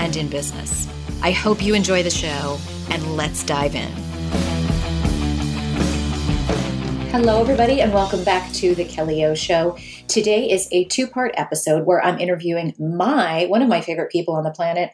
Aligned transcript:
and 0.00 0.16
in 0.16 0.28
business. 0.28 0.88
I 1.22 1.30
hope 1.30 1.62
you 1.62 1.74
enjoy 1.74 2.02
the 2.02 2.10
show, 2.10 2.58
and 2.88 3.16
let's 3.16 3.44
dive 3.44 3.74
in. 3.74 3.92
Hello, 7.10 7.42
everybody, 7.42 7.82
and 7.82 7.92
welcome 7.92 8.24
back 8.24 8.50
to 8.54 8.74
the 8.74 8.86
Kelly 8.86 9.24
O 9.26 9.34
Show. 9.34 9.76
Today 10.08 10.50
is 10.50 10.68
a 10.72 10.86
two 10.86 11.06
part 11.06 11.34
episode 11.36 11.84
where 11.84 12.02
I'm 12.02 12.18
interviewing 12.18 12.74
my 12.78 13.44
one 13.46 13.60
of 13.60 13.68
my 13.68 13.82
favorite 13.82 14.10
people 14.10 14.34
on 14.34 14.44
the 14.44 14.50
planet. 14.50 14.90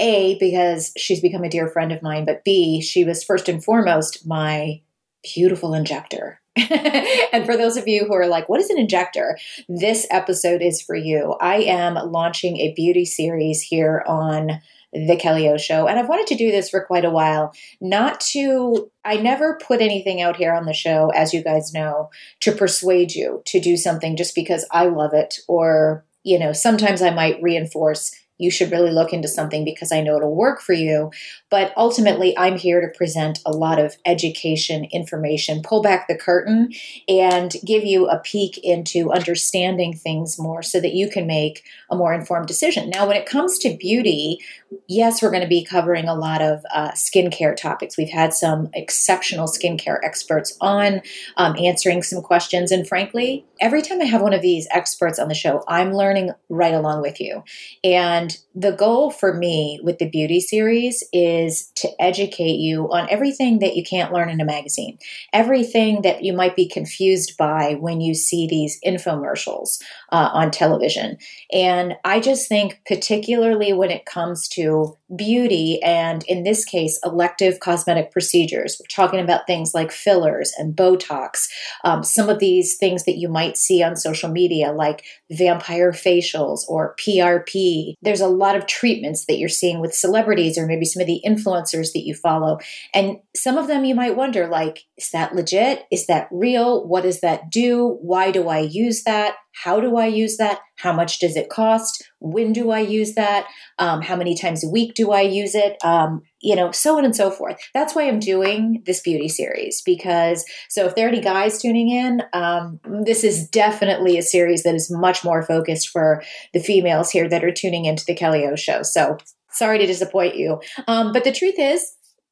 A, 0.00 0.36
because 0.38 0.92
she's 0.96 1.20
become 1.20 1.44
a 1.44 1.48
dear 1.48 1.68
friend 1.68 1.92
of 1.92 2.02
mine, 2.02 2.24
but 2.24 2.44
B, 2.44 2.80
she 2.80 3.04
was 3.04 3.22
first 3.22 3.48
and 3.48 3.62
foremost 3.62 4.26
my 4.26 4.80
beautiful 5.22 5.74
injector. 5.74 6.40
and 7.32 7.46
for 7.46 7.56
those 7.56 7.76
of 7.76 7.86
you 7.86 8.04
who 8.06 8.14
are 8.14 8.26
like, 8.26 8.48
what 8.48 8.60
is 8.60 8.70
an 8.70 8.78
injector? 8.78 9.38
This 9.68 10.06
episode 10.10 10.62
is 10.62 10.82
for 10.82 10.94
you. 10.94 11.36
I 11.40 11.56
am 11.56 11.94
launching 11.94 12.58
a 12.58 12.72
beauty 12.74 13.04
series 13.04 13.62
here 13.62 14.02
on 14.06 14.60
the 14.92 15.16
Kelly 15.16 15.48
O 15.48 15.56
Show. 15.56 15.86
And 15.86 15.98
I've 15.98 16.08
wanted 16.08 16.26
to 16.28 16.34
do 16.36 16.50
this 16.50 16.70
for 16.70 16.84
quite 16.84 17.04
a 17.04 17.10
while. 17.10 17.52
Not 17.80 18.20
to, 18.32 18.90
I 19.04 19.16
never 19.16 19.58
put 19.62 19.80
anything 19.80 20.22
out 20.22 20.36
here 20.36 20.52
on 20.54 20.64
the 20.64 20.72
show, 20.72 21.10
as 21.10 21.34
you 21.34 21.42
guys 21.42 21.74
know, 21.74 22.10
to 22.40 22.52
persuade 22.52 23.12
you 23.12 23.42
to 23.46 23.60
do 23.60 23.76
something 23.76 24.16
just 24.16 24.34
because 24.34 24.66
I 24.70 24.86
love 24.86 25.12
it. 25.12 25.40
Or, 25.46 26.04
you 26.24 26.38
know, 26.38 26.52
sometimes 26.52 27.02
I 27.02 27.10
might 27.10 27.42
reinforce 27.42 28.17
you 28.38 28.50
should 28.50 28.70
really 28.70 28.90
look 28.90 29.12
into 29.12 29.28
something 29.28 29.64
because 29.64 29.92
I 29.92 30.00
know 30.00 30.16
it'll 30.16 30.34
work 30.34 30.60
for 30.60 30.72
you. 30.72 31.10
But 31.50 31.72
ultimately, 31.76 32.36
I'm 32.38 32.56
here 32.56 32.80
to 32.80 32.96
present 32.96 33.40
a 33.44 33.52
lot 33.52 33.78
of 33.78 33.96
education, 34.06 34.86
information, 34.92 35.62
pull 35.62 35.82
back 35.82 36.08
the 36.08 36.16
curtain, 36.16 36.72
and 37.08 37.54
give 37.64 37.84
you 37.84 38.08
a 38.08 38.20
peek 38.20 38.58
into 38.62 39.12
understanding 39.12 39.94
things 39.94 40.38
more 40.38 40.62
so 40.62 40.80
that 40.80 40.94
you 40.94 41.10
can 41.10 41.26
make 41.26 41.64
a 41.90 41.96
more 41.96 42.14
informed 42.14 42.46
decision. 42.46 42.90
Now, 42.90 43.06
when 43.06 43.16
it 43.16 43.26
comes 43.26 43.58
to 43.60 43.76
beauty, 43.76 44.38
yes, 44.86 45.22
we're 45.22 45.30
going 45.30 45.42
to 45.42 45.48
be 45.48 45.64
covering 45.64 46.08
a 46.08 46.14
lot 46.14 46.42
of 46.42 46.64
uh, 46.72 46.90
skincare 46.92 47.56
topics. 47.56 47.96
We've 47.96 48.08
had 48.08 48.34
some 48.34 48.68
exceptional 48.74 49.46
skincare 49.46 49.98
experts 50.02 50.56
on 50.60 51.00
um, 51.36 51.56
answering 51.58 52.02
some 52.02 52.22
questions. 52.22 52.70
And 52.70 52.86
frankly, 52.86 53.46
every 53.60 53.82
time 53.82 54.00
I 54.00 54.04
have 54.04 54.22
one 54.22 54.34
of 54.34 54.42
these 54.42 54.68
experts 54.70 55.18
on 55.18 55.28
the 55.28 55.34
show, 55.34 55.64
I'm 55.66 55.92
learning 55.92 56.30
right 56.48 56.74
along 56.74 57.02
with 57.02 57.20
you. 57.20 57.42
And 57.82 58.27
the 58.54 58.72
goal 58.72 59.10
for 59.10 59.34
me 59.34 59.80
with 59.82 59.98
the 59.98 60.08
beauty 60.08 60.40
series 60.40 61.04
is 61.12 61.70
to 61.76 61.88
educate 62.00 62.58
you 62.58 62.90
on 62.92 63.08
everything 63.10 63.60
that 63.60 63.76
you 63.76 63.84
can't 63.84 64.12
learn 64.12 64.30
in 64.30 64.40
a 64.40 64.44
magazine, 64.44 64.98
everything 65.32 66.02
that 66.02 66.24
you 66.24 66.32
might 66.32 66.56
be 66.56 66.68
confused 66.68 67.36
by 67.36 67.74
when 67.74 68.00
you 68.00 68.14
see 68.14 68.46
these 68.46 68.80
infomercials 68.84 69.82
uh, 70.10 70.30
on 70.32 70.50
television. 70.50 71.18
And 71.52 71.94
I 72.04 72.20
just 72.20 72.48
think, 72.48 72.80
particularly 72.86 73.72
when 73.72 73.90
it 73.90 74.06
comes 74.06 74.48
to 74.48 74.96
beauty 75.14 75.80
and, 75.82 76.22
in 76.24 76.44
this 76.44 76.64
case, 76.64 76.98
elective 77.04 77.60
cosmetic 77.60 78.10
procedures, 78.10 78.80
we're 78.80 78.86
talking 79.04 79.20
about 79.20 79.46
things 79.46 79.74
like 79.74 79.90
fillers 79.90 80.52
and 80.58 80.76
Botox, 80.76 81.48
um, 81.84 82.02
some 82.02 82.28
of 82.28 82.38
these 82.38 82.76
things 82.76 83.04
that 83.04 83.18
you 83.18 83.28
might 83.28 83.56
see 83.56 83.82
on 83.82 83.96
social 83.96 84.30
media, 84.30 84.72
like 84.72 85.04
vampire 85.30 85.92
facials 85.92 86.60
or 86.68 86.94
PRP. 86.96 87.94
There's 88.02 88.20
a 88.20 88.28
lot 88.28 88.56
of 88.56 88.66
treatments 88.66 89.26
that 89.26 89.38
you're 89.38 89.48
seeing 89.48 89.80
with 89.80 89.94
celebrities 89.94 90.58
or 90.58 90.66
maybe 90.66 90.84
some 90.84 91.00
of 91.00 91.06
the 91.06 91.22
influencers 91.26 91.92
that 91.92 92.04
you 92.04 92.14
follow. 92.14 92.58
And 92.94 93.18
some 93.36 93.58
of 93.58 93.66
them 93.66 93.84
you 93.84 93.94
might 93.94 94.16
wonder, 94.16 94.46
like, 94.46 94.84
is 94.96 95.10
that 95.10 95.34
legit? 95.34 95.84
Is 95.90 96.06
that 96.06 96.28
real? 96.30 96.86
What 96.86 97.02
does 97.02 97.20
that 97.20 97.50
do? 97.50 97.98
Why 98.00 98.30
do 98.30 98.48
I 98.48 98.60
use 98.60 99.04
that? 99.04 99.34
How 99.64 99.80
do 99.80 99.96
I 99.96 100.06
use 100.06 100.36
that? 100.36 100.60
How 100.76 100.92
much 100.92 101.18
does 101.18 101.36
it 101.36 101.48
cost? 101.48 102.04
When 102.20 102.52
do 102.52 102.70
I 102.70 102.80
use 102.80 103.14
that? 103.14 103.46
Um, 103.78 104.02
how 104.02 104.16
many 104.16 104.36
times 104.36 104.64
a 104.64 104.68
week 104.68 104.94
do 104.94 105.10
I 105.10 105.22
use 105.22 105.54
it? 105.54 105.76
Um, 105.84 106.22
you 106.40 106.54
know, 106.54 106.70
so 106.70 106.96
on 106.98 107.04
and 107.04 107.16
so 107.16 107.30
forth. 107.30 107.56
That's 107.74 107.94
why 107.94 108.04
I'm 108.04 108.20
doing 108.20 108.82
this 108.86 109.00
beauty 109.00 109.28
series 109.28 109.82
because, 109.84 110.44
so 110.68 110.86
if 110.86 110.94
there 110.94 111.06
are 111.06 111.10
any 111.10 111.20
guys 111.20 111.60
tuning 111.60 111.90
in, 111.90 112.22
um, 112.32 112.78
this 113.04 113.24
is 113.24 113.48
definitely 113.48 114.16
a 114.18 114.22
series 114.22 114.62
that 114.62 114.74
is 114.74 114.90
much 114.90 115.24
more 115.24 115.42
focused 115.42 115.88
for 115.88 116.22
the 116.54 116.60
females 116.60 117.10
here 117.10 117.28
that 117.28 117.44
are 117.44 117.52
tuning 117.52 117.84
into 117.84 118.04
the 118.06 118.14
Kelly 118.14 118.46
O 118.46 118.54
show. 118.54 118.82
So 118.82 119.16
sorry 119.50 119.78
to 119.78 119.86
disappoint 119.86 120.36
you. 120.36 120.60
Um, 120.86 121.12
but 121.12 121.24
the 121.24 121.32
truth 121.32 121.56
is, 121.58 121.84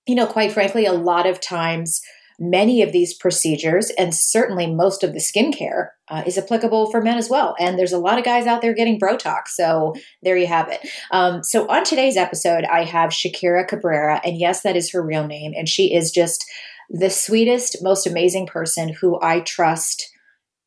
you 0.07 0.15
know, 0.15 0.27
quite 0.27 0.53
frankly, 0.53 0.87
a 0.87 0.93
lot 0.93 1.27
of 1.27 1.41
times, 1.41 2.01
many 2.39 2.83
of 2.83 2.93
these 2.93 3.15
procedures, 3.15 3.91
and 3.99 4.15
certainly 4.15 4.67
most 4.67 5.03
of 5.03 5.13
the 5.13 5.19
skincare, 5.19 5.89
uh, 6.09 6.23
is 6.27 6.39
applicable 6.39 6.91
for 6.91 7.01
men 7.01 7.17
as 7.17 7.31
well. 7.31 7.55
And 7.59 7.79
there's 7.79 7.93
a 7.93 7.99
lot 7.99 8.19
of 8.19 8.25
guys 8.25 8.47
out 8.47 8.63
there 8.63 8.75
getting 8.75 9.01
Botox. 9.01 9.49
So 9.49 9.95
there 10.23 10.37
you 10.37 10.47
have 10.47 10.69
it. 10.69 10.81
Um, 11.11 11.43
so 11.43 11.69
on 11.69 11.85
today's 11.85 12.17
episode, 12.17 12.65
I 12.65 12.85
have 12.85 13.11
Shakira 13.11 13.67
Cabrera. 13.67 14.21
And 14.25 14.39
yes, 14.39 14.63
that 14.63 14.77
is 14.77 14.91
her 14.93 15.03
real 15.03 15.27
name. 15.27 15.53
And 15.57 15.69
she 15.69 15.95
is 15.95 16.11
just 16.11 16.45
the 16.91 17.11
sweetest, 17.11 17.83
most 17.83 18.07
amazing 18.07 18.47
person 18.47 18.91
who 18.91 19.21
I 19.21 19.41
trust 19.41 20.09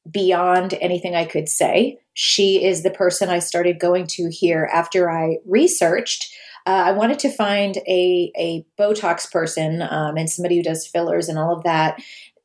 beyond 0.09 0.73
anything 0.81 1.15
I 1.15 1.25
could 1.25 1.47
say. 1.47 1.99
She 2.13 2.63
is 2.63 2.83
the 2.83 2.91
person 2.91 3.29
I 3.29 3.39
started 3.39 3.79
going 3.79 4.07
to 4.07 4.29
here 4.29 4.69
after 4.73 5.09
I 5.09 5.37
researched 5.45 6.33
uh, 6.65 6.83
I 6.87 6.91
wanted 6.91 7.19
to 7.19 7.31
find 7.31 7.77
a, 7.87 8.31
a 8.37 8.65
Botox 8.77 9.31
person 9.31 9.81
um, 9.81 10.17
and 10.17 10.29
somebody 10.29 10.57
who 10.57 10.63
does 10.63 10.87
fillers 10.87 11.29
and 11.29 11.39
all 11.39 11.55
of 11.55 11.63
that 11.63 12.01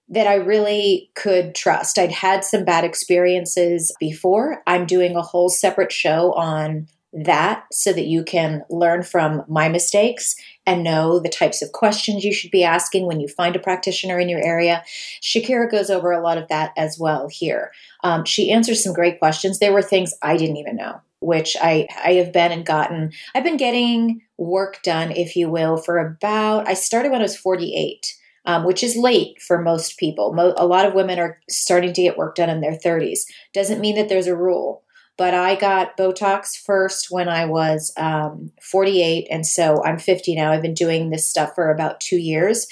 that 0.09 0.27
I 0.27 0.35
really 0.35 1.11
could 1.15 1.55
trust. 1.55 1.99
I'd 1.99 2.13
had 2.13 2.45
some 2.45 2.65
bad 2.65 2.85
experiences 2.85 3.95
before. 3.99 4.63
I'm 4.67 4.87
doing 4.87 5.17
a 5.17 5.23
whole 5.23 5.49
separate 5.49 5.93
show 5.93 6.33
on 6.35 6.89
that 7.15 7.65
so 7.73 7.93
that 7.93 8.07
you 8.07 8.25
can 8.25 8.65
learn 8.69 9.03
from 9.03 9.45
my 9.49 9.69
mistakes 9.69 10.35
and 10.67 10.83
know 10.83 11.21
the 11.21 11.29
types 11.29 11.63
of 11.63 11.73
questions 11.73 12.25
you 12.25 12.33
should 12.33 12.51
be 12.51 12.65
asking 12.65 13.07
when 13.07 13.21
you 13.21 13.29
find 13.29 13.55
a 13.55 13.61
practitioner 13.61 14.19
in 14.19 14.29
your 14.29 14.45
area. 14.45 14.83
Shakira 15.23 15.71
goes 15.71 15.91
over 15.91 16.11
a 16.11 16.23
lot 16.23 16.39
of 16.39 16.49
that 16.49 16.73
as 16.77 16.99
well 16.99 17.29
here. 17.29 17.71
Um, 18.03 18.25
she 18.25 18.51
answers 18.51 18.83
some 18.83 18.93
great 18.93 19.19
questions. 19.21 19.59
There 19.59 19.73
were 19.73 19.83
things 19.83 20.13
I 20.23 20.37
didn't 20.37 20.57
even 20.57 20.77
know 20.77 21.01
which 21.25 21.57
I, 21.61 21.89
I 22.05 22.13
have 22.15 22.33
been 22.33 22.53
and 22.53 22.67
gotten. 22.67 23.13
I've 23.35 23.45
been 23.45 23.57
getting 23.57 24.21
work 24.37 24.83
done, 24.83 25.11
if 25.11 25.37
you 25.37 25.51
will, 25.51 25.77
for 25.77 25.99
about, 25.99 26.69
I 26.69 26.75
started 26.75 27.13
when 27.13 27.21
I 27.21 27.25
was 27.25 27.37
48. 27.37 28.15
Um, 28.47 28.65
which 28.65 28.85
is 28.85 28.95
late 28.95 29.41
for 29.41 29.63
most 29.63 29.97
people. 29.97 30.35
Mo- 30.35 30.53
a 30.59 30.67
lot 30.67 30.85
of 30.85 30.93
women 30.93 31.19
are 31.19 31.41
starting 31.49 31.95
to 31.95 32.03
get 32.03 32.19
work 32.19 32.35
done 32.35 32.51
in 32.51 32.61
their 32.61 32.77
30s. 32.77 33.21
Doesn't 33.55 33.81
mean 33.81 33.97
that 33.97 34.11
there's 34.11 34.27
a 34.27 34.37
rule, 34.37 34.85
but 35.17 35.33
I 35.33 35.55
got 35.55 35.97
Botox 35.97 36.55
first 36.55 37.07
when 37.11 37.27
I 37.27 37.47
was 37.47 37.91
um, 37.97 38.53
48, 38.61 39.29
and 39.31 39.47
so 39.47 39.83
I'm 39.83 39.99
50 39.99 40.35
now. 40.35 40.53
I've 40.53 40.61
been 40.61 40.75
doing 40.75 41.09
this 41.09 41.29
stuff 41.29 41.55
for 41.55 41.71
about 41.71 42.01
two 42.01 42.19
years. 42.19 42.67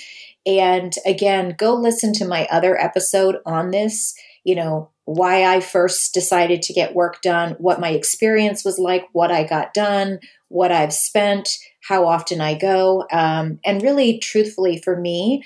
And 0.45 0.93
again, 1.07 1.55
go 1.57 1.75
listen 1.75 2.13
to 2.15 2.27
my 2.27 2.47
other 2.51 2.79
episode 2.79 3.37
on 3.47 3.71
this, 3.71 4.15
you 4.45 4.57
know, 4.57 4.91
why 5.05 5.45
I 5.45 5.61
first 5.61 6.15
decided 6.15 6.63
to 6.63 6.73
get 6.73 6.95
work 6.95 7.23
done, 7.23 7.57
what 7.59 7.81
my 7.81 7.91
experience 7.91 8.65
was 8.65 8.79
like, 8.79 9.07
what 9.13 9.33
I 9.33 9.45
got 9.45 9.75
done, 9.75 10.21
what 10.49 10.71
I've 10.71 10.93
spent, 10.93 11.49
how 11.89 12.07
often 12.07 12.41
I 12.41 12.55
go. 12.55 13.07
Um, 13.11 13.59
and 13.65 13.83
really, 13.83 14.19
truthfully, 14.19 14.81
for 14.81 14.97
me, 14.99 15.45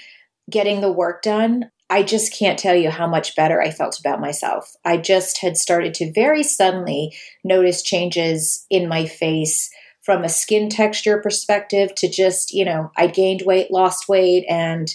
getting 0.50 0.80
the 0.80 0.92
work 0.92 1.22
done, 1.22 1.70
I 1.88 2.02
just 2.02 2.36
can't 2.36 2.58
tell 2.58 2.74
you 2.74 2.90
how 2.90 3.06
much 3.06 3.36
better 3.36 3.62
I 3.62 3.70
felt 3.70 3.98
about 3.98 4.20
myself. 4.20 4.74
I 4.84 4.96
just 4.96 5.40
had 5.40 5.56
started 5.56 5.94
to 5.94 6.12
very 6.12 6.42
suddenly 6.42 7.16
notice 7.44 7.82
changes 7.82 8.66
in 8.68 8.88
my 8.88 9.06
face 9.06 9.70
from 10.02 10.24
a 10.24 10.28
skin 10.28 10.68
texture 10.68 11.20
perspective 11.20 11.94
to 11.96 12.08
just, 12.08 12.52
you 12.52 12.64
know, 12.64 12.90
I 12.96 13.06
gained 13.06 13.42
weight, 13.44 13.70
lost 13.70 14.08
weight, 14.08 14.44
and 14.48 14.92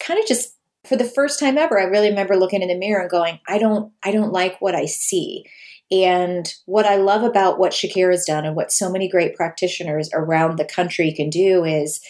kind 0.00 0.18
of 0.18 0.26
just 0.26 0.56
for 0.84 0.96
the 0.96 1.04
first 1.04 1.38
time 1.38 1.58
ever, 1.58 1.78
I 1.78 1.84
really 1.84 2.10
remember 2.10 2.36
looking 2.36 2.62
in 2.62 2.68
the 2.68 2.76
mirror 2.76 3.02
and 3.02 3.10
going, 3.10 3.38
I 3.46 3.58
don't, 3.58 3.92
I 4.02 4.10
don't 4.10 4.32
like 4.32 4.60
what 4.60 4.74
I 4.74 4.86
see. 4.86 5.44
And 5.90 6.52
what 6.64 6.86
I 6.86 6.96
love 6.96 7.22
about 7.22 7.58
what 7.58 7.72
Shakira's 7.72 8.24
done 8.24 8.46
and 8.46 8.56
what 8.56 8.72
so 8.72 8.90
many 8.90 9.08
great 9.08 9.36
practitioners 9.36 10.08
around 10.14 10.58
the 10.58 10.64
country 10.64 11.12
can 11.12 11.28
do 11.28 11.64
is 11.64 12.00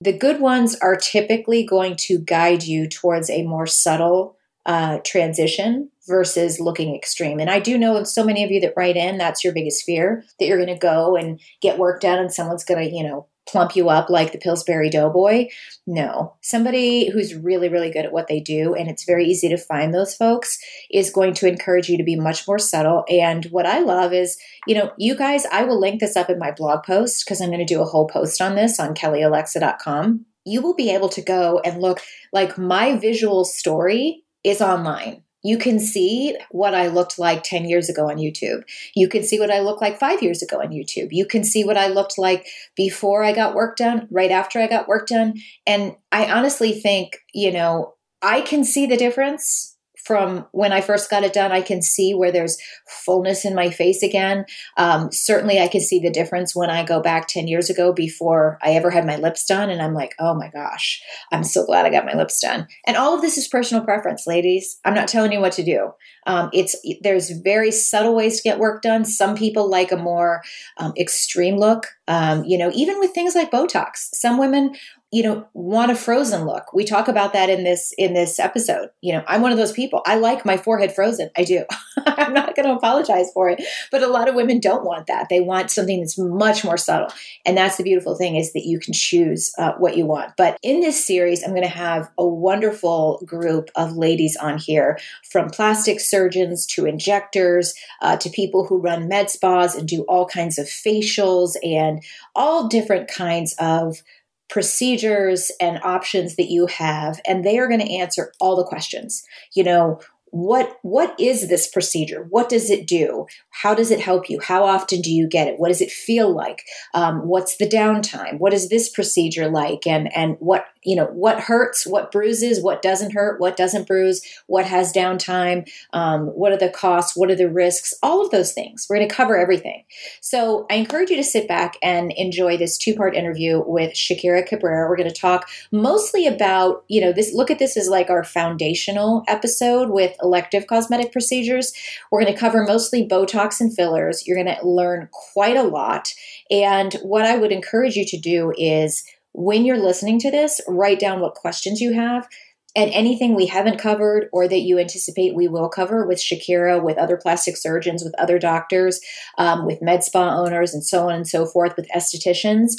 the 0.00 0.16
good 0.16 0.40
ones 0.40 0.76
are 0.76 0.96
typically 0.96 1.66
going 1.66 1.96
to 1.96 2.20
guide 2.20 2.62
you 2.62 2.88
towards 2.88 3.28
a 3.28 3.42
more 3.42 3.66
subtle 3.66 4.36
uh, 4.66 4.98
transition 5.04 5.90
versus 6.06 6.60
looking 6.60 6.94
extreme. 6.94 7.40
And 7.40 7.50
I 7.50 7.58
do 7.58 7.76
know 7.76 8.04
so 8.04 8.24
many 8.24 8.44
of 8.44 8.50
you 8.50 8.60
that 8.60 8.74
write 8.76 8.96
in, 8.96 9.18
that's 9.18 9.42
your 9.42 9.52
biggest 9.52 9.84
fear 9.84 10.24
that 10.38 10.46
you're 10.46 10.64
going 10.64 10.68
to 10.68 10.78
go 10.78 11.16
and 11.16 11.40
get 11.60 11.78
work 11.78 12.00
done 12.00 12.18
and 12.18 12.32
someone's 12.32 12.64
going 12.64 12.88
to, 12.88 12.94
you 12.94 13.02
know, 13.02 13.26
plump 13.48 13.74
you 13.74 13.88
up 13.88 14.10
like 14.10 14.32
the 14.32 14.38
Pillsbury 14.38 14.90
Doughboy. 14.90 15.48
No, 15.86 16.34
somebody 16.42 17.10
who's 17.10 17.34
really, 17.34 17.68
really 17.68 17.90
good 17.90 18.04
at 18.04 18.12
what 18.12 18.28
they 18.28 18.40
do, 18.40 18.74
and 18.74 18.88
it's 18.88 19.04
very 19.04 19.24
easy 19.26 19.48
to 19.48 19.56
find 19.56 19.94
those 19.94 20.14
folks, 20.14 20.58
is 20.90 21.10
going 21.10 21.34
to 21.34 21.48
encourage 21.48 21.88
you 21.88 21.96
to 21.96 22.04
be 22.04 22.16
much 22.16 22.46
more 22.46 22.58
subtle. 22.58 23.04
And 23.08 23.46
what 23.46 23.66
I 23.66 23.80
love 23.80 24.12
is, 24.12 24.38
you 24.66 24.74
know, 24.74 24.92
you 24.98 25.16
guys, 25.16 25.46
I 25.46 25.64
will 25.64 25.80
link 25.80 26.00
this 26.00 26.16
up 26.16 26.30
in 26.30 26.38
my 26.38 26.52
blog 26.52 26.84
post 26.84 27.24
because 27.24 27.40
I'm 27.40 27.48
going 27.48 27.66
to 27.66 27.74
do 27.74 27.80
a 27.80 27.86
whole 27.86 28.06
post 28.06 28.40
on 28.40 28.54
this 28.54 28.78
on 28.78 28.94
kellyalexa.com. 28.94 30.26
You 30.44 30.62
will 30.62 30.74
be 30.74 30.90
able 30.90 31.08
to 31.10 31.22
go 31.22 31.60
and 31.64 31.80
look 31.80 32.00
like 32.32 32.58
my 32.58 32.96
visual 32.98 33.44
story 33.44 34.24
is 34.44 34.60
online. 34.60 35.22
You 35.48 35.56
can 35.56 35.80
see 35.80 36.36
what 36.50 36.74
I 36.74 36.88
looked 36.88 37.18
like 37.18 37.42
10 37.42 37.64
years 37.64 37.88
ago 37.88 38.10
on 38.10 38.18
YouTube. 38.18 38.64
You 38.94 39.08
can 39.08 39.22
see 39.22 39.40
what 39.40 39.50
I 39.50 39.60
looked 39.60 39.80
like 39.80 39.98
five 39.98 40.22
years 40.22 40.42
ago 40.42 40.60
on 40.60 40.68
YouTube. 40.68 41.08
You 41.10 41.24
can 41.24 41.42
see 41.42 41.64
what 41.64 41.78
I 41.78 41.86
looked 41.86 42.18
like 42.18 42.46
before 42.76 43.24
I 43.24 43.32
got 43.32 43.54
work 43.54 43.78
done, 43.78 44.08
right 44.10 44.30
after 44.30 44.60
I 44.60 44.66
got 44.66 44.88
work 44.88 45.06
done. 45.06 45.40
And 45.66 45.96
I 46.12 46.30
honestly 46.30 46.78
think, 46.78 47.16
you 47.32 47.50
know, 47.50 47.94
I 48.20 48.42
can 48.42 48.62
see 48.62 48.84
the 48.84 48.98
difference 48.98 49.77
from 50.04 50.46
when 50.52 50.72
I 50.72 50.80
first 50.80 51.10
got 51.10 51.24
it 51.24 51.32
done, 51.32 51.52
I 51.52 51.60
can 51.60 51.82
see 51.82 52.14
where 52.14 52.32
there's 52.32 52.56
fullness 52.86 53.44
in 53.44 53.54
my 53.54 53.70
face 53.70 54.02
again. 54.02 54.44
Um, 54.76 55.10
certainly, 55.12 55.60
I 55.60 55.68
can 55.68 55.80
see 55.80 55.98
the 55.98 56.10
difference 56.10 56.54
when 56.54 56.70
I 56.70 56.84
go 56.84 57.00
back 57.00 57.28
10 57.28 57.48
years 57.48 57.68
ago 57.68 57.92
before 57.92 58.58
I 58.62 58.70
ever 58.70 58.90
had 58.90 59.06
my 59.06 59.16
lips 59.16 59.44
done. 59.44 59.70
And 59.70 59.82
I'm 59.82 59.94
like, 59.94 60.14
oh 60.18 60.34
my 60.34 60.48
gosh, 60.48 61.02
I'm 61.32 61.44
so 61.44 61.64
glad 61.64 61.86
I 61.86 61.90
got 61.90 62.06
my 62.06 62.14
lips 62.14 62.40
done. 62.40 62.66
And 62.86 62.96
all 62.96 63.14
of 63.14 63.20
this 63.20 63.38
is 63.38 63.48
personal 63.48 63.84
preference, 63.84 64.26
ladies. 64.26 64.78
I'm 64.84 64.94
not 64.94 65.08
telling 65.08 65.32
you 65.32 65.40
what 65.40 65.52
to 65.52 65.64
do. 65.64 65.92
Um, 66.26 66.50
it's 66.52 66.76
there's 67.00 67.30
very 67.30 67.70
subtle 67.70 68.14
ways 68.14 68.36
to 68.36 68.42
get 68.42 68.58
work 68.58 68.82
done. 68.82 69.04
Some 69.04 69.34
people 69.34 69.70
like 69.70 69.92
a 69.92 69.96
more 69.96 70.42
um, 70.76 70.92
extreme 70.98 71.56
look. 71.56 71.86
Um, 72.06 72.44
you 72.44 72.58
know, 72.58 72.70
even 72.74 72.98
with 72.98 73.12
things 73.12 73.34
like 73.34 73.50
Botox, 73.50 74.08
some 74.12 74.38
women 74.38 74.74
you 75.10 75.22
know 75.22 75.46
want 75.54 75.90
a 75.90 75.94
frozen 75.94 76.44
look. 76.44 76.72
We 76.72 76.84
talk 76.84 77.08
about 77.08 77.32
that 77.32 77.50
in 77.50 77.64
this 77.64 77.92
in 77.96 78.14
this 78.14 78.38
episode. 78.38 78.90
You 79.00 79.14
know 79.14 79.24
i'm 79.26 79.42
one 79.42 79.52
of 79.52 79.58
those 79.58 79.72
people. 79.72 80.02
I 80.06 80.16
like 80.16 80.44
my 80.44 80.56
forehead 80.56 80.94
frozen. 80.94 81.30
I 81.36 81.44
do. 81.44 81.64
I'm 82.06 82.34
not 82.34 82.54
going 82.54 82.68
to 82.68 82.74
apologize 82.74 83.30
for 83.32 83.48
it. 83.48 83.62
But 83.90 84.02
a 84.02 84.08
lot 84.08 84.28
of 84.28 84.34
women 84.34 84.60
don't 84.60 84.84
want 84.84 85.06
that. 85.06 85.28
They 85.28 85.40
want 85.40 85.70
something 85.70 86.00
that's 86.00 86.18
much 86.18 86.64
more 86.64 86.76
subtle. 86.76 87.08
And 87.44 87.56
that's 87.56 87.76
the 87.76 87.84
beautiful 87.84 88.16
thing 88.16 88.36
is 88.36 88.52
that 88.52 88.66
you 88.66 88.78
can 88.78 88.92
choose 88.92 89.52
uh, 89.58 89.72
what 89.78 89.96
you 89.96 90.06
want. 90.06 90.32
But 90.36 90.58
in 90.62 90.80
this 90.80 91.04
series 91.04 91.42
i'm 91.42 91.50
going 91.50 91.62
to 91.62 91.68
have 91.68 92.10
a 92.18 92.26
wonderful 92.26 93.22
group 93.24 93.70
of 93.76 93.96
ladies 93.96 94.36
on 94.36 94.58
here 94.58 94.98
from 95.30 95.48
plastic 95.48 96.00
surgeons 96.00 96.66
to 96.66 96.84
injectors 96.84 97.74
uh, 98.02 98.16
to 98.16 98.28
people 98.30 98.66
who 98.66 98.78
run 98.78 99.08
med 99.08 99.30
spas 99.30 99.74
and 99.74 99.88
do 99.88 100.02
all 100.02 100.26
kinds 100.26 100.58
of 100.58 100.66
facials 100.66 101.56
and 101.62 102.02
all 102.34 102.68
different 102.68 103.08
kinds 103.08 103.54
of 103.58 104.02
procedures 104.48 105.52
and 105.60 105.78
options 105.82 106.36
that 106.36 106.50
you 106.50 106.66
have 106.66 107.20
and 107.26 107.44
they 107.44 107.58
are 107.58 107.68
going 107.68 107.80
to 107.80 107.94
answer 107.94 108.32
all 108.40 108.56
the 108.56 108.64
questions. 108.64 109.22
You 109.54 109.64
know 109.64 110.00
what 110.30 110.78
what 110.82 111.18
is 111.18 111.48
this 111.48 111.66
procedure? 111.66 112.26
What 112.30 112.48
does 112.48 112.70
it 112.70 112.86
do? 112.86 113.26
How 113.50 113.74
does 113.74 113.90
it 113.90 114.00
help 114.00 114.28
you? 114.28 114.40
How 114.40 114.64
often 114.64 115.00
do 115.00 115.10
you 115.10 115.28
get 115.28 115.48
it? 115.48 115.58
What 115.58 115.68
does 115.68 115.80
it 115.80 115.90
feel 115.90 116.34
like? 116.34 116.64
Um, 116.94 117.26
what's 117.26 117.56
the 117.56 117.68
downtime? 117.68 118.38
What 118.38 118.52
is 118.52 118.68
this 118.68 118.88
procedure 118.88 119.48
like? 119.48 119.86
And 119.86 120.14
and 120.16 120.36
what 120.40 120.66
you 120.84 120.94
know 120.96 121.06
what 121.06 121.40
hurts 121.40 121.86
what 121.86 122.12
bruises 122.12 122.62
what 122.62 122.82
doesn't 122.82 123.12
hurt 123.12 123.40
what 123.40 123.56
doesn't 123.56 123.86
bruise 123.86 124.22
what 124.46 124.64
has 124.64 124.92
downtime 124.92 125.68
um, 125.92 126.28
what 126.28 126.52
are 126.52 126.56
the 126.56 126.70
costs 126.70 127.16
what 127.16 127.30
are 127.30 127.34
the 127.34 127.50
risks? 127.50 127.92
All 128.02 128.24
of 128.24 128.30
those 128.30 128.52
things. 128.52 128.86
We're 128.88 128.96
going 128.96 129.08
to 129.08 129.14
cover 129.14 129.36
everything. 129.36 129.84
So 130.20 130.66
i 130.70 130.74
encourage 130.74 131.10
you 131.10 131.16
to 131.16 131.24
sit 131.24 131.48
back 131.48 131.76
and 131.82 132.12
enjoy 132.16 132.56
this 132.56 132.78
two 132.78 132.94
part 132.94 133.16
interview 133.16 133.62
with 133.66 133.92
shakira 133.94 134.46
cabrera. 134.46 134.88
We're 134.88 134.96
going 134.96 135.12
to 135.12 135.20
talk 135.20 135.48
mostly 135.72 136.26
about 136.26 136.84
you 136.88 137.00
know 137.00 137.12
this 137.12 137.34
look 137.34 137.50
at 137.50 137.58
this 137.58 137.76
as 137.76 137.88
like 137.88 138.10
our 138.10 138.24
foundational 138.24 139.24
episode 139.26 139.90
with 139.90 140.16
elective 140.22 140.66
cosmetic 140.66 141.12
procedures. 141.12 141.72
We're 142.10 142.22
going 142.22 142.32
to 142.32 142.38
cover 142.38 142.64
mostly 142.64 143.06
botox 143.06 143.60
and 143.60 143.74
fillers. 143.74 144.26
You're 144.26 144.42
going 144.42 144.56
to 144.56 144.68
learn 144.68 145.08
quite 145.12 145.56
a 145.56 145.62
lot. 145.62 146.12
And 146.50 146.94
what 147.02 147.24
i 147.24 147.36
would 147.36 147.52
encourage 147.52 147.96
you 147.96 148.04
to 148.06 148.18
do 148.18 148.52
is 148.56 149.04
when 149.32 149.64
you're 149.64 149.78
listening 149.78 150.18
to 150.20 150.30
this, 150.30 150.60
write 150.66 150.98
down 150.98 151.20
what 151.20 151.34
questions 151.34 151.80
you 151.80 151.92
have 151.92 152.28
and 152.74 152.90
anything 152.92 153.34
we 153.34 153.46
haven't 153.46 153.78
covered 153.78 154.28
or 154.32 154.46
that 154.46 154.60
you 154.60 154.78
anticipate 154.78 155.34
we 155.34 155.48
will 155.48 155.68
cover 155.68 156.06
with 156.06 156.18
Shakira, 156.18 156.82
with 156.82 156.98
other 156.98 157.16
plastic 157.16 157.56
surgeons, 157.56 158.04
with 158.04 158.14
other 158.18 158.38
doctors, 158.38 159.00
um, 159.36 159.66
with 159.66 159.82
med 159.82 160.04
spa 160.04 160.36
owners, 160.36 160.74
and 160.74 160.84
so 160.84 161.08
on 161.08 161.14
and 161.14 161.28
so 161.28 161.46
forth, 161.46 161.76
with 161.76 161.88
estheticians 161.94 162.72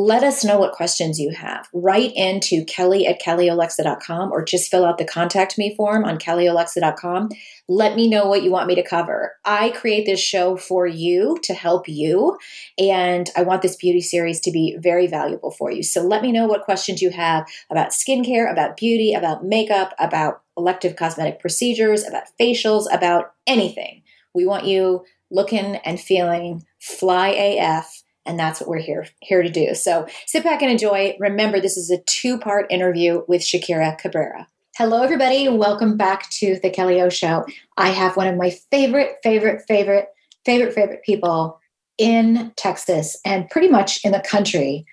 let 0.00 0.24
us 0.24 0.44
know 0.44 0.58
what 0.58 0.72
questions 0.72 1.18
you 1.18 1.30
have. 1.30 1.68
Write 1.74 2.12
into 2.14 2.64
kelly 2.64 3.06
at 3.06 3.20
kellyalexa.com 3.20 4.32
or 4.32 4.42
just 4.42 4.70
fill 4.70 4.86
out 4.86 4.96
the 4.96 5.04
contact 5.04 5.58
me 5.58 5.74
form 5.76 6.04
on 6.04 6.18
kellyalexa.com. 6.18 7.28
Let 7.68 7.96
me 7.96 8.08
know 8.08 8.26
what 8.26 8.42
you 8.42 8.50
want 8.50 8.66
me 8.66 8.74
to 8.76 8.82
cover. 8.82 9.34
I 9.44 9.70
create 9.70 10.06
this 10.06 10.18
show 10.20 10.56
for 10.56 10.86
you 10.86 11.38
to 11.42 11.52
help 11.52 11.86
you, 11.86 12.38
and 12.78 13.28
I 13.36 13.42
want 13.42 13.60
this 13.60 13.76
beauty 13.76 14.00
series 14.00 14.40
to 14.40 14.50
be 14.50 14.76
very 14.80 15.06
valuable 15.06 15.50
for 15.50 15.70
you. 15.70 15.82
So 15.82 16.02
let 16.02 16.22
me 16.22 16.32
know 16.32 16.46
what 16.46 16.62
questions 16.62 17.02
you 17.02 17.10
have 17.10 17.46
about 17.70 17.90
skincare, 17.90 18.50
about 18.50 18.78
beauty, 18.78 19.12
about 19.12 19.44
makeup, 19.44 19.94
about 19.98 20.40
elective 20.56 20.96
cosmetic 20.96 21.40
procedures, 21.40 22.04
about 22.04 22.24
facials, 22.40 22.86
about 22.90 23.32
anything. 23.46 24.02
We 24.34 24.46
want 24.46 24.64
you 24.64 25.04
looking 25.30 25.76
and 25.76 26.00
feeling 26.00 26.64
fly 26.80 27.28
AF 27.28 27.99
and 28.26 28.38
that's 28.38 28.60
what 28.60 28.68
we're 28.68 28.78
here 28.78 29.06
here 29.20 29.42
to 29.42 29.50
do. 29.50 29.74
So 29.74 30.06
sit 30.26 30.44
back 30.44 30.62
and 30.62 30.70
enjoy. 30.70 31.16
Remember, 31.18 31.60
this 31.60 31.76
is 31.76 31.90
a 31.90 32.02
two 32.06 32.38
part 32.38 32.66
interview 32.70 33.22
with 33.28 33.42
Shakira 33.42 33.98
Cabrera. 33.98 34.46
Hello, 34.76 35.02
everybody. 35.02 35.48
Welcome 35.48 35.96
back 35.96 36.30
to 36.30 36.58
the 36.62 36.70
Kelly 36.70 37.00
O 37.00 37.08
Show. 37.08 37.44
I 37.76 37.90
have 37.90 38.16
one 38.16 38.28
of 38.28 38.36
my 38.36 38.50
favorite, 38.70 39.16
favorite, 39.22 39.62
favorite, 39.66 40.08
favorite, 40.44 40.74
favorite 40.74 41.02
people 41.02 41.60
in 41.98 42.52
Texas 42.56 43.18
and 43.26 43.48
pretty 43.50 43.68
much 43.68 44.02
in 44.04 44.12
the 44.12 44.20
country 44.20 44.86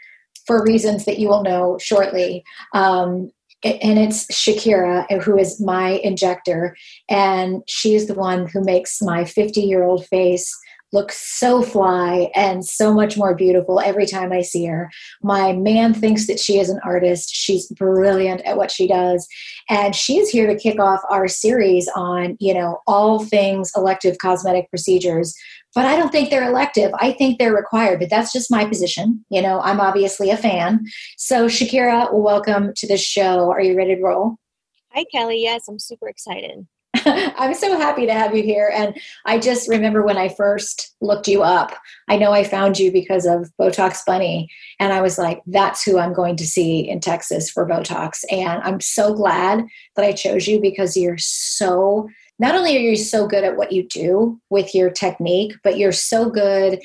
for 0.46 0.64
reasons 0.64 1.06
that 1.06 1.20
you 1.20 1.30
will 1.30 1.44
know 1.44 1.78
shortly. 1.80 2.44
Um, 2.74 3.32
and 3.64 3.98
it's 3.98 4.26
Shakira, 4.28 5.22
who 5.24 5.38
is 5.38 5.60
my 5.60 6.00
injector, 6.04 6.76
and 7.10 7.64
she's 7.68 8.08
the 8.08 8.14
one 8.14 8.48
who 8.48 8.64
makes 8.64 9.02
my 9.02 9.26
50 9.26 9.62
year 9.62 9.84
old 9.84 10.06
face 10.06 10.56
looks 10.94 11.18
so 11.40 11.62
fly 11.62 12.32
and 12.36 12.66
so 12.66 12.94
much 12.94 13.18
more 13.18 13.36
beautiful 13.36 13.80
every 13.80 14.06
time 14.06 14.32
I 14.32 14.42
see 14.42 14.66
her. 14.66 14.90
My 15.22 15.54
man 15.54 15.94
thinks 15.94 16.28
that 16.28 16.40
she 16.40 16.60
is 16.60 16.70
an 16.70 16.80
artist. 16.84 17.30
She's 17.34 17.68
brilliant 17.68 18.42
at 18.42 18.58
what 18.58 18.72
she 18.72 18.88
does. 18.88 19.28
And 19.70 19.96
she 19.96 20.18
is 20.18 20.30
here 20.30 20.48
to 20.48 20.56
kick 20.58 20.80
off 20.80 21.02
our 21.10 21.28
series 21.28 21.90
on, 21.96 22.38
you 22.40 22.54
know, 22.54 22.80
all 22.88 23.24
things 23.24 23.72
elective 23.76 24.18
cosmetic 24.20 24.70
procedures. 24.70 25.36
But 25.76 25.86
I 25.86 25.96
don't 25.96 26.12
think 26.12 26.30
they're 26.30 26.50
elective. 26.50 26.92
I 27.00 27.12
think 27.12 27.38
they're 27.38 27.54
required, 27.54 28.00
but 28.00 28.10
that's 28.10 28.34
just 28.34 28.50
my 28.50 28.66
position. 28.66 29.24
You 29.30 29.42
know, 29.42 29.60
I'm 29.62 29.80
obviously 29.80 30.32
a 30.32 30.38
fan. 30.38 30.86
So, 31.18 31.48
Shakira, 31.48 32.12
welcome 32.14 32.72
to 32.76 32.88
the 32.88 32.98
show. 32.98 33.52
Are 33.52 33.62
you 33.62 33.78
ready 33.78 33.96
to 33.96 34.02
roll? 34.02 34.38
Hi, 34.94 35.04
Kelly. 35.12 35.44
Yes, 35.44 35.68
I'm 35.68 35.78
super 35.78 36.08
excited. 36.08 36.66
I'm 37.06 37.54
so 37.54 37.78
happy 37.78 38.06
to 38.06 38.14
have 38.14 38.36
you 38.36 38.44
here. 38.44 38.72
And 38.74 38.98
I 39.26 39.40
just 39.40 39.70
remember 39.70 40.04
when 40.04 40.18
I 40.18 40.30
first 40.30 40.96
looked 41.02 41.28
you 41.28 41.44
up, 41.44 41.74
I 42.08 42.18
know 42.18 42.32
I 42.32 42.44
found 42.44 42.80
you 42.80 42.92
because 42.92 43.26
of 43.26 43.52
Botox 43.60 44.00
Bunny. 44.06 44.50
And 44.80 44.94
I 44.94 45.02
was 45.02 45.18
like, 45.18 45.42
that's 45.48 45.84
who 45.84 46.00
I'm 46.00 46.14
going 46.14 46.36
to 46.38 46.46
see 46.46 46.88
in 46.88 47.00
Texas 47.00 47.50
for 47.50 47.68
Botox. 47.68 48.24
And 48.32 48.62
I'm 48.64 48.80
so 48.80 49.14
glad 49.14 49.66
that 49.96 50.06
I 50.06 50.12
chose 50.12 50.48
you 50.48 50.60
because 50.60 50.98
you're 50.98 51.18
so, 51.18 52.10
not 52.40 52.56
only 52.56 52.76
are 52.78 52.82
you 52.82 52.96
so 52.96 53.28
good 53.28 53.44
at 53.44 53.58
what 53.58 53.72
you 53.72 53.88
do 53.88 54.40
with 54.50 54.74
your 54.74 54.90
technique, 54.90 55.54
but 55.64 55.78
you're 55.78 55.92
so 55.92 56.30
good 56.30 56.80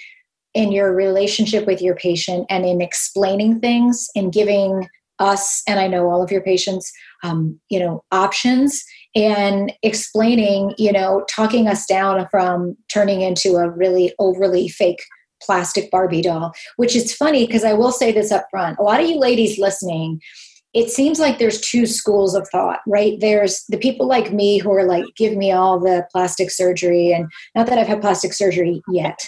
in 0.55 0.73
your 0.73 0.95
relationship 0.95 1.67
with 1.67 1.81
your 1.81 1.95
patient 1.95 2.47
and 2.51 2.65
in 2.67 2.81
explaining 2.81 3.61
things 3.61 4.09
and 4.15 4.33
giving 4.33 4.87
us 5.19 5.63
and 5.69 5.79
i 5.79 5.87
know 5.87 6.11
all 6.11 6.23
of 6.23 6.31
your 6.31 6.41
patients 6.41 6.93
um, 7.23 7.59
you 7.69 7.79
know 7.79 8.03
options 8.11 8.83
and 9.15 9.73
explaining 9.83 10.75
you 10.79 10.93
know 10.93 11.25
talking 11.29 11.69
us 11.69 11.87
down 11.87 12.27
from 12.31 12.77
turning 12.93 13.21
into 13.21 13.57
a 13.57 13.71
really 13.71 14.13
overly 14.19 14.69
fake 14.69 15.03
plastic 15.43 15.91
barbie 15.91 16.23
doll 16.23 16.53
which 16.77 16.95
is 16.95 17.15
funny 17.15 17.47
because 17.47 17.65
i 17.65 17.73
will 17.73 17.93
say 17.93 18.13
this 18.13 18.33
up 18.33 18.47
front 18.51 18.79
a 18.79 18.83
lot 18.83 19.01
of 19.01 19.09
you 19.09 19.19
ladies 19.19 19.59
listening 19.59 20.21
it 20.75 20.91
seems 20.91 21.19
like 21.19 21.39
there's 21.39 21.61
two 21.61 21.87
schools 21.87 22.35
of 22.35 22.49
thought, 22.49 22.81
right? 22.87 23.21
There's 23.21 23.65
the 23.69 23.77
people 23.77 24.07
like 24.07 24.33
me 24.33 24.59
who 24.59 24.73
are 24.73 24.87
like, 24.87 25.05
give 25.17 25.37
me 25.37 25.53
all 25.53 25.79
the 25.79 26.07
plastic 26.11 26.51
surgery. 26.51 27.13
And 27.13 27.31
not 27.55 27.67
that 27.67 27.79
I've 27.79 27.87
had 27.87 28.01
plastic 28.01 28.33
surgery 28.33 28.81
yet, 28.89 29.19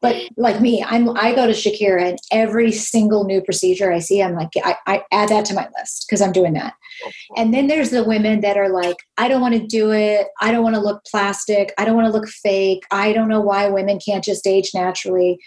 but 0.00 0.16
like 0.36 0.60
me 0.60 0.84
i'm 0.88 1.10
i 1.16 1.34
go 1.34 1.46
to 1.46 1.52
shakira 1.52 2.02
and 2.02 2.18
every 2.32 2.72
single 2.72 3.24
new 3.24 3.40
procedure 3.42 3.92
i 3.92 3.98
see 3.98 4.22
i'm 4.22 4.34
like 4.34 4.48
i, 4.64 4.76
I 4.86 5.02
add 5.12 5.28
that 5.28 5.44
to 5.46 5.54
my 5.54 5.68
list 5.78 6.06
because 6.08 6.20
i'm 6.20 6.32
doing 6.32 6.54
that. 6.54 6.74
And 7.36 7.54
then 7.54 7.66
there's 7.66 7.90
the 7.90 8.04
women 8.04 8.40
that 8.40 8.56
are 8.56 8.68
like 8.68 8.96
i 9.16 9.28
don't 9.28 9.40
want 9.40 9.54
to 9.54 9.66
do 9.66 9.92
it. 9.92 10.26
I 10.40 10.52
don't 10.52 10.62
want 10.62 10.74
to 10.74 10.80
look 10.80 11.02
plastic. 11.10 11.72
I 11.78 11.84
don't 11.84 11.96
want 11.96 12.06
to 12.06 12.12
look 12.12 12.28
fake. 12.28 12.82
I 12.90 13.12
don't 13.12 13.28
know 13.28 13.40
why 13.40 13.68
women 13.68 13.98
can't 14.04 14.24
just 14.24 14.46
age 14.46 14.70
naturally. 14.74 15.38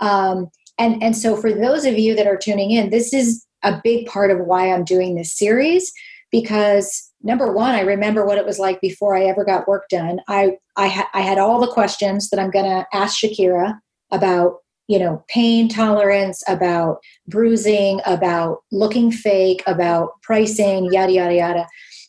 Um, 0.00 0.48
and 0.78 1.02
and 1.02 1.16
so 1.16 1.36
for 1.36 1.52
those 1.52 1.84
of 1.84 1.98
you 1.98 2.14
that 2.14 2.26
are 2.26 2.36
tuning 2.36 2.70
in 2.70 2.90
this 2.90 3.12
is 3.12 3.44
a 3.62 3.80
big 3.82 4.06
part 4.06 4.30
of 4.30 4.38
why 4.40 4.72
i'm 4.72 4.84
doing 4.84 5.14
this 5.14 5.36
series 5.36 5.92
because 6.30 7.10
number 7.22 7.52
one 7.52 7.74
i 7.74 7.80
remember 7.80 8.24
what 8.24 8.38
it 8.38 8.46
was 8.46 8.58
like 8.58 8.80
before 8.80 9.16
i 9.16 9.24
ever 9.24 9.44
got 9.44 9.68
work 9.68 9.84
done. 9.90 10.20
I 10.28 10.56
i, 10.76 10.88
ha- 10.88 11.10
I 11.14 11.20
had 11.20 11.38
all 11.38 11.60
the 11.60 11.72
questions 11.72 12.30
that 12.30 12.40
i'm 12.40 12.50
going 12.50 12.64
to 12.64 12.86
ask 12.92 13.18
shakira 13.18 13.78
about 14.12 14.56
you 14.88 14.98
know 14.98 15.24
pain 15.28 15.68
tolerance 15.68 16.42
about 16.48 16.98
bruising 17.26 18.00
about 18.04 18.58
looking 18.70 19.10
fake 19.10 19.62
about 19.66 20.10
pricing 20.22 20.92
yada 20.92 21.12
yada 21.12 21.34
yada. 21.34 21.66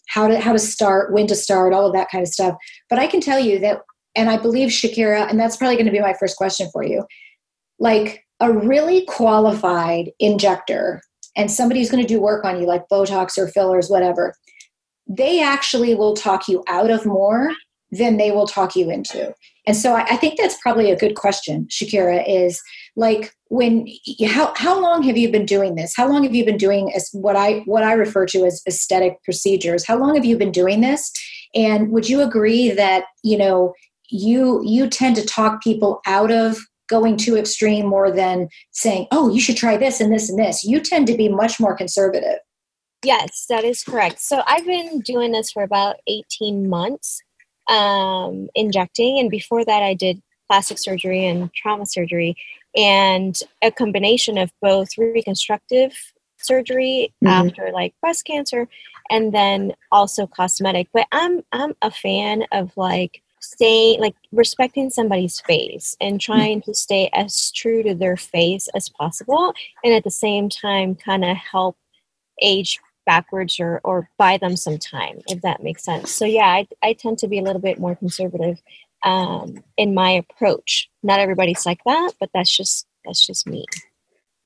How 0.09 0.27
to 0.27 0.39
how 0.39 0.51
to 0.51 0.59
start 0.59 1.11
when 1.13 1.27
to 1.27 1.35
start 1.35 1.73
all 1.73 1.87
of 1.87 1.93
that 1.93 2.09
kind 2.11 2.21
of 2.21 2.27
stuff. 2.27 2.55
But 2.89 2.99
i 2.99 3.07
can 3.07 3.21
tell 3.21 3.39
you 3.39 3.59
that 3.59 3.81
and 4.15 4.29
i 4.29 4.37
believe 4.37 4.69
shakira 4.69 5.29
and 5.29 5.39
that's 5.39 5.57
probably 5.57 5.75
going 5.75 5.85
to 5.85 5.91
be 5.91 5.99
my 5.99 6.13
first 6.19 6.37
question 6.37 6.69
for 6.71 6.83
you. 6.83 7.05
Like 7.79 8.23
a 8.39 8.51
really 8.51 9.05
qualified 9.05 10.11
injector 10.19 11.01
and 11.35 11.49
somebody 11.49 11.79
who's 11.79 11.89
going 11.89 12.03
to 12.03 12.13
do 12.13 12.21
work 12.21 12.45
on 12.45 12.59
you 12.59 12.67
like 12.67 12.83
botox 12.91 13.37
or 13.37 13.47
fillers 13.47 13.89
whatever 13.89 14.33
they 15.07 15.41
actually 15.41 15.95
will 15.95 16.15
talk 16.15 16.47
you 16.47 16.63
out 16.67 16.89
of 16.89 17.05
more 17.05 17.51
than 17.97 18.17
they 18.17 18.31
will 18.31 18.47
talk 18.47 18.75
you 18.75 18.89
into 18.89 19.33
and 19.65 19.77
so 19.77 19.95
I, 19.95 20.05
I, 20.09 20.17
think 20.17 20.37
that's 20.37 20.57
probably 20.61 20.91
a 20.91 20.97
good 20.97 21.15
question, 21.15 21.67
Shakira, 21.69 22.23
is 22.27 22.61
like 22.95 23.33
when 23.47 23.87
how 24.25 24.53
how 24.55 24.79
long 24.79 25.03
have 25.03 25.17
you 25.17 25.31
been 25.31 25.45
doing 25.45 25.75
this? 25.75 25.93
How 25.95 26.07
long 26.07 26.23
have 26.23 26.35
you 26.35 26.43
been 26.43 26.57
doing 26.57 26.91
as 26.93 27.09
what 27.13 27.35
I 27.35 27.59
what 27.65 27.83
I 27.83 27.93
refer 27.93 28.25
to 28.27 28.45
as 28.45 28.61
aesthetic 28.67 29.23
procedures? 29.23 29.85
How 29.85 29.97
long 29.97 30.15
have 30.15 30.25
you 30.25 30.37
been 30.37 30.51
doing 30.51 30.81
this? 30.81 31.11
And 31.55 31.91
would 31.91 32.09
you 32.09 32.21
agree 32.21 32.71
that, 32.71 33.05
you 33.23 33.37
know, 33.37 33.73
you 34.09 34.61
you 34.65 34.89
tend 34.89 35.15
to 35.15 35.25
talk 35.25 35.63
people 35.63 36.01
out 36.05 36.31
of 36.31 36.57
going 36.89 37.15
too 37.15 37.37
extreme 37.37 37.85
more 37.85 38.11
than 38.11 38.49
saying, 38.71 39.07
"Oh, 39.11 39.29
you 39.29 39.39
should 39.39 39.57
try 39.57 39.77
this 39.77 40.01
and 40.01 40.13
this 40.13 40.29
and 40.29 40.37
this." 40.37 40.63
You 40.65 40.81
tend 40.81 41.07
to 41.07 41.15
be 41.15 41.29
much 41.29 41.59
more 41.59 41.75
conservative. 41.75 42.39
Yes, 43.05 43.45
that 43.49 43.63
is 43.63 43.83
correct. 43.83 44.19
So 44.21 44.43
I've 44.45 44.65
been 44.65 44.99
doing 44.99 45.31
this 45.31 45.51
for 45.51 45.63
about 45.63 45.97
18 46.07 46.69
months 46.69 47.21
um, 47.67 48.49
injecting. 48.55 49.19
And 49.19 49.29
before 49.29 49.65
that, 49.65 49.83
I 49.83 49.93
did 49.93 50.21
plastic 50.47 50.77
surgery 50.77 51.25
and 51.25 51.53
trauma 51.53 51.85
surgery, 51.85 52.35
and 52.75 53.37
a 53.61 53.71
combination 53.71 54.37
of 54.37 54.51
both 54.61 54.97
reconstructive 54.97 55.93
surgery 56.37 57.13
mm-hmm. 57.23 57.47
after 57.47 57.71
like 57.71 57.93
breast 58.01 58.25
cancer, 58.25 58.67
and 59.09 59.33
then 59.33 59.73
also 59.91 60.27
cosmetic. 60.27 60.87
But 60.93 61.07
I'm 61.11 61.43
I'm 61.51 61.75
a 61.81 61.91
fan 61.91 62.45
of 62.51 62.75
like 62.75 63.21
staying 63.43 63.99
like 63.99 64.15
respecting 64.31 64.89
somebody's 64.89 65.41
face 65.41 65.97
and 65.99 66.19
trying 66.19 66.61
to 66.61 66.73
stay 66.73 67.09
as 67.13 67.51
true 67.51 67.83
to 67.83 67.93
their 67.93 68.15
face 68.15 68.69
as 68.73 68.87
possible 68.87 69.53
and 69.83 69.93
at 69.93 70.05
the 70.05 70.11
same 70.11 70.47
time 70.47 70.95
kind 70.95 71.25
of 71.25 71.35
help 71.35 71.75
age 72.41 72.79
backwards 73.05 73.59
or, 73.59 73.81
or 73.83 74.09
buy 74.17 74.37
them 74.37 74.55
some 74.55 74.77
time, 74.77 75.21
if 75.27 75.41
that 75.41 75.63
makes 75.63 75.83
sense. 75.83 76.11
So, 76.11 76.25
yeah, 76.25 76.47
I, 76.47 76.67
I 76.81 76.93
tend 76.93 77.17
to 77.19 77.27
be 77.27 77.39
a 77.39 77.43
little 77.43 77.61
bit 77.61 77.79
more 77.79 77.95
conservative 77.95 78.61
um, 79.03 79.63
in 79.77 79.93
my 79.93 80.11
approach. 80.11 80.89
Not 81.03 81.19
everybody's 81.19 81.65
like 81.65 81.81
that, 81.85 82.13
but 82.19 82.29
that's 82.33 82.55
just 82.55 82.87
that's 83.05 83.25
just 83.25 83.45
me. 83.47 83.65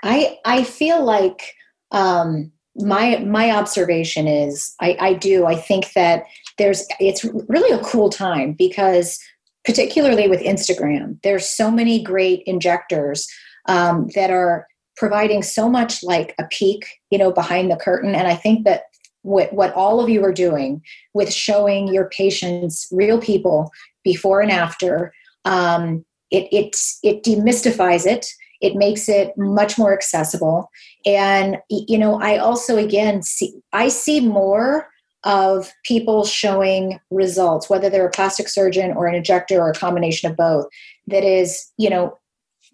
I 0.04 0.40
I 0.46 0.64
feel 0.64 1.04
like 1.04 1.54
um, 1.92 2.52
my 2.76 3.18
my 3.20 3.52
observation 3.52 4.28
is 4.28 4.76
I, 4.80 4.98
I 5.00 5.14
do 5.14 5.46
I 5.46 5.56
think 5.56 5.94
that 5.94 6.26
there's 6.58 6.86
it's 7.00 7.24
really 7.24 7.72
a 7.72 7.84
cool 7.84 8.10
time 8.10 8.54
because 8.54 9.20
particularly 9.64 10.28
with 10.28 10.42
Instagram, 10.42 11.22
there's 11.24 11.48
so 11.48 11.70
many 11.70 12.02
great 12.02 12.42
injectors 12.46 13.28
um, 13.68 14.08
that 14.16 14.32
are 14.32 14.68
providing 14.98 15.44
so 15.44 15.70
much 15.70 16.04
like 16.04 16.36
a 16.40 16.44
peek, 16.50 16.86
you 17.12 17.18
know, 17.18 17.32
behind 17.32 17.72
the 17.72 17.78
curtain. 17.78 18.16
And 18.16 18.28
I 18.28 18.36
think 18.36 18.66
that 18.66 18.84
what, 19.22 19.54
what 19.54 19.74
all 19.74 20.00
of 20.02 20.10
you 20.10 20.24
are 20.24 20.34
doing 20.34 20.82
with 21.14 21.32
showing 21.32 21.88
your 21.88 22.10
patients 22.10 22.88
real 22.92 23.20
people 23.20 23.72
before 24.04 24.42
and 24.42 24.52
after, 24.52 25.14
um, 25.46 26.04
it, 26.32 26.48
it, 26.52 26.76
it 27.04 27.24
demystifies 27.24 28.06
it. 28.06 28.26
It 28.60 28.76
makes 28.76 29.08
it 29.08 29.34
much 29.38 29.78
more 29.78 29.94
accessible. 29.94 30.70
And, 31.06 31.58
you 31.70 31.98
know, 31.98 32.20
I 32.20 32.38
also, 32.38 32.78
again, 32.78 33.22
see, 33.22 33.54
I 33.72 33.90
see 33.90 34.20
more 34.20 34.88
of 35.24 35.72
people 35.84 36.26
showing 36.26 37.00
results, 37.12 37.70
whether 37.70 37.90
they're 37.90 38.08
a 38.08 38.12
plastic 38.12 38.48
surgeon 38.48 38.92
or 38.92 39.08
an 39.08 39.16
injector 39.16 39.60
or 39.60 39.72
a 39.72 39.76
combination 39.76 40.32
of 40.32 40.38
both, 40.38 40.66
that 41.06 41.24
is, 41.24 41.72
you 41.78 41.90
know, 41.90 42.18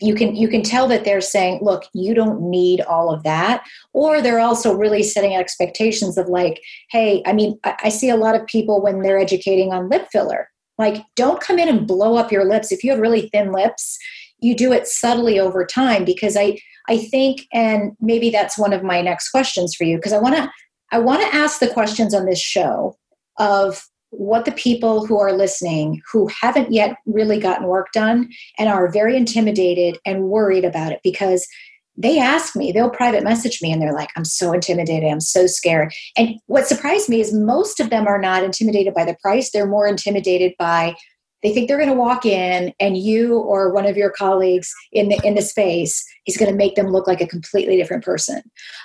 you 0.03 0.15
can 0.15 0.35
you 0.35 0.47
can 0.47 0.61
tell 0.61 0.87
that 0.87 1.05
they're 1.05 1.21
saying 1.21 1.59
look 1.61 1.83
you 1.93 2.13
don't 2.13 2.41
need 2.41 2.81
all 2.81 3.13
of 3.13 3.23
that. 3.23 3.63
Or 3.93 4.21
they're 4.21 4.39
also 4.39 4.75
really 4.75 5.03
setting 5.03 5.35
expectations 5.35 6.17
of 6.17 6.27
like 6.27 6.61
hey 6.89 7.21
i 7.25 7.33
mean 7.33 7.59
I, 7.63 7.75
I, 7.83 7.89
see 7.89 8.09
a 8.09 8.17
lot 8.17 8.35
of 8.35 8.45
people 8.47 8.81
when 8.81 9.01
they're 9.01 9.19
educating 9.19 9.71
on 9.71 9.89
lip 9.89 10.07
filler. 10.11 10.49
Like 10.77 11.03
don't 11.15 11.41
come 11.41 11.59
in 11.59 11.69
and 11.69 11.87
blow 11.87 12.15
up 12.17 12.31
your 12.31 12.45
lips. 12.45 12.71
If 12.71 12.83
you 12.83 12.91
have 12.91 12.99
really 12.99 13.29
thin 13.29 13.51
lips 13.51 13.97
you 14.43 14.55
do 14.55 14.73
it 14.73 14.87
subtly 14.87 15.39
over 15.39 15.65
time 15.65 16.03
because 16.03 16.35
i 16.37 16.57
i 16.89 16.97
think 16.97 17.47
and 17.53 17.93
maybe 17.99 18.29
that's 18.29 18.57
one 18.57 18.73
of 18.73 18.83
my 18.83 19.01
next 19.01 19.29
questions 19.29 19.73
for 19.73 19.85
you 19.85 19.97
because 19.97 20.13
i 20.13 20.19
want 20.19 20.35
to 20.35 20.51
i 20.91 20.99
want 20.99 21.21
to 21.21 21.35
ask 21.35 21.59
the 21.59 21.67
questions 21.67 22.13
on 22.13 22.25
this 22.25 22.41
show 22.41 22.95
of 23.39 23.83
what 24.15 24.45
the 24.45 24.51
people 24.51 25.05
who 25.05 25.19
are 25.19 25.33
listening 25.33 26.01
who 26.11 26.29
haven't 26.41 26.71
yet 26.71 26.97
really 27.05 27.39
gotten 27.39 27.67
work 27.67 27.87
done 27.93 28.29
and 28.59 28.69
are 28.69 28.91
very 28.91 29.17
intimidated 29.17 29.97
and 30.05 30.25
worried 30.25 30.63
about 30.63 30.91
it 30.91 30.99
because 31.03 31.47
they 31.95 32.19
ask 32.19 32.55
me, 32.55 32.71
they'll 32.71 32.89
private 32.89 33.23
message 33.23 33.61
me 33.61 33.71
and 33.71 33.81
they're 33.81 33.93
like, 33.93 34.09
I'm 34.15 34.25
so 34.25 34.51
intimidated, 34.51 35.09
I'm 35.09 35.19
so 35.19 35.45
scared. 35.45 35.93
And 36.17 36.39
what 36.47 36.67
surprised 36.67 37.07
me 37.07 37.21
is 37.21 37.33
most 37.33 37.79
of 37.79 37.89
them 37.89 38.07
are 38.07 38.19
not 38.19 38.43
intimidated 38.43 38.93
by 38.93 39.05
the 39.05 39.17
price, 39.21 39.51
they're 39.51 39.67
more 39.67 39.87
intimidated 39.87 40.53
by 40.57 40.95
they 41.43 41.53
think 41.53 41.67
they're 41.67 41.77
going 41.77 41.89
to 41.89 41.95
walk 41.95 42.25
in 42.25 42.73
and 42.79 42.97
you 42.97 43.37
or 43.37 43.73
one 43.73 43.85
of 43.85 43.97
your 43.97 44.09
colleagues 44.09 44.73
in 44.91 45.09
the 45.09 45.19
in 45.23 45.35
the 45.35 45.41
space 45.41 46.03
is 46.25 46.37
going 46.37 46.49
to 46.49 46.57
make 46.57 46.75
them 46.75 46.87
look 46.87 47.07
like 47.07 47.21
a 47.21 47.27
completely 47.27 47.77
different 47.77 48.03
person 48.03 48.41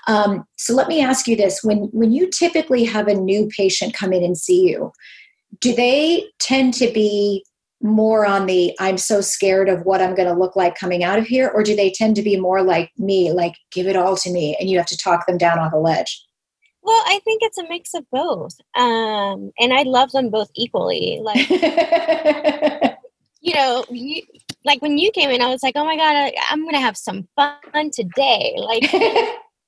um, 0.07 0.45
so 0.57 0.75
let 0.75 0.89
me 0.89 1.01
ask 1.01 1.27
you 1.27 1.37
this 1.37 1.61
when 1.63 1.85
when 1.93 2.13
you 2.13 2.29
typically 2.31 2.85
have 2.85 3.09
a 3.09 3.15
new 3.15 3.49
patient 3.57 3.95
come 3.95 4.13
in 4.13 4.25
and 4.25 4.37
see 4.37 4.69
you 4.69 4.93
do 5.61 5.75
they 5.75 6.25
tend 6.39 6.75
to 6.75 6.91
be 6.93 7.45
more 7.81 8.27
on 8.27 8.47
the 8.47 8.75
I'm 8.81 8.99
so 8.99 9.21
scared 9.21 9.69
of 9.69 9.83
what 9.85 10.03
I'm 10.03 10.15
going 10.15 10.29
to 10.29 10.39
look 10.39 10.57
like 10.57 10.75
coming 10.75 11.05
out 11.05 11.19
of 11.19 11.27
here? 11.27 11.51
Or 11.55 11.63
do 11.63 11.77
they 11.77 11.91
tend 11.91 12.17
to 12.17 12.23
be 12.23 12.39
more 12.39 12.63
like 12.63 12.91
me, 12.99 13.33
like 13.33 13.55
give 13.71 13.87
it 13.87 13.97
all 13.97 14.17
to 14.17 14.33
me 14.33 14.57
and 14.59 14.69
you 14.69 14.79
have 14.79 14.87
to 14.87 14.97
talk 14.97 15.27
them 15.27 15.39
down 15.39 15.59
off 15.59 15.73
a 15.73 15.77
ledge? 15.77 16.28
Well, 16.83 17.03
I 17.07 17.21
think 17.25 17.43
it's 17.43 17.59
a 17.59 17.69
mix 17.69 17.95
of 17.95 18.05
both. 18.11 18.57
Um, 18.75 19.53
and 19.59 19.73
I 19.73 19.83
love 19.83 20.13
them 20.13 20.31
both 20.31 20.51
equally. 20.55 21.21
Like, 21.23 21.49
you 23.41 23.55
know, 23.55 23.85
you, 23.91 24.23
like 24.65 24.81
when 24.81 24.99
you 24.99 25.11
came 25.11 25.31
in, 25.31 25.43
I 25.43 25.49
was 25.49 25.63
like, 25.63 25.75
oh 25.77 25.85
my 25.85 25.97
God, 25.97 26.17
I, 26.17 26.35
I'm 26.51 26.63
going 26.63 26.75
to 26.75 26.81
have 26.81 26.97
some 26.97 27.29
fun 27.37 27.91
today. 27.93 28.57
Like, 28.59 28.91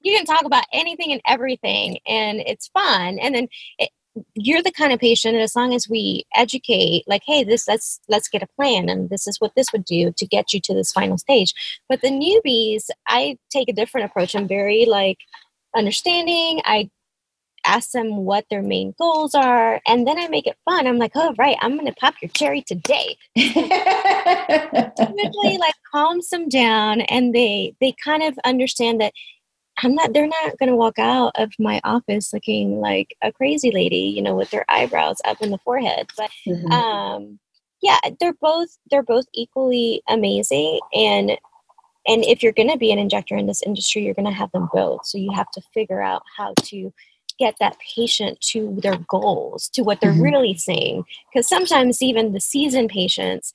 you 0.02 0.16
can 0.16 0.24
talk 0.24 0.44
about 0.44 0.64
anything 0.72 1.12
and 1.12 1.20
everything 1.26 1.98
and 2.06 2.40
it's 2.40 2.68
fun. 2.68 3.18
And 3.18 3.34
then 3.34 3.48
it, 3.78 3.90
you're 4.34 4.62
the 4.62 4.72
kind 4.72 4.92
of 4.92 4.98
patient 4.98 5.34
and 5.34 5.42
as 5.42 5.54
long 5.54 5.72
as 5.72 5.88
we 5.88 6.24
educate 6.34 7.04
like 7.06 7.22
hey 7.24 7.44
this 7.44 7.68
let's 7.68 8.00
let's 8.08 8.28
get 8.28 8.42
a 8.42 8.46
plan 8.56 8.88
and 8.88 9.08
this 9.08 9.28
is 9.28 9.36
what 9.38 9.52
this 9.54 9.72
would 9.72 9.84
do 9.84 10.12
to 10.16 10.26
get 10.26 10.52
you 10.52 10.60
to 10.60 10.74
this 10.74 10.92
final 10.92 11.16
stage 11.16 11.54
but 11.88 12.00
the 12.00 12.08
newbies 12.08 12.88
i 13.06 13.38
take 13.50 13.68
a 13.68 13.72
different 13.72 14.10
approach 14.10 14.34
i'm 14.34 14.48
very 14.48 14.84
like 14.84 15.18
understanding 15.76 16.60
i 16.64 16.90
ask 17.66 17.92
them 17.92 18.16
what 18.24 18.44
their 18.50 18.62
main 18.62 18.94
goals 18.98 19.34
are 19.34 19.80
and 19.86 20.06
then 20.06 20.18
i 20.18 20.28
make 20.28 20.46
it 20.46 20.56
fun 20.64 20.86
i'm 20.86 20.98
like 20.98 21.12
oh 21.14 21.34
right 21.38 21.56
i'm 21.60 21.76
gonna 21.76 21.92
pop 21.94 22.14
your 22.22 22.30
cherry 22.30 22.62
today 22.62 23.16
usually 23.34 23.58
like 25.58 25.74
calms 25.92 26.28
them 26.30 26.48
down 26.48 27.00
and 27.02 27.34
they 27.34 27.74
they 27.80 27.94
kind 28.04 28.22
of 28.22 28.38
understand 28.44 29.00
that 29.00 29.12
I'm 29.82 29.94
not, 29.94 30.12
they're 30.12 30.26
not 30.26 30.58
going 30.58 30.68
to 30.68 30.76
walk 30.76 30.98
out 30.98 31.32
of 31.36 31.52
my 31.58 31.80
office 31.84 32.32
looking 32.32 32.80
like 32.80 33.16
a 33.22 33.32
crazy 33.32 33.70
lady, 33.70 34.12
you 34.14 34.22
know, 34.22 34.34
with 34.34 34.50
their 34.50 34.64
eyebrows 34.68 35.16
up 35.24 35.40
in 35.40 35.50
the 35.50 35.58
forehead. 35.58 36.10
But, 36.16 36.30
mm-hmm. 36.46 36.70
um, 36.70 37.38
yeah, 37.82 37.98
they're 38.18 38.36
both, 38.40 38.68
they're 38.90 39.02
both 39.02 39.24
equally 39.32 40.02
amazing. 40.08 40.80
And, 40.94 41.30
and 42.06 42.24
if 42.24 42.42
you're 42.42 42.52
going 42.52 42.70
to 42.70 42.78
be 42.78 42.92
an 42.92 42.98
injector 42.98 43.36
in 43.36 43.46
this 43.46 43.62
industry, 43.62 44.02
you're 44.02 44.14
going 44.14 44.26
to 44.26 44.32
have 44.32 44.52
them 44.52 44.68
both. 44.72 45.06
So 45.06 45.16
you 45.16 45.32
have 45.32 45.50
to 45.52 45.62
figure 45.72 46.02
out 46.02 46.22
how 46.36 46.54
to 46.64 46.92
get 47.40 47.56
that 47.58 47.76
patient 47.96 48.40
to 48.40 48.78
their 48.80 48.98
goals, 49.08 49.68
to 49.70 49.82
what 49.82 50.00
they're 50.00 50.12
mm-hmm. 50.12 50.22
really 50.22 50.54
saying. 50.54 51.02
Because 51.32 51.48
sometimes 51.48 52.02
even 52.02 52.32
the 52.32 52.40
seasoned 52.40 52.90
patients, 52.90 53.52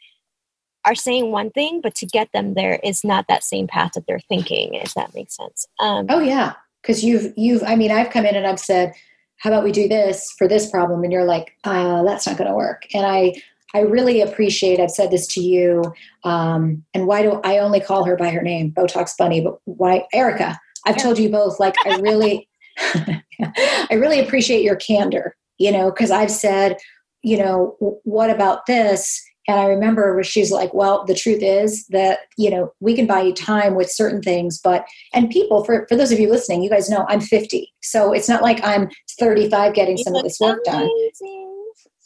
are 0.86 0.96
saying 0.96 1.32
one 1.32 1.50
thing, 1.50 1.82
but 1.82 1.96
to 1.96 2.06
get 2.06 2.32
them 2.32 2.54
there 2.54 2.80
is 2.84 3.04
not 3.04 3.26
that 3.28 3.44
same 3.44 3.68
path 3.68 3.94
that 3.96 4.06
they're 4.08 4.20
thinking, 4.20 4.76
if 4.76 4.94
that 4.94 5.14
makes 5.16 5.36
sense. 5.36 5.66
Um, 5.80 6.06
oh 6.10 6.20
yeah. 6.20 6.54
Cause 6.84 7.04
you've, 7.04 7.34
you've, 7.36 7.64
I 7.64 7.76
mean, 7.76 7.92
I've 7.92 8.12
come 8.12 8.26
in 8.26 8.36
and 8.36 8.46
I've 8.46 8.60
said, 8.60 8.94
how 9.38 9.50
about 9.50 9.64
we 9.64 9.72
do 9.72 9.88
this 9.88 10.32
for 10.38 10.48
this 10.48 10.70
problem? 10.70 11.04
And 11.04 11.12
you're 11.12 11.26
like, 11.26 11.58
uh, 11.64 12.04
that's 12.04 12.28
not 12.28 12.38
going 12.38 12.50
to 12.50 12.56
work. 12.56 12.84
And 12.94 13.06
I, 13.06 13.34
I 13.74 13.82
really 13.82 14.22
appreciate, 14.22 14.80
I've 14.80 14.92
said 14.92 15.12
this 15.12 15.28
to 15.30 15.42
you. 15.42 15.84
Um, 16.24 16.86
and 16.94 17.08
why 17.08 17.24
do 17.24 17.42
I 17.44 17.58
only 17.58 17.82
call 17.82 18.06
her 18.06 18.16
by 18.16 18.30
her 18.30 18.42
name, 18.42 18.72
Botox 18.72 19.18
Bunny, 19.18 19.42
but 19.42 19.60
why 19.66 20.06
Erica? 20.14 20.60
I've 20.86 20.98
told 20.98 21.18
you 21.18 21.30
both, 21.30 21.60
like, 21.60 21.76
I 21.86 21.98
really, 21.98 22.48
I 22.78 23.94
really 23.94 24.20
appreciate 24.20 24.64
your 24.64 24.76
candor, 24.76 25.36
you 25.58 25.72
know, 25.72 25.92
cause 25.92 26.12
I've 26.12 26.32
said, 26.32 26.78
you 27.22 27.38
know, 27.38 27.76
what 28.04 28.30
about 28.30 28.66
this? 28.66 29.22
And 29.48 29.60
I 29.60 29.66
remember 29.66 30.14
where 30.14 30.24
she's 30.24 30.52
like, 30.52 30.74
well, 30.74 31.06
the 31.06 31.14
truth 31.14 31.42
is 31.42 31.86
that, 31.88 32.20
you 32.38 32.50
know, 32.50 32.72
we 32.80 32.96
can 32.96 33.06
buy 33.06 33.22
you 33.22 33.34
time 33.34 33.76
with 33.76 33.92
certain 33.92 34.22
things, 34.22 34.60
but, 34.64 34.86
and 35.14 35.30
people, 35.30 35.64
for, 35.64 35.86
for 35.88 35.96
those 35.96 36.12
of 36.12 36.20
you 36.20 36.30
listening, 36.30 36.64
you 36.64 36.70
guys 36.70 36.90
know 36.90 37.06
I'm 37.08 37.22
50. 37.22 37.72
So 37.82 38.12
it's 38.12 38.28
not 38.28 38.42
like 38.42 38.64
I'm 38.64 38.90
35 39.20 39.74
getting 39.74 39.98
some 39.98 40.16
of 40.16 40.24
this 40.24 40.40
work 40.40 40.64
done. 40.64 40.90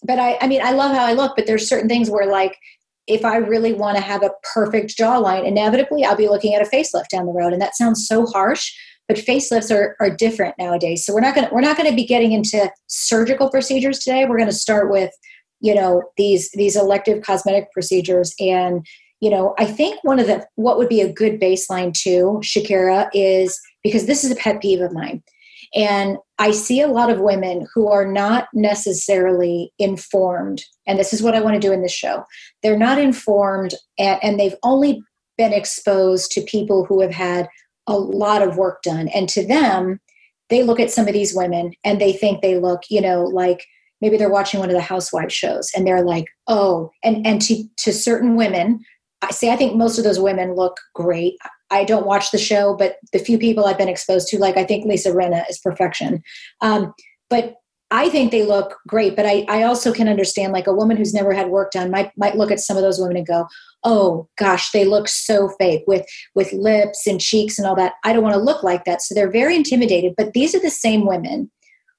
But 0.03 0.19
I, 0.19 0.37
I 0.41 0.47
mean, 0.47 0.61
I 0.61 0.71
love 0.71 0.91
how 0.91 1.05
I 1.05 1.13
look, 1.13 1.35
but 1.35 1.45
there's 1.45 1.67
certain 1.67 1.89
things 1.89 2.09
where 2.09 2.29
like, 2.29 2.57
if 3.07 3.25
I 3.25 3.37
really 3.37 3.73
want 3.73 3.97
to 3.97 4.03
have 4.03 4.21
a 4.21 4.31
perfect 4.53 4.95
jawline, 4.97 5.45
inevitably 5.45 6.05
I'll 6.05 6.15
be 6.15 6.29
looking 6.29 6.53
at 6.53 6.61
a 6.61 6.69
facelift 6.69 7.07
down 7.09 7.25
the 7.25 7.33
road. 7.33 7.53
And 7.53 7.61
that 7.61 7.75
sounds 7.75 8.05
so 8.07 8.25
harsh, 8.27 8.71
but 9.09 9.17
facelifts 9.17 9.75
are, 9.75 9.97
are 9.99 10.09
different 10.09 10.55
nowadays. 10.57 11.03
So 11.03 11.13
we're 11.13 11.19
not 11.19 11.35
gonna 11.35 11.49
we're 11.51 11.59
not 11.59 11.75
gonna 11.75 11.95
be 11.95 12.05
getting 12.05 12.31
into 12.31 12.71
surgical 12.87 13.49
procedures 13.49 13.99
today. 13.99 14.25
We're 14.25 14.37
gonna 14.37 14.53
start 14.53 14.89
with 14.89 15.11
you 15.59 15.75
know 15.75 16.03
these 16.17 16.49
these 16.51 16.75
elective 16.75 17.23
cosmetic 17.23 17.71
procedures 17.71 18.33
and 18.39 18.85
you 19.19 19.29
know 19.29 19.53
i 19.57 19.65
think 19.65 19.99
one 20.03 20.19
of 20.19 20.27
the 20.27 20.45
what 20.55 20.77
would 20.77 20.89
be 20.89 21.01
a 21.01 21.11
good 21.11 21.39
baseline 21.39 21.93
too 21.93 22.39
shakira 22.43 23.09
is 23.13 23.59
because 23.83 24.05
this 24.05 24.23
is 24.23 24.31
a 24.31 24.35
pet 24.35 24.61
peeve 24.61 24.81
of 24.81 24.93
mine 24.93 25.21
and 25.75 26.17
i 26.37 26.51
see 26.51 26.81
a 26.81 26.87
lot 26.87 27.09
of 27.09 27.19
women 27.19 27.67
who 27.73 27.87
are 27.87 28.09
not 28.09 28.47
necessarily 28.53 29.71
informed 29.79 30.63
and 30.87 30.97
this 30.97 31.13
is 31.13 31.21
what 31.21 31.35
i 31.35 31.41
want 31.41 31.53
to 31.53 31.67
do 31.67 31.73
in 31.73 31.81
this 31.81 31.93
show 31.93 32.23
they're 32.63 32.77
not 32.77 32.97
informed 32.97 33.73
and, 33.97 34.19
and 34.23 34.39
they've 34.39 34.55
only 34.63 35.01
been 35.37 35.53
exposed 35.53 36.31
to 36.31 36.41
people 36.41 36.85
who 36.85 37.01
have 37.01 37.13
had 37.13 37.47
a 37.89 37.97
lot 37.97 38.41
of 38.41 38.55
work 38.55 38.81
done. 38.83 39.09
And 39.09 39.27
to 39.29 39.45
them 39.45 39.99
they 40.49 40.63
look 40.63 40.79
at 40.79 40.91
some 40.91 41.07
of 41.07 41.13
these 41.13 41.33
women 41.33 41.73
and 41.83 42.01
they 42.01 42.11
think 42.11 42.41
they 42.41 42.57
look 42.57 42.81
you 42.89 43.01
know 43.01 43.23
like 43.23 43.65
maybe 44.01 44.17
they're 44.17 44.29
watching 44.29 44.59
one 44.59 44.69
of 44.69 44.75
the 44.75 44.81
housewives 44.81 45.33
shows 45.33 45.69
and 45.75 45.85
they're 45.85 46.03
like 46.03 46.25
oh 46.47 46.91
and 47.03 47.25
and 47.25 47.41
to 47.41 47.63
to 47.77 47.93
certain 47.93 48.35
women 48.35 48.79
i 49.21 49.31
say 49.31 49.51
i 49.51 49.55
think 49.55 49.75
most 49.75 49.97
of 49.97 50.03
those 50.03 50.19
women 50.19 50.53
look 50.55 50.77
great. 50.93 51.35
I 51.71 51.83
don't 51.83 52.07
watch 52.07 52.31
the 52.31 52.37
show 52.37 52.75
but 52.75 52.97
the 53.13 53.19
few 53.19 53.37
people 53.37 53.65
i've 53.65 53.77
been 53.77 53.89
exposed 53.89 54.27
to 54.29 54.39
like 54.39 54.57
i 54.57 54.63
think 54.63 54.85
lisa 54.85 55.11
rinna 55.11 55.47
is 55.49 55.59
perfection. 55.59 56.21
Um, 56.61 56.93
but 57.29 57.55
i 57.91 58.09
think 58.09 58.31
they 58.31 58.45
look 58.45 58.77
great 58.87 59.15
but 59.15 59.25
I, 59.25 59.45
I 59.49 59.63
also 59.63 59.93
can 59.93 60.07
understand 60.07 60.53
like 60.53 60.67
a 60.67 60.73
woman 60.73 60.97
who's 60.97 61.13
never 61.13 61.33
had 61.33 61.49
work 61.49 61.71
done 61.71 61.91
might 61.91 62.11
might 62.17 62.35
look 62.35 62.51
at 62.51 62.59
some 62.59 62.77
of 62.77 62.83
those 62.83 62.99
women 62.99 63.17
and 63.17 63.27
go 63.27 63.47
oh 63.83 64.27
gosh 64.37 64.71
they 64.71 64.85
look 64.85 65.07
so 65.07 65.49
fake 65.59 65.83
with 65.87 66.05
with 66.35 66.51
lips 66.53 67.07
and 67.07 67.21
cheeks 67.21 67.57
and 67.57 67.67
all 67.67 67.75
that. 67.75 67.93
I 68.03 68.13
don't 68.13 68.23
want 68.23 68.35
to 68.35 68.41
look 68.41 68.63
like 68.63 68.83
that. 68.85 69.01
So 69.01 69.15
they're 69.15 69.31
very 69.31 69.55
intimidated 69.55 70.13
but 70.17 70.33
these 70.33 70.53
are 70.53 70.59
the 70.59 70.69
same 70.69 71.05
women 71.05 71.49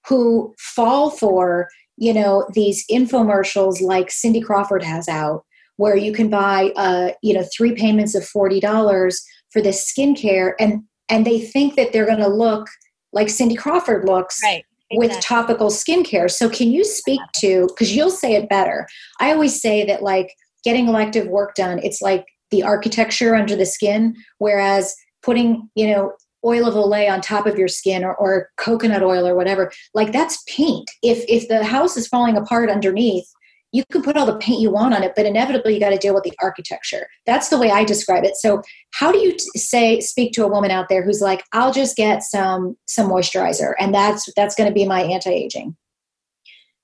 who 0.07 0.55
fall 0.59 1.11
for 1.11 1.68
you 1.96 2.12
know 2.12 2.46
these 2.55 2.85
infomercials 2.90 3.81
like 3.81 4.11
cindy 4.11 4.40
crawford 4.40 4.83
has 4.83 5.09
out 5.09 5.44
where 5.76 5.96
you 5.96 6.12
can 6.12 6.29
buy 6.29 6.72
uh, 6.76 7.11
you 7.22 7.33
know 7.33 7.44
three 7.57 7.74
payments 7.74 8.14
of 8.14 8.22
$40 8.22 9.20
for 9.50 9.62
this 9.62 9.90
skincare 9.90 10.53
and 10.59 10.83
and 11.09 11.26
they 11.26 11.40
think 11.40 11.74
that 11.76 11.92
they're 11.92 12.07
to 12.07 12.29
look 12.29 12.68
like 13.12 13.29
cindy 13.29 13.55
crawford 13.55 14.05
looks 14.05 14.40
right, 14.42 14.64
exactly. 14.90 14.98
with 14.98 15.20
topical 15.20 15.68
skincare. 15.68 16.31
So 16.31 16.48
can 16.48 16.70
you 16.70 16.85
speak 16.85 17.20
to 17.37 17.66
because 17.68 17.94
you'll 17.94 18.11
say 18.11 18.35
it 18.35 18.48
better. 18.48 18.87
I 19.20 19.33
always 19.33 19.61
say 19.61 19.85
that 19.87 20.03
like 20.03 20.35
getting 20.64 20.88
elective 20.88 21.26
work 21.26 21.55
done 21.55 21.79
it's 21.83 22.03
like 22.03 22.26
the 22.50 22.62
architecture 22.62 23.35
under 23.35 23.57
the 23.57 23.64
skin 23.64 24.14
whereas 24.38 24.94
putting 25.22 25.68
you 25.74 25.87
know 25.87 26.12
oil 26.44 26.66
of 26.66 26.74
olay 26.74 27.11
on 27.11 27.20
top 27.20 27.46
of 27.46 27.59
your 27.59 27.68
skin 27.68 28.03
or, 28.03 28.14
or 28.16 28.48
coconut 28.57 29.03
oil 29.03 29.26
or 29.26 29.35
whatever 29.35 29.70
like 29.94 30.12
that's 30.12 30.42
paint. 30.48 30.90
If 31.03 31.24
if 31.29 31.48
the 31.48 31.64
house 31.64 31.96
is 31.96 32.09
falling 32.09 32.37
apart 32.37 32.70
underneath 32.70 33.26
you 33.72 33.85
can 33.92 34.02
put 34.02 34.16
all 34.16 34.26
the 34.26 34.37
paint 34.38 34.61
you 34.61 34.70
want 34.70 34.94
on 34.94 35.02
it 35.02 35.12
but 35.14 35.26
inevitably 35.26 35.74
you 35.74 35.80
got 35.80 35.90
to 35.90 35.98
deal 35.98 36.14
with 36.14 36.24
the 36.24 36.33
architecture. 36.42 37.06
That's 37.26 37.48
the 37.48 37.59
way 37.59 37.70
i 37.70 37.85
describe 37.85 38.24
it. 38.24 38.37
So 38.37 38.62
how 38.92 39.12
do 39.12 39.18
you 39.18 39.33
t- 39.33 39.59
say 39.59 40.00
speak 40.00 40.33
to 40.33 40.44
a 40.44 40.48
woman 40.48 40.70
out 40.70 40.88
there 40.88 41.02
who's 41.02 41.20
like 41.20 41.44
i'll 41.52 41.72
just 41.72 41.96
get 41.96 42.22
some 42.22 42.76
some 42.87 43.09
moisturizer 43.09 43.74
and 43.78 43.94
that's 43.94 44.28
that's 44.35 44.54
going 44.54 44.68
to 44.68 44.74
be 44.74 44.87
my 44.87 45.02
anti-aging? 45.02 45.76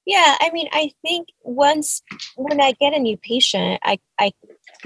Yeah 0.05 0.37
i 0.40 0.51
mean 0.53 0.68
i 0.72 0.90
think 1.03 1.29
once 1.42 2.03
when 2.37 2.61
i 2.61 2.72
get 2.81 2.94
a 2.94 2.99
new 2.99 3.16
patient 3.16 3.81
i 3.83 3.99
i 4.20 4.33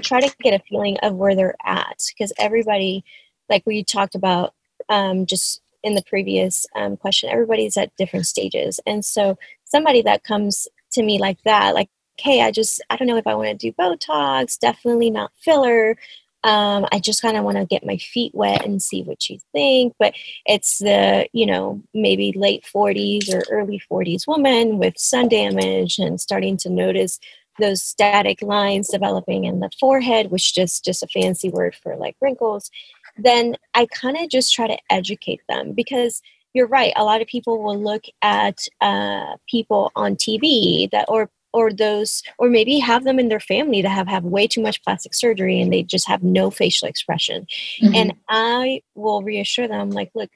try 0.01 0.19
to 0.19 0.35
get 0.41 0.59
a 0.59 0.63
feeling 0.69 0.97
of 1.03 1.15
where 1.15 1.35
they're 1.35 1.55
at 1.63 1.99
because 2.09 2.33
everybody 2.39 3.03
like 3.49 3.63
we 3.65 3.83
talked 3.83 4.15
about 4.15 4.53
um, 4.89 5.25
just 5.25 5.61
in 5.83 5.95
the 5.95 6.03
previous 6.03 6.65
um, 6.75 6.97
question, 6.97 7.29
everybody's 7.29 7.77
at 7.77 7.95
different 7.97 8.25
stages. 8.25 8.79
And 8.85 9.03
so 9.03 9.37
somebody 9.65 10.01
that 10.03 10.23
comes 10.23 10.67
to 10.93 11.03
me 11.03 11.19
like 11.19 11.41
that, 11.43 11.73
like, 11.73 11.89
hey, 12.17 12.41
I 12.41 12.51
just, 12.51 12.81
I 12.89 12.97
don't 12.97 13.07
know 13.07 13.17
if 13.17 13.27
I 13.27 13.35
want 13.35 13.49
to 13.49 13.55
do 13.55 13.73
Botox, 13.73 14.57
definitely 14.59 15.09
not 15.09 15.31
filler. 15.41 15.97
Um, 16.43 16.87
I 16.91 16.99
just 16.99 17.21
kind 17.21 17.37
of 17.37 17.43
want 17.43 17.57
to 17.57 17.65
get 17.65 17.85
my 17.85 17.97
feet 17.97 18.33
wet 18.33 18.65
and 18.65 18.81
see 18.81 19.03
what 19.03 19.29
you 19.29 19.39
think. 19.51 19.93
But 19.99 20.13
it's 20.45 20.79
the, 20.79 21.27
you 21.33 21.45
know, 21.45 21.81
maybe 21.93 22.33
late 22.35 22.63
40s 22.63 23.33
or 23.33 23.43
early 23.51 23.81
40s 23.91 24.27
woman 24.27 24.77
with 24.77 24.97
sun 24.97 25.29
damage 25.29 25.99
and 25.99 26.19
starting 26.19 26.57
to 26.57 26.69
notice 26.69 27.19
those 27.59 27.83
static 27.83 28.41
lines 28.41 28.87
developing 28.87 29.45
in 29.45 29.59
the 29.59 29.69
forehead, 29.79 30.31
which 30.31 30.55
just 30.55 30.83
just 30.83 31.03
a 31.03 31.07
fancy 31.07 31.49
word 31.49 31.75
for 31.75 31.95
like 31.95 32.15
wrinkles 32.21 32.71
then 33.17 33.55
I 33.73 33.87
kind 33.87 34.17
of 34.17 34.29
just 34.29 34.53
try 34.53 34.67
to 34.67 34.77
educate 34.89 35.41
them 35.49 35.73
because 35.73 36.21
you're 36.53 36.67
right. 36.67 36.93
A 36.95 37.03
lot 37.03 37.21
of 37.21 37.27
people 37.27 37.61
will 37.61 37.79
look 37.79 38.03
at 38.21 38.67
uh, 38.81 39.37
people 39.49 39.91
on 39.95 40.15
TV 40.15 40.89
that 40.91 41.05
or 41.07 41.29
or 41.53 41.73
those 41.73 42.23
or 42.37 42.49
maybe 42.49 42.79
have 42.79 43.03
them 43.03 43.19
in 43.19 43.27
their 43.27 43.39
family 43.39 43.81
that 43.81 43.89
have 43.89 44.07
have 44.07 44.23
way 44.23 44.47
too 44.47 44.61
much 44.61 44.81
plastic 44.83 45.13
surgery 45.13 45.59
and 45.59 45.71
they 45.71 45.83
just 45.83 46.07
have 46.07 46.23
no 46.23 46.49
facial 46.49 46.87
expression. 46.87 47.45
Mm-hmm. 47.81 47.95
And 47.95 48.13
I 48.29 48.81
will 48.95 49.21
reassure 49.21 49.67
them 49.67 49.89
like, 49.89 50.11
look, 50.15 50.29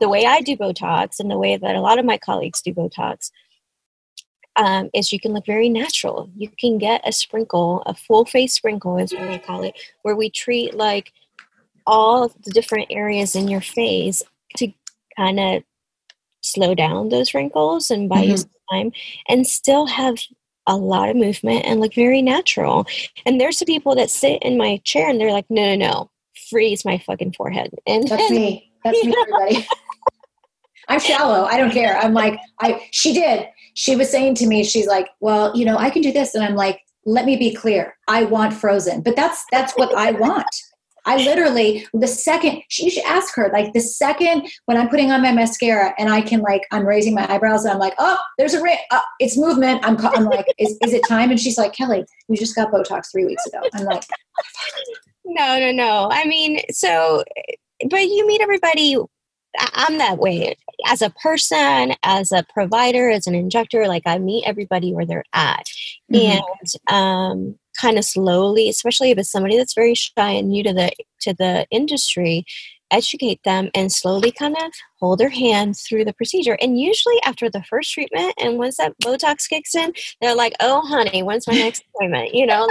the 0.00 0.08
way 0.08 0.26
I 0.26 0.40
do 0.40 0.56
Botox 0.56 1.18
and 1.18 1.30
the 1.30 1.38
way 1.38 1.56
that 1.56 1.74
a 1.74 1.80
lot 1.80 1.98
of 1.98 2.04
my 2.04 2.18
colleagues 2.18 2.62
do 2.62 2.72
Botox 2.72 3.30
um, 4.56 4.90
is 4.94 5.12
you 5.12 5.20
can 5.20 5.32
look 5.32 5.46
very 5.46 5.68
natural. 5.68 6.30
You 6.36 6.48
can 6.58 6.78
get 6.78 7.00
a 7.04 7.12
sprinkle, 7.12 7.82
a 7.86 7.94
full 7.94 8.24
face 8.24 8.54
sprinkle, 8.54 8.98
is 8.98 9.12
what 9.12 9.28
we 9.28 9.38
call 9.38 9.62
it, 9.64 9.74
where 10.02 10.14
we 10.14 10.30
treat 10.30 10.74
like 10.74 11.12
all 11.86 12.28
the 12.28 12.50
different 12.50 12.86
areas 12.90 13.34
in 13.34 13.48
your 13.48 13.60
face 13.60 14.22
to 14.56 14.72
kind 15.16 15.40
of 15.40 15.62
slow 16.40 16.74
down 16.74 17.08
those 17.08 17.34
wrinkles 17.34 17.90
and 17.90 18.08
buy 18.08 18.22
mm-hmm. 18.22 18.30
you 18.30 18.36
some 18.36 18.50
time 18.70 18.92
and 19.28 19.46
still 19.46 19.86
have 19.86 20.18
a 20.66 20.76
lot 20.76 21.08
of 21.08 21.16
movement 21.16 21.64
and 21.64 21.80
look 21.80 21.94
very 21.94 22.22
natural. 22.22 22.86
And 23.26 23.40
there's 23.40 23.58
some 23.58 23.66
people 23.66 23.94
that 23.96 24.10
sit 24.10 24.42
in 24.42 24.56
my 24.56 24.78
chair 24.84 25.08
and 25.08 25.20
they're 25.20 25.32
like, 25.32 25.46
no, 25.50 25.74
no, 25.74 25.76
no, 25.76 26.10
freeze 26.50 26.84
my 26.84 26.98
fucking 26.98 27.32
forehead. 27.32 27.70
And 27.86 28.08
that's 28.08 28.30
me. 28.30 28.70
That's 28.84 29.02
me, 29.04 29.14
everybody. 29.20 29.66
I'm 30.88 31.00
shallow. 31.00 31.44
I 31.44 31.56
don't 31.56 31.70
care. 31.70 31.96
I'm 31.96 32.12
like, 32.12 32.38
I 32.60 32.86
she 32.90 33.14
did. 33.14 33.48
she 33.74 33.96
was 33.96 34.10
saying 34.10 34.34
to 34.36 34.46
me, 34.46 34.64
she's 34.64 34.86
like, 34.86 35.08
well, 35.20 35.56
you 35.56 35.64
know, 35.64 35.78
I 35.78 35.88
can 35.90 36.02
do 36.02 36.12
this. 36.12 36.34
And 36.34 36.44
I'm 36.44 36.54
like, 36.54 36.80
let 37.06 37.24
me 37.24 37.36
be 37.36 37.54
clear. 37.54 37.96
I 38.08 38.24
want 38.24 38.52
frozen, 38.52 39.00
but 39.00 39.16
that's, 39.16 39.44
that's 39.50 39.72
what 39.74 39.94
I 39.94 40.12
want. 40.12 40.46
I 41.06 41.16
literally, 41.18 41.86
the 41.92 42.06
second, 42.06 42.62
you 42.78 42.90
should 42.90 43.04
ask 43.04 43.34
her, 43.36 43.50
like 43.52 43.72
the 43.72 43.80
second 43.80 44.48
when 44.66 44.76
I'm 44.76 44.88
putting 44.88 45.10
on 45.10 45.22
my 45.22 45.32
mascara 45.32 45.94
and 45.98 46.08
I 46.08 46.20
can 46.20 46.40
like, 46.40 46.62
I'm 46.70 46.86
raising 46.86 47.14
my 47.14 47.30
eyebrows 47.32 47.64
and 47.64 47.72
I'm 47.72 47.78
like, 47.78 47.94
oh, 47.98 48.18
there's 48.38 48.54
a 48.54 48.62
ring, 48.62 48.78
uh, 48.90 49.00
it's 49.20 49.36
movement. 49.36 49.84
I'm, 49.84 49.96
I'm 50.06 50.24
like, 50.24 50.46
is, 50.58 50.78
is 50.82 50.92
it 50.92 51.02
time? 51.06 51.30
And 51.30 51.38
she's 51.38 51.58
like, 51.58 51.72
Kelly, 51.72 52.04
you 52.28 52.36
just 52.36 52.54
got 52.54 52.72
Botox 52.72 53.10
three 53.12 53.24
weeks 53.24 53.44
ago. 53.46 53.60
I'm 53.74 53.84
like, 53.84 54.04
no, 55.24 55.58
no, 55.58 55.72
no. 55.72 56.08
I 56.10 56.24
mean, 56.24 56.60
so, 56.70 57.24
but 57.90 58.02
you 58.08 58.26
meet 58.26 58.40
everybody 58.40 58.96
I'm 59.58 59.98
that 59.98 60.18
way 60.18 60.56
as 60.86 61.02
a 61.02 61.10
person, 61.10 61.94
as 62.02 62.32
a 62.32 62.44
provider, 62.52 63.10
as 63.10 63.26
an 63.26 63.34
injector. 63.34 63.86
Like 63.86 64.02
I 64.06 64.18
meet 64.18 64.44
everybody 64.46 64.92
where 64.92 65.06
they're 65.06 65.24
at, 65.32 65.64
mm-hmm. 66.12 66.40
and 66.40 66.74
um, 66.88 67.58
kind 67.80 67.98
of 67.98 68.04
slowly, 68.04 68.68
especially 68.68 69.10
if 69.10 69.18
it's 69.18 69.30
somebody 69.30 69.56
that's 69.56 69.74
very 69.74 69.94
shy 69.94 70.30
and 70.30 70.48
new 70.48 70.62
to 70.62 70.72
the 70.72 70.90
to 71.20 71.34
the 71.34 71.66
industry, 71.70 72.44
educate 72.90 73.40
them 73.44 73.70
and 73.74 73.92
slowly 73.92 74.30
kind 74.30 74.56
of 74.56 74.72
hold 75.00 75.18
their 75.18 75.30
hand 75.30 75.76
through 75.76 76.04
the 76.04 76.12
procedure. 76.12 76.56
And 76.60 76.78
usually 76.78 77.20
after 77.24 77.50
the 77.50 77.62
first 77.64 77.92
treatment 77.92 78.34
and 78.40 78.58
once 78.58 78.76
that 78.76 78.94
Botox 79.02 79.48
kicks 79.48 79.74
in, 79.74 79.92
they're 80.20 80.36
like, 80.36 80.54
"Oh, 80.60 80.80
honey, 80.86 81.22
when's 81.22 81.46
my 81.46 81.54
next 81.54 81.84
appointment?" 81.94 82.34
You 82.34 82.46
know. 82.46 82.68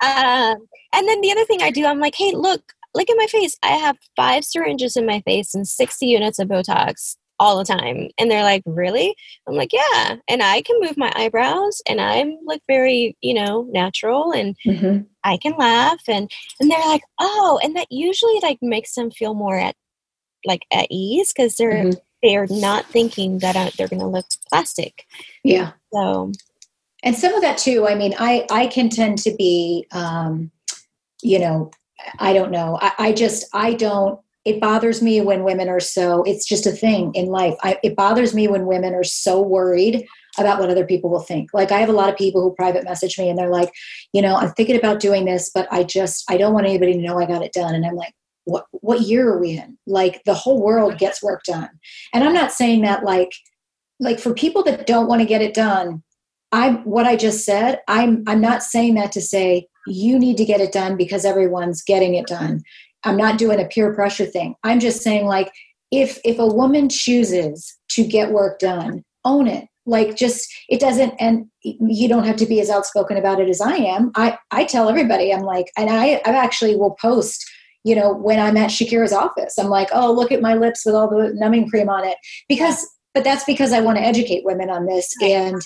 Um, 0.00 0.58
and 0.92 1.08
then 1.08 1.22
the 1.22 1.32
other 1.32 1.46
thing 1.46 1.62
I 1.62 1.70
do, 1.70 1.86
I'm 1.86 1.98
like, 1.98 2.14
"Hey, 2.14 2.32
look, 2.32 2.74
look 2.94 3.08
at 3.08 3.16
my 3.16 3.26
face. 3.26 3.56
I 3.62 3.68
have 3.68 3.96
five 4.16 4.44
syringes 4.44 4.96
in 4.96 5.06
my 5.06 5.20
face 5.20 5.54
and 5.54 5.66
60 5.66 6.04
units 6.06 6.38
of 6.38 6.48
Botox 6.48 7.16
all 7.40 7.58
the 7.58 7.64
time. 7.64 8.08
And 8.18 8.30
they're 8.30 8.44
like, 8.44 8.62
really? 8.64 9.14
I'm 9.48 9.54
like, 9.54 9.72
yeah. 9.72 10.16
And 10.28 10.42
I 10.42 10.62
can 10.62 10.80
move 10.80 10.96
my 10.96 11.12
eyebrows 11.16 11.82
and 11.88 12.00
I'm 12.00 12.38
like 12.44 12.62
very, 12.68 13.16
you 13.20 13.34
know, 13.34 13.66
natural 13.70 14.32
and 14.32 14.56
mm-hmm. 14.64 15.02
I 15.24 15.36
can 15.38 15.54
laugh. 15.58 16.02
And, 16.08 16.30
and 16.60 16.70
they're 16.70 16.78
like, 16.86 17.02
oh, 17.18 17.58
and 17.62 17.76
that 17.76 17.88
usually 17.90 18.38
like 18.42 18.58
makes 18.62 18.94
them 18.94 19.10
feel 19.10 19.34
more 19.34 19.58
at 19.58 19.74
like 20.44 20.62
at 20.72 20.86
ease 20.90 21.32
because 21.32 21.56
they're, 21.56 21.84
mm-hmm. 21.84 21.98
they're 22.22 22.46
not 22.50 22.86
thinking 22.86 23.38
that 23.38 23.56
uh, 23.56 23.70
they're 23.76 23.88
going 23.88 24.00
to 24.00 24.06
look 24.06 24.26
plastic. 24.48 25.04
Yeah. 25.42 25.72
So, 25.92 26.32
and 27.02 27.16
some 27.16 27.34
of 27.34 27.42
that 27.42 27.58
too, 27.58 27.86
I 27.88 27.94
mean, 27.94 28.14
I, 28.18 28.46
I 28.50 28.68
can 28.68 28.90
tend 28.90 29.18
to 29.18 29.34
be, 29.36 29.86
um, 29.92 30.50
you 31.22 31.38
know, 31.38 31.70
I 32.18 32.32
don't 32.32 32.50
know. 32.50 32.78
I, 32.80 32.92
I, 32.98 33.12
just, 33.12 33.46
I 33.52 33.74
don't, 33.74 34.20
it 34.44 34.60
bothers 34.60 35.00
me 35.00 35.20
when 35.20 35.42
women 35.42 35.68
are 35.68 35.80
so, 35.80 36.22
it's 36.24 36.46
just 36.46 36.66
a 36.66 36.70
thing 36.70 37.12
in 37.14 37.26
life. 37.26 37.54
I, 37.62 37.78
it 37.82 37.96
bothers 37.96 38.34
me 38.34 38.46
when 38.46 38.66
women 38.66 38.94
are 38.94 39.04
so 39.04 39.40
worried 39.40 40.06
about 40.38 40.60
what 40.60 40.68
other 40.68 40.84
people 40.84 41.08
will 41.08 41.22
think. 41.22 41.50
Like 41.54 41.72
I 41.72 41.78
have 41.78 41.88
a 41.88 41.92
lot 41.92 42.10
of 42.10 42.16
people 42.16 42.42
who 42.42 42.54
private 42.54 42.84
message 42.84 43.18
me 43.18 43.30
and 43.30 43.38
they're 43.38 43.48
like, 43.48 43.72
you 44.12 44.20
know, 44.20 44.36
I'm 44.36 44.52
thinking 44.52 44.76
about 44.76 45.00
doing 45.00 45.24
this, 45.24 45.50
but 45.54 45.66
I 45.70 45.84
just, 45.84 46.24
I 46.28 46.36
don't 46.36 46.52
want 46.52 46.66
anybody 46.66 46.92
to 46.92 47.00
know 47.00 47.18
I 47.18 47.26
got 47.26 47.42
it 47.42 47.52
done. 47.52 47.74
And 47.74 47.86
I'm 47.86 47.94
like, 47.94 48.12
what, 48.44 48.66
what 48.72 49.00
year 49.02 49.30
are 49.32 49.40
we 49.40 49.52
in? 49.52 49.78
Like 49.86 50.22
the 50.24 50.34
whole 50.34 50.62
world 50.62 50.98
gets 50.98 51.22
work 51.22 51.44
done. 51.44 51.70
And 52.12 52.22
I'm 52.22 52.34
not 52.34 52.52
saying 52.52 52.82
that 52.82 53.04
like, 53.04 53.32
like 54.00 54.18
for 54.18 54.34
people 54.34 54.62
that 54.64 54.86
don't 54.86 55.06
want 55.06 55.22
to 55.22 55.26
get 55.26 55.40
it 55.40 55.54
done, 55.54 56.02
I'm 56.52 56.84
what 56.84 57.06
I 57.06 57.16
just 57.16 57.44
said, 57.44 57.80
I'm 57.88 58.22
I'm 58.28 58.40
not 58.40 58.62
saying 58.62 58.94
that 58.94 59.10
to 59.12 59.20
say 59.20 59.66
you 59.88 60.18
need 60.18 60.36
to 60.36 60.44
get 60.44 60.60
it 60.60 60.72
done 60.72 60.96
because 60.96 61.24
everyone's 61.24 61.82
getting 61.82 62.14
it 62.14 62.28
done. 62.28 62.62
I'm 63.04 63.16
not 63.16 63.38
doing 63.38 63.60
a 63.60 63.66
peer 63.66 63.94
pressure 63.94 64.26
thing. 64.26 64.54
I'm 64.64 64.80
just 64.80 65.02
saying 65.02 65.26
like 65.26 65.52
if 65.90 66.18
if 66.24 66.38
a 66.38 66.46
woman 66.46 66.88
chooses 66.88 67.76
to 67.90 68.04
get 68.04 68.32
work 68.32 68.58
done, 68.58 69.04
own 69.24 69.46
it. 69.46 69.66
Like 69.86 70.16
just 70.16 70.52
it 70.68 70.80
doesn't 70.80 71.14
and 71.20 71.46
you 71.62 72.08
don't 72.08 72.24
have 72.24 72.36
to 72.36 72.46
be 72.46 72.60
as 72.60 72.70
outspoken 72.70 73.16
about 73.16 73.40
it 73.40 73.48
as 73.48 73.60
I 73.60 73.76
am. 73.76 74.10
I 74.16 74.38
I 74.50 74.64
tell 74.64 74.88
everybody 74.88 75.32
I'm 75.32 75.42
like 75.42 75.70
and 75.76 75.90
I 75.90 76.22
I 76.24 76.30
actually 76.30 76.76
will 76.76 76.96
post 77.00 77.44
you 77.84 77.94
know 77.94 78.12
when 78.12 78.40
I'm 78.40 78.56
at 78.56 78.70
Shakira's 78.70 79.12
office. 79.12 79.58
I'm 79.58 79.68
like, 79.68 79.88
"Oh, 79.92 80.10
look 80.10 80.32
at 80.32 80.40
my 80.40 80.54
lips 80.54 80.86
with 80.86 80.94
all 80.94 81.08
the 81.08 81.32
numbing 81.34 81.68
cream 81.68 81.90
on 81.90 82.04
it." 82.04 82.16
Because 82.48 82.86
but 83.12 83.24
that's 83.24 83.44
because 83.44 83.72
I 83.72 83.80
want 83.80 83.98
to 83.98 84.04
educate 84.04 84.44
women 84.44 84.70
on 84.70 84.86
this 84.86 85.12
and 85.22 85.60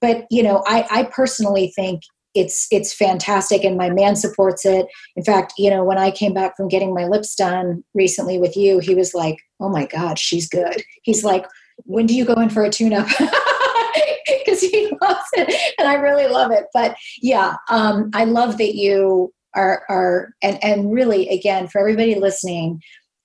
but 0.00 0.24
you 0.30 0.42
know 0.42 0.62
I, 0.66 0.86
I 0.90 1.02
personally 1.04 1.72
think 1.74 2.00
it's 2.34 2.66
it's 2.70 2.92
fantastic 2.92 3.64
and 3.64 3.76
my 3.76 3.90
man 3.90 4.16
supports 4.16 4.64
it. 4.64 4.86
In 5.16 5.24
fact 5.24 5.54
you 5.58 5.70
know 5.70 5.84
when 5.84 5.98
i 5.98 6.10
came 6.10 6.34
back 6.34 6.56
from 6.56 6.68
getting 6.68 6.94
my 6.94 7.04
lips 7.06 7.34
done 7.34 7.84
recently 7.94 8.38
with 8.38 8.56
you 8.56 8.78
he 8.78 8.94
was 8.94 9.14
like 9.14 9.38
oh 9.60 9.68
my 9.68 9.86
god 9.86 10.18
she's 10.18 10.48
good. 10.48 10.82
He's 11.02 11.24
like 11.24 11.46
when 11.84 12.06
do 12.06 12.14
you 12.14 12.24
go 12.24 12.34
in 12.34 12.50
for 12.50 12.62
a 12.62 12.70
tune 12.70 12.92
up 12.92 13.08
because 13.08 14.60
he 14.60 14.90
loves 15.00 15.28
it 15.34 15.74
and 15.78 15.88
i 15.88 15.94
really 15.94 16.28
love 16.28 16.50
it. 16.50 16.66
But 16.72 16.96
yeah 17.20 17.56
um, 17.70 18.10
i 18.14 18.24
love 18.24 18.58
that 18.58 18.74
you 18.74 19.32
are 19.54 19.84
are 19.88 20.34
and 20.42 20.62
and 20.62 20.92
really 20.92 21.28
again 21.28 21.68
for 21.68 21.80
everybody 21.80 22.16
listening 22.16 22.80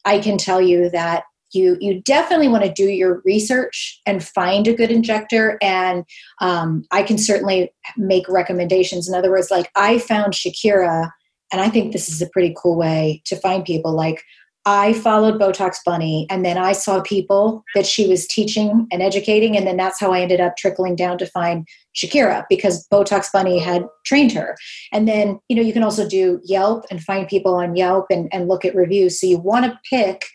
i 0.05 0.19
can 0.19 0.37
tell 0.37 0.61
you 0.61 0.89
that 0.91 1.23
you 1.53 1.77
you 1.79 2.01
definitely 2.01 2.47
want 2.47 2.63
to 2.63 2.71
do 2.71 2.89
your 2.89 3.21
research 3.25 3.99
and 4.05 4.23
find 4.23 4.67
a 4.67 4.73
good 4.73 4.91
injector. 4.91 5.57
And 5.61 6.05
um, 6.41 6.85
i 6.91 7.03
can 7.03 7.17
certainly 7.17 7.71
make 7.97 8.27
recommendations. 8.27 9.07
In 9.07 9.15
other 9.15 9.31
words 9.31 9.51
like 9.51 9.69
i 9.75 9.99
found 9.99 10.33
shakira 10.33 11.11
and 11.51 11.61
i 11.61 11.69
think 11.69 11.91
this 11.91 12.09
is 12.09 12.21
a 12.21 12.29
pretty 12.29 12.55
cool 12.61 12.77
way 12.77 13.21
to 13.25 13.35
find 13.35 13.65
people. 13.65 13.93
Like 13.93 14.23
i 14.65 14.91
followed 14.91 15.39
botox 15.39 15.77
bunny 15.85 16.27
and 16.29 16.43
then 16.43 16.57
i 16.57 16.73
saw 16.73 16.99
people 16.99 17.63
that 17.75 17.85
she 17.85 18.07
was 18.07 18.27
teaching 18.27 18.85
and 18.91 19.01
educating 19.01 19.55
and 19.55 19.65
then 19.65 19.77
that's 19.77 20.01
how 20.01 20.11
i 20.11 20.19
ended 20.19 20.41
up 20.41 20.57
trickling 20.57 20.97
down 20.97 21.17
to 21.17 21.25
find 21.25 21.65
shakira 21.95 22.45
because 22.49 22.87
botox 22.91 23.31
bunny 23.31 23.59
had 23.59 23.85
trained 24.05 24.31
her. 24.31 24.55
And 24.91 25.07
then 25.07 25.39
you 25.49 25.55
know 25.55 25.61
you 25.61 25.73
can 25.73 25.83
also 25.83 26.07
do 26.07 26.39
yelp 26.43 26.85
and 26.89 27.01
find 27.03 27.27
people 27.27 27.55
on 27.55 27.75
yelp 27.75 28.07
and, 28.09 28.29
and 28.33 28.47
look 28.47 28.65
at 28.65 28.75
reviews. 28.75 29.19
So 29.19 29.27
you 29.27 29.37
want 29.37 29.65
to 29.65 29.79
pick 29.89 30.25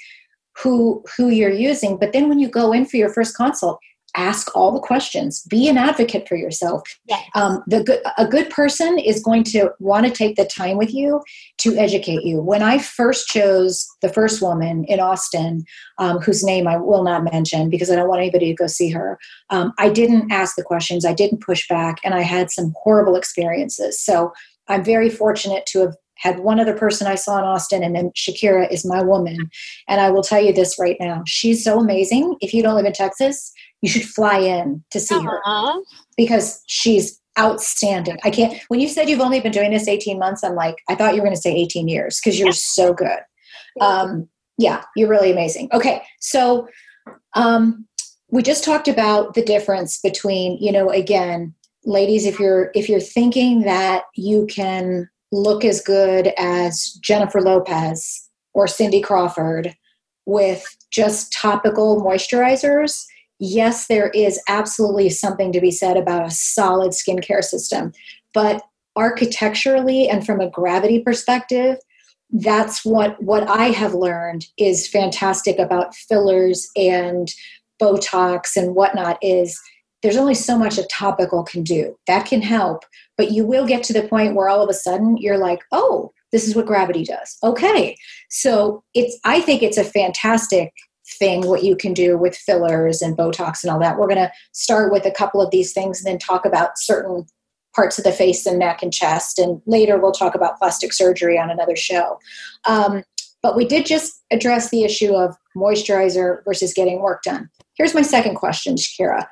who 0.63 1.03
who 1.17 1.29
you're 1.29 1.51
using. 1.51 1.97
But 1.99 2.13
then 2.13 2.29
when 2.29 2.39
you 2.39 2.49
go 2.49 2.73
in 2.73 2.87
for 2.87 2.97
your 2.97 3.11
first 3.11 3.37
consult 3.37 3.81
ask 4.15 4.55
all 4.55 4.73
the 4.73 4.81
questions. 4.81 5.43
Be 5.43 5.69
an 5.69 5.77
advocate 5.77 6.29
for 6.29 6.37
yourself. 6.37 6.83
Yes. 7.09 7.23
um, 7.35 7.63
the 7.67 7.83
good, 7.83 8.01
a 8.17 8.27
good 8.27 8.49
person 8.51 8.99
is 8.99 9.23
going 9.23 9.45
to 9.45 9.71
want 9.81 10.07
to 10.07 10.13
take 10.13 10.37
the 10.37 10.45
time 10.45 10.77
with 10.77 10.95
you 10.95 11.21
to 11.59 11.77
educate 11.77 12.23
you. 12.23 12.41
When 12.41 12.63
i 12.63 12.79
first 12.79 13.27
chose 13.29 13.87
the 14.03 14.09
first 14.09 14.41
woman 14.41 14.85
in 14.85 15.01
austin 15.01 15.65
um, 15.99 16.19
whose 16.19 16.45
name 16.45 16.67
i 16.67 16.77
will 16.77 17.03
not 17.03 17.25
mention 17.25 17.71
because 17.71 17.91
i 17.91 17.97
don't 17.97 18.09
want 18.09 18.21
anybody 18.21 18.47
to 18.47 18.55
go 18.55 18.67
see 18.67 18.91
her 18.91 19.19
um, 19.51 19.73
i 19.79 19.89
didn't 19.89 20.31
ask 20.31 20.57
the 20.57 20.63
questions. 20.63 21.05
I 21.05 21.13
didn't 21.13 21.41
push 21.41 21.67
back 21.69 21.99
and 22.05 22.15
i 22.15 22.23
had 22.23 22.51
some 22.51 22.73
horrible 22.83 23.17
experiences. 23.17 24.01
So 24.01 24.33
i'm 24.69 24.85
very 24.85 25.11
fortunate 25.11 25.67
to 25.67 25.81
have 25.81 25.97
had 26.25 26.41
one 26.41 26.59
other 26.59 26.77
person 26.77 27.07
I 27.07 27.15
saw 27.15 27.39
in 27.39 27.45
Austin, 27.45 27.85
and 27.85 27.95
then 27.95 28.11
Shakira 28.17 28.73
is 28.73 28.85
my 28.85 29.03
woman. 29.03 29.51
And 29.87 30.01
I 30.01 30.11
will 30.11 30.23
tell 30.23 30.41
you 30.41 30.53
this 30.53 30.79
right 30.79 30.97
now 30.99 31.23
she's 31.27 31.63
so 31.63 31.79
amazing. 31.79 32.37
If 32.41 32.55
you 32.55 32.63
don't 32.63 32.75
live 32.75 32.87
in 32.87 32.93
Texas, 32.93 33.53
you 33.83 33.89
should 33.89 34.05
fly 34.05 34.39
in 34.39 34.83
to 34.91 34.99
see 34.99 35.21
her 35.23 35.41
because 36.17 36.63
she's 36.67 37.21
outstanding. 37.39 38.17
I 38.25 38.31
can't, 38.31 38.59
when 38.69 38.81
you 38.81 38.89
said 38.89 39.11
you've 39.11 39.21
only 39.21 39.41
been 39.41 39.53
doing 39.53 39.73
this 39.73 39.89
18 39.89 40.19
months, 40.19 40.43
I'm 40.43 40.55
like, 40.55 40.77
I 40.89 40.95
thought 40.95 41.15
you 41.15 41.21
were 41.21 41.27
going 41.27 41.37
to 41.37 41.41
say 41.41 41.55
18 41.55 41.89
years 41.89 42.21
because 42.21 42.39
you're 42.39 42.53
so 42.53 42.95
good. 42.95 43.19
Um, 43.81 44.29
yeah, 44.57 44.85
you're 44.97 45.09
really 45.09 45.33
amazing. 45.33 45.69
Okay, 45.73 46.03
so 46.21 46.69
um, 47.35 47.87
we 48.31 48.43
just 48.43 48.65
talked 48.65 48.89
about 48.89 49.35
the 49.35 49.43
difference 49.43 49.99
between, 50.01 50.57
you 50.61 50.73
know, 50.73 50.89
again, 50.91 51.55
ladies, 51.85 52.25
if 52.25 52.39
you're 52.39 52.71
if 52.75 52.89
you're 52.89 53.01
thinking 53.01 53.63
that 53.63 54.05
you 54.15 54.47
can 54.47 55.11
look 55.35 55.65
as 55.65 55.81
good 55.81 56.33
as 56.39 56.99
Jennifer 57.03 57.41
Lopez 57.41 58.29
or 58.53 58.67
Cindy 58.67 59.01
Crawford 59.01 59.75
with 60.27 60.77
just 60.91 61.33
topical 61.33 62.03
moisturizers, 62.03 63.05
yes, 63.39 63.89
there 63.89 64.11
is 64.11 64.41
absolutely 64.49 65.11
something 65.11 65.53
to 65.53 65.61
be 65.61 65.71
said 65.71 65.97
about 65.97 66.27
a 66.27 66.31
solid 66.31 66.93
skincare 66.93 67.43
system. 67.43 67.93
But 68.33 68.63
architecturally 68.97 70.09
and 70.09 70.25
from 70.25 70.41
a 70.41 70.49
gravity 70.49 71.01
perspective, 71.01 71.79
that's 72.31 72.85
what 72.85 73.23
what 73.23 73.49
I 73.49 73.67
have 73.67 73.95
learned 73.95 74.47
is 74.57 74.89
fantastic 74.89 75.59
about 75.59 75.95
fillers 75.95 76.69
and 76.75 77.29
Botox 77.81 78.57
and 78.57 78.75
whatnot 78.75 79.19
is 79.21 79.61
there's 80.05 80.19
only 80.19 80.35
so 80.35 80.59
much 80.59 80.77
a 80.77 80.87
topical 80.89 81.43
can 81.43 81.63
do. 81.63 81.97
That 82.07 82.27
can 82.27 82.43
help, 82.43 82.85
but 83.17 83.33
you 83.33 83.47
will 83.47 83.67
get 83.67 83.83
to 83.85 83.95
the 83.95 84.07
point 84.07 84.35
where 84.35 84.51
all 84.51 84.63
of 84.63 84.69
a 84.69 84.75
sudden 84.75 85.17
you're 85.17 85.39
like, 85.39 85.61
oh, 85.73 86.13
this 86.31 86.47
is 86.47 86.55
what 86.55 86.67
gravity 86.67 87.05
does. 87.05 87.39
Okay. 87.43 87.97
So 88.29 88.85
it's 88.93 89.19
I 89.25 89.41
think 89.41 89.63
it's 89.63 89.79
a 89.79 89.83
fantastic 89.85 90.75
thing 91.19 91.47
what 91.47 91.65
you 91.65 91.75
can 91.75 91.95
do 91.95 92.19
with 92.19 92.37
fillers 92.37 93.01
and 93.01 93.17
Botox 93.17 93.65
and 93.65 93.71
all 93.71 93.81
that. 93.81 93.99
We're 93.99 94.09
gonna 94.09 94.31
start 94.53 94.93
with 94.93 95.07
a 95.07 95.11
couple 95.11 95.41
of 95.41 95.51
these 95.51 95.73
things 95.73 96.01
and 96.01 96.07
then 96.07 96.19
talk 96.19 96.45
about 96.45 96.79
certain 96.79 97.25
parts 97.75 97.97
of 97.97 98.05
the 98.05 98.13
face 98.13 98.45
and 98.45 98.59
neck 98.59 98.83
and 98.83 98.93
chest. 98.93 99.39
And 99.39 99.63
later 99.65 99.99
we'll 99.99 100.13
talk 100.13 100.35
about 100.35 100.59
plastic 100.59 100.93
surgery 100.93 101.39
on 101.39 101.49
another 101.49 101.77
show. 101.77 102.19
Um, 102.67 103.05
but 103.43 103.57
we 103.57 103.65
did 103.65 103.87
just 103.87 104.23
address 104.31 104.69
the 104.69 104.85
issue 104.85 105.15
of 105.15 105.35
moisturizer 105.57 106.45
versus 106.45 106.75
getting 106.75 107.01
work 107.01 107.23
done. 107.23 107.49
Here's 107.75 107.95
my 107.95 108.03
second 108.03 108.35
question, 108.35 108.77
Shakira. 108.77 109.27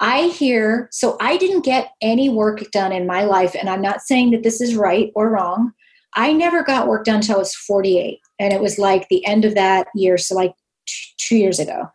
I 0.00 0.28
hear, 0.28 0.88
so 0.92 1.16
I 1.20 1.36
didn't 1.36 1.64
get 1.64 1.90
any 2.00 2.28
work 2.28 2.70
done 2.70 2.92
in 2.92 3.06
my 3.06 3.24
life, 3.24 3.56
and 3.58 3.68
I'm 3.68 3.82
not 3.82 4.00
saying 4.00 4.30
that 4.30 4.42
this 4.44 4.60
is 4.60 4.76
right 4.76 5.10
or 5.14 5.30
wrong. 5.30 5.72
I 6.14 6.32
never 6.32 6.62
got 6.62 6.86
work 6.86 7.04
done 7.04 7.16
until 7.16 7.36
I 7.36 7.38
was 7.40 7.54
48, 7.54 8.20
and 8.38 8.52
it 8.52 8.60
was 8.60 8.78
like 8.78 9.08
the 9.08 9.24
end 9.26 9.44
of 9.44 9.54
that 9.56 9.88
year, 9.94 10.16
so 10.16 10.34
like 10.34 10.54
t- 10.86 11.14
two 11.18 11.36
years 11.36 11.58
ago. 11.58 11.90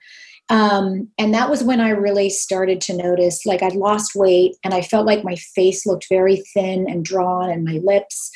Um, 0.50 1.10
and 1.18 1.34
that 1.34 1.50
was 1.50 1.64
when 1.64 1.80
I 1.80 1.90
really 1.90 2.30
started 2.30 2.82
to 2.82 2.98
notice, 2.98 3.46
like 3.46 3.64
I'd 3.64 3.76
lost 3.76 4.16
weight, 4.16 4.58
and 4.64 4.74
I 4.74 4.82
felt 4.82 5.06
like 5.06 5.24
my 5.24 5.36
face 5.36 5.86
looked 5.86 6.08
very 6.10 6.44
thin 6.54 6.86
and 6.90 7.06
drawn, 7.06 7.50
and 7.50 7.64
my 7.64 7.80
lips. 7.84 8.32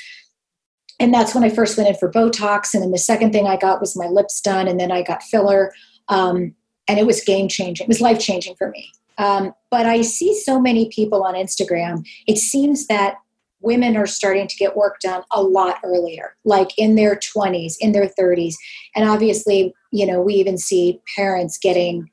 And 0.99 1.13
that's 1.13 1.35
when 1.35 1.43
I 1.43 1.49
first 1.49 1.77
went 1.77 1.89
in 1.89 1.95
for 1.95 2.09
Botox, 2.09 2.73
and 2.73 2.81
then 2.81 2.91
the 2.91 2.97
second 2.97 3.33
thing 3.33 3.47
I 3.47 3.57
got 3.57 3.81
was 3.81 3.97
my 3.97 4.07
lips 4.07 4.39
done, 4.39 4.69
and 4.69 4.79
then 4.79 4.93
I 4.93 5.01
got 5.01 5.23
filler. 5.23 5.73
Um, 6.07 6.55
and 6.87 6.97
it 6.97 7.05
was 7.05 7.21
game 7.21 7.49
changing. 7.49 7.83
It 7.83 7.89
was 7.89 7.99
life 7.99 8.19
changing 8.19 8.55
for 8.55 8.69
me. 8.69 8.89
Um, 9.17 9.53
but 9.71 9.85
I 9.85 10.01
see 10.01 10.39
so 10.39 10.59
many 10.59 10.89
people 10.89 11.23
on 11.23 11.33
Instagram. 11.33 12.05
It 12.27 12.37
seems 12.37 12.87
that 12.87 13.15
women 13.59 13.97
are 13.97 14.07
starting 14.07 14.47
to 14.47 14.55
get 14.55 14.75
work 14.75 14.99
done 14.99 15.23
a 15.31 15.41
lot 15.41 15.79
earlier, 15.83 16.35
like 16.45 16.69
in 16.77 16.95
their 16.95 17.15
20s, 17.15 17.73
in 17.79 17.91
their 17.91 18.07
30s. 18.07 18.53
And 18.95 19.09
obviously, 19.09 19.73
you 19.91 20.05
know, 20.05 20.21
we 20.21 20.35
even 20.35 20.57
see 20.57 21.01
parents 21.15 21.57
getting 21.57 22.09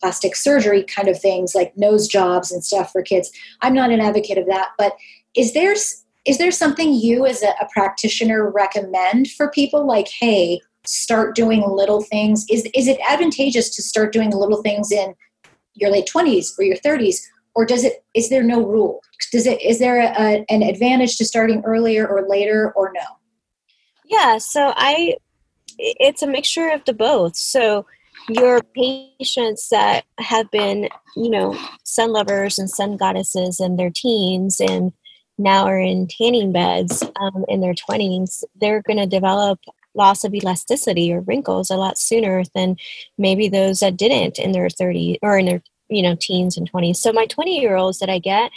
plastic 0.00 0.36
surgery 0.36 0.84
kind 0.84 1.08
of 1.08 1.20
things 1.20 1.54
like 1.54 1.76
nose 1.76 2.06
jobs 2.08 2.52
and 2.52 2.64
stuff 2.64 2.92
for 2.92 3.02
kids. 3.02 3.30
I'm 3.62 3.74
not 3.74 3.90
an 3.90 4.00
advocate 4.00 4.38
of 4.38 4.46
that, 4.46 4.70
but 4.78 4.96
is 5.34 5.54
there 5.54 5.74
is 6.24 6.36
there 6.36 6.50
something 6.50 6.92
you 6.92 7.24
as 7.24 7.42
a, 7.42 7.48
a 7.60 7.68
practitioner 7.72 8.50
recommend 8.50 9.30
for 9.30 9.50
people 9.50 9.86
like 9.86 10.08
hey, 10.20 10.60
start 10.86 11.34
doing 11.34 11.64
little 11.66 12.02
things? 12.02 12.44
Is 12.50 12.68
is 12.74 12.86
it 12.86 12.98
advantageous 13.08 13.74
to 13.76 13.82
start 13.82 14.12
doing 14.12 14.30
little 14.30 14.62
things 14.62 14.92
in 14.92 15.14
your 15.80 15.90
late 15.90 16.08
20s 16.12 16.58
or 16.58 16.64
your 16.64 16.76
30s 16.76 17.20
or 17.54 17.64
does 17.64 17.84
it 17.84 18.04
is 18.14 18.28
there 18.28 18.42
no 18.42 18.64
rule? 18.64 19.00
Does 19.32 19.46
it 19.46 19.60
is 19.62 19.78
there 19.78 20.00
a, 20.00 20.44
an 20.48 20.62
advantage 20.62 21.16
to 21.16 21.24
starting 21.24 21.62
earlier 21.64 22.06
or 22.06 22.28
later 22.28 22.72
or 22.76 22.92
no? 22.94 23.02
Yeah 24.04 24.38
so 24.38 24.72
i 24.76 25.16
it's 25.78 26.22
a 26.22 26.26
mixture 26.26 26.68
of 26.68 26.84
the 26.84 26.92
both. 26.92 27.36
So 27.36 27.86
your 28.28 28.60
patients 28.62 29.68
that 29.70 30.04
have 30.18 30.50
been 30.50 30.88
you 31.16 31.30
know 31.30 31.58
sun 31.84 32.12
lovers 32.12 32.58
and 32.58 32.68
sun 32.68 32.96
goddesses 32.96 33.60
in 33.60 33.76
their 33.76 33.90
teens 33.90 34.60
and 34.60 34.92
now 35.38 35.64
are 35.64 35.80
in 35.80 36.06
tanning 36.08 36.52
beds 36.52 37.02
um, 37.20 37.44
in 37.48 37.60
their 37.60 37.74
20s 37.74 38.42
they're 38.60 38.82
going 38.82 38.98
to 38.98 39.06
develop 39.06 39.60
loss 39.98 40.24
of 40.24 40.34
elasticity 40.34 41.12
or 41.12 41.20
wrinkles 41.20 41.70
a 41.70 41.76
lot 41.76 41.98
sooner 41.98 42.42
than 42.54 42.76
maybe 43.18 43.48
those 43.48 43.80
that 43.80 43.96
didn't 43.96 44.38
in 44.38 44.52
their 44.52 44.70
30 44.70 45.18
or 45.22 45.38
in 45.38 45.46
their 45.46 45.62
you 45.90 46.02
know 46.02 46.16
teens 46.18 46.56
and 46.56 46.70
20s 46.72 46.96
so 46.96 47.12
my 47.12 47.26
20 47.26 47.60
year 47.60 47.76
olds 47.76 47.98
that 47.98 48.10
i 48.10 48.18
get 48.18 48.50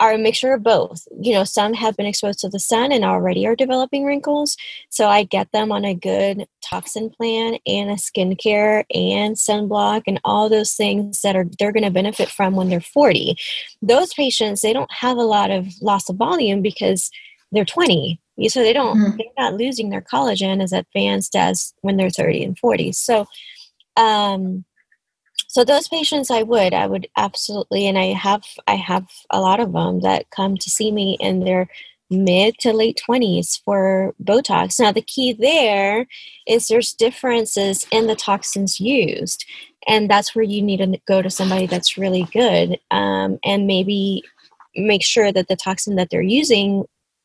are 0.00 0.12
a 0.12 0.18
mixture 0.18 0.52
of 0.52 0.62
both. 0.62 1.06
You 1.20 1.34
know, 1.34 1.44
some 1.44 1.74
have 1.74 1.96
been 1.96 2.06
exposed 2.06 2.38
to 2.40 2.48
the 2.48 2.60
sun 2.60 2.92
and 2.92 3.04
already 3.04 3.46
are 3.46 3.56
developing 3.56 4.04
wrinkles. 4.04 4.56
So 4.90 5.08
I 5.08 5.24
get 5.24 5.50
them 5.52 5.72
on 5.72 5.84
a 5.84 5.94
good 5.94 6.46
toxin 6.62 7.10
plan 7.10 7.58
and 7.66 7.90
a 7.90 7.94
skincare 7.94 8.84
and 8.94 9.36
sunblock 9.36 10.02
and 10.06 10.20
all 10.24 10.48
those 10.48 10.74
things 10.74 11.22
that 11.22 11.36
are 11.36 11.46
they're 11.58 11.72
going 11.72 11.84
to 11.84 11.90
benefit 11.90 12.28
from 12.28 12.54
when 12.54 12.68
they're 12.68 12.80
40. 12.80 13.36
Those 13.82 14.14
patients, 14.14 14.60
they 14.60 14.72
don't 14.72 14.92
have 14.92 15.16
a 15.16 15.22
lot 15.22 15.50
of 15.50 15.66
loss 15.82 16.08
of 16.08 16.16
volume 16.16 16.62
because 16.62 17.10
they're 17.50 17.64
20 17.64 18.20
so 18.46 18.62
they 18.62 18.72
don't 18.72 18.98
mm-hmm. 18.98 19.16
they're 19.16 19.44
not 19.44 19.54
losing 19.54 19.90
their 19.90 20.00
collagen 20.00 20.62
as 20.62 20.72
advanced 20.72 21.34
as 21.34 21.74
when 21.80 21.96
they're 21.96 22.10
30 22.10 22.44
and 22.44 22.58
40 22.58 22.92
so 22.92 23.26
um 23.96 24.64
so 25.48 25.64
those 25.64 25.88
patients 25.88 26.30
i 26.30 26.42
would 26.42 26.72
i 26.72 26.86
would 26.86 27.08
absolutely 27.16 27.86
and 27.86 27.98
i 27.98 28.06
have 28.06 28.44
i 28.66 28.74
have 28.74 29.06
a 29.30 29.40
lot 29.40 29.60
of 29.60 29.72
them 29.72 30.00
that 30.00 30.30
come 30.30 30.56
to 30.56 30.70
see 30.70 30.92
me 30.92 31.16
in 31.20 31.40
their 31.40 31.68
mid 32.10 32.56
to 32.58 32.72
late 32.72 33.00
20s 33.08 33.62
for 33.64 34.14
botox 34.22 34.80
now 34.80 34.92
the 34.92 35.02
key 35.02 35.32
there 35.32 36.06
is 36.46 36.68
there's 36.68 36.94
differences 36.94 37.86
in 37.90 38.06
the 38.06 38.16
toxins 38.16 38.80
used 38.80 39.44
and 39.86 40.10
that's 40.10 40.34
where 40.34 40.44
you 40.44 40.62
need 40.62 40.78
to 40.78 40.98
go 41.06 41.20
to 41.20 41.30
somebody 41.30 41.66
that's 41.66 41.98
really 41.98 42.26
good 42.32 42.78
um, 42.90 43.38
and 43.44 43.66
maybe 43.66 44.22
make 44.74 45.04
sure 45.04 45.32
that 45.32 45.48
the 45.48 45.56
toxin 45.56 45.96
that 45.96 46.08
they're 46.10 46.22
using 46.22 46.84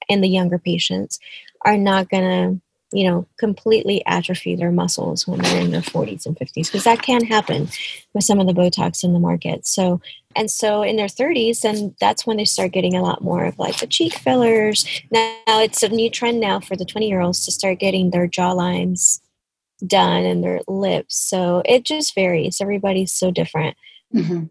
and 0.10 0.24
the 0.24 0.30
younger 0.30 0.58
patients 0.58 1.20
are 1.66 1.78
not 1.78 2.10
going 2.10 2.24
to 2.24 2.62
you 2.94 3.10
know 3.10 3.28
completely 3.38 4.06
atrophy 4.06 4.56
their 4.56 4.72
muscles 4.72 5.28
when 5.28 5.39
they're 5.39 5.62
in 5.62 5.72
their 5.72 5.82
40s 5.82 6.26
and 6.26 6.38
50s 6.38 6.68
because 6.68 6.84
that 6.84 7.02
can 7.02 7.26
happen 7.26 7.68
with 8.13 8.24
some 8.24 8.39
of 8.39 8.48
the 8.48 8.54
botox 8.54 9.04
in 9.04 9.13
the 9.13 9.20
market. 9.20 9.66
So 9.66 10.00
and 10.36 10.50
so 10.50 10.84
in 10.84 10.96
their 10.96 11.08
30s 11.08 11.63
and 11.66 11.96
that's 12.00 12.26
when 12.26 12.38
they 12.38 12.46
start 12.46 12.72
getting 12.72 12.96
a 12.96 13.02
lot 13.02 13.24
more 13.24 13.46
of 13.46 13.58
like 13.58 13.78
the 13.78 13.88
cheek 13.88 14.13
fillers. 14.13 14.86
Now 15.12 15.36
it's 15.48 15.84
a 15.84 15.89
new 15.89 16.10
trend 16.10 16.39
now 16.39 16.60
for 16.60 16.76
the 16.76 16.86
20 16.86 17.10
year 17.10 17.22
olds 17.22 17.44
to 17.46 17.52
start 17.52 17.80
getting 17.80 18.12
their 18.12 18.28
jawlines 18.28 19.20
done 19.86 20.24
and 20.24 20.44
their 20.44 20.62
lips. 20.68 21.18
So 21.18 21.63
it 21.66 21.84
just 21.84 22.16
varies. 22.16 22.62
Everybody's 22.62 23.12
so 23.12 23.32
different. 23.32 23.76
Mm-hmm. 24.13 24.44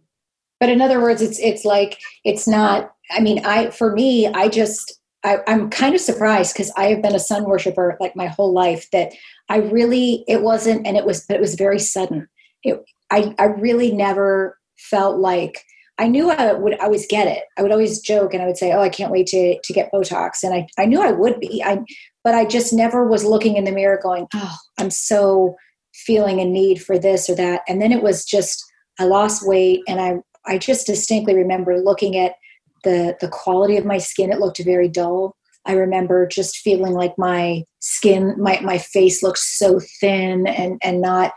but 0.59 0.69
in 0.71 0.83
other 0.83 1.01
words 1.01 1.23
it's 1.23 1.39
it's 1.39 1.65
like 1.65 2.01
it's 2.25 2.49
not 2.49 2.97
i 3.13 3.21
mean 3.21 3.47
i 3.47 3.71
for 3.71 3.93
me 3.93 4.27
i 4.27 4.49
just 4.49 4.99
I, 5.25 5.39
am 5.47 5.71
kind 5.71 5.95
of 5.95 6.01
surprised 6.01 6.55
because 6.55 6.73
I 6.77 6.87
have 6.87 7.03
been 7.03 7.15
a 7.15 7.21
sun 7.21 7.45
worshiper 7.45 7.97
like 8.01 8.17
my 8.17 8.27
whole 8.27 8.53
life 8.53 8.91
that 8.91 9.13
I 9.49 9.59
really 9.59 10.25
it 10.27 10.43
wasn't 10.43 10.87
and 10.87 10.97
it 10.97 11.07
was 11.07 11.25
but 11.27 11.37
it 11.37 11.41
was 11.41 11.55
very 11.55 11.79
sudden. 11.79 12.29
It 12.63 12.83
I 13.11 13.35
I 13.39 13.45
really 13.45 13.93
never 13.93 14.59
felt 14.77 15.19
like 15.19 15.63
I 15.99 16.09
knew 16.09 16.31
I 16.31 16.53
would 16.55 16.79
always 16.81 17.07
get 17.07 17.29
it. 17.29 17.45
I 17.57 17.63
would 17.63 17.71
always 17.71 18.01
joke 18.01 18.35
and 18.35 18.43
I 18.43 18.47
would 18.47 18.57
say, 18.57 18.73
"Oh, 18.73 18.81
I 18.81 18.89
can't 18.89 19.13
wait 19.13 19.27
to 19.29 19.59
to 19.63 19.73
get 19.73 19.93
Botox," 19.93 20.43
and 20.43 20.55
I 20.55 20.67
I 20.79 20.87
knew 20.87 21.01
I 21.01 21.13
would 21.13 21.39
be. 21.39 21.63
I 21.63 21.79
but 22.25 22.35
I 22.35 22.45
just 22.45 22.73
never 22.73 23.07
was 23.07 23.25
looking 23.25 23.57
in 23.57 23.65
the 23.65 23.73
mirror 23.73 24.01
going, 24.03 24.27
"Oh, 24.35 24.57
I'm 24.79 24.91
so 24.91 25.57
feeling 25.95 26.41
a 26.41 26.45
need 26.45 26.83
for 26.83 26.99
this 26.99 27.29
or 27.31 27.35
that." 27.37 27.63
And 27.69 27.81
then 27.81 27.93
it 27.93 28.03
was 28.03 28.25
just 28.25 28.65
I 28.99 29.05
lost 29.05 29.47
weight 29.47 29.81
and 29.87 30.01
I 30.01 30.17
I 30.45 30.59
just 30.59 30.87
distinctly 30.87 31.37
remember 31.37 31.79
looking 31.79 32.17
at 32.17 32.35
the 32.85 33.17
the 33.21 33.29
quality 33.29 33.77
of 33.77 33.85
my 33.85 33.99
skin 33.99 34.33
it 34.33 34.41
looked 34.41 34.63
very 34.65 34.89
dull. 34.89 35.37
I 35.65 35.75
remember 35.75 36.27
just 36.27 36.59
feeling 36.59 36.93
like 36.93 37.15
my 37.17 37.65
skin 37.81 38.35
my 38.39 38.61
my 38.61 38.79
face 38.79 39.23
looked 39.23 39.39
so 39.39 39.81
thin 40.01 40.47
and 40.47 40.81
and 40.83 41.01
not 41.01 41.33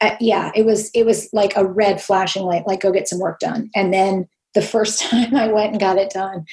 uh, 0.00 0.16
yeah 0.20 0.50
it 0.54 0.64
was 0.64 0.90
it 0.94 1.04
was 1.04 1.28
like 1.32 1.56
a 1.56 1.66
red 1.66 2.00
flashing 2.00 2.42
light 2.42 2.66
like 2.66 2.80
go 2.80 2.92
get 2.92 3.08
some 3.08 3.20
work 3.20 3.38
done. 3.38 3.70
And 3.74 3.92
then 3.92 4.28
the 4.54 4.62
first 4.62 5.00
time 5.10 5.34
i 5.34 5.46
went 5.46 5.72
and 5.72 5.80
got 5.80 5.98
it 5.98 6.10
done 6.10 6.44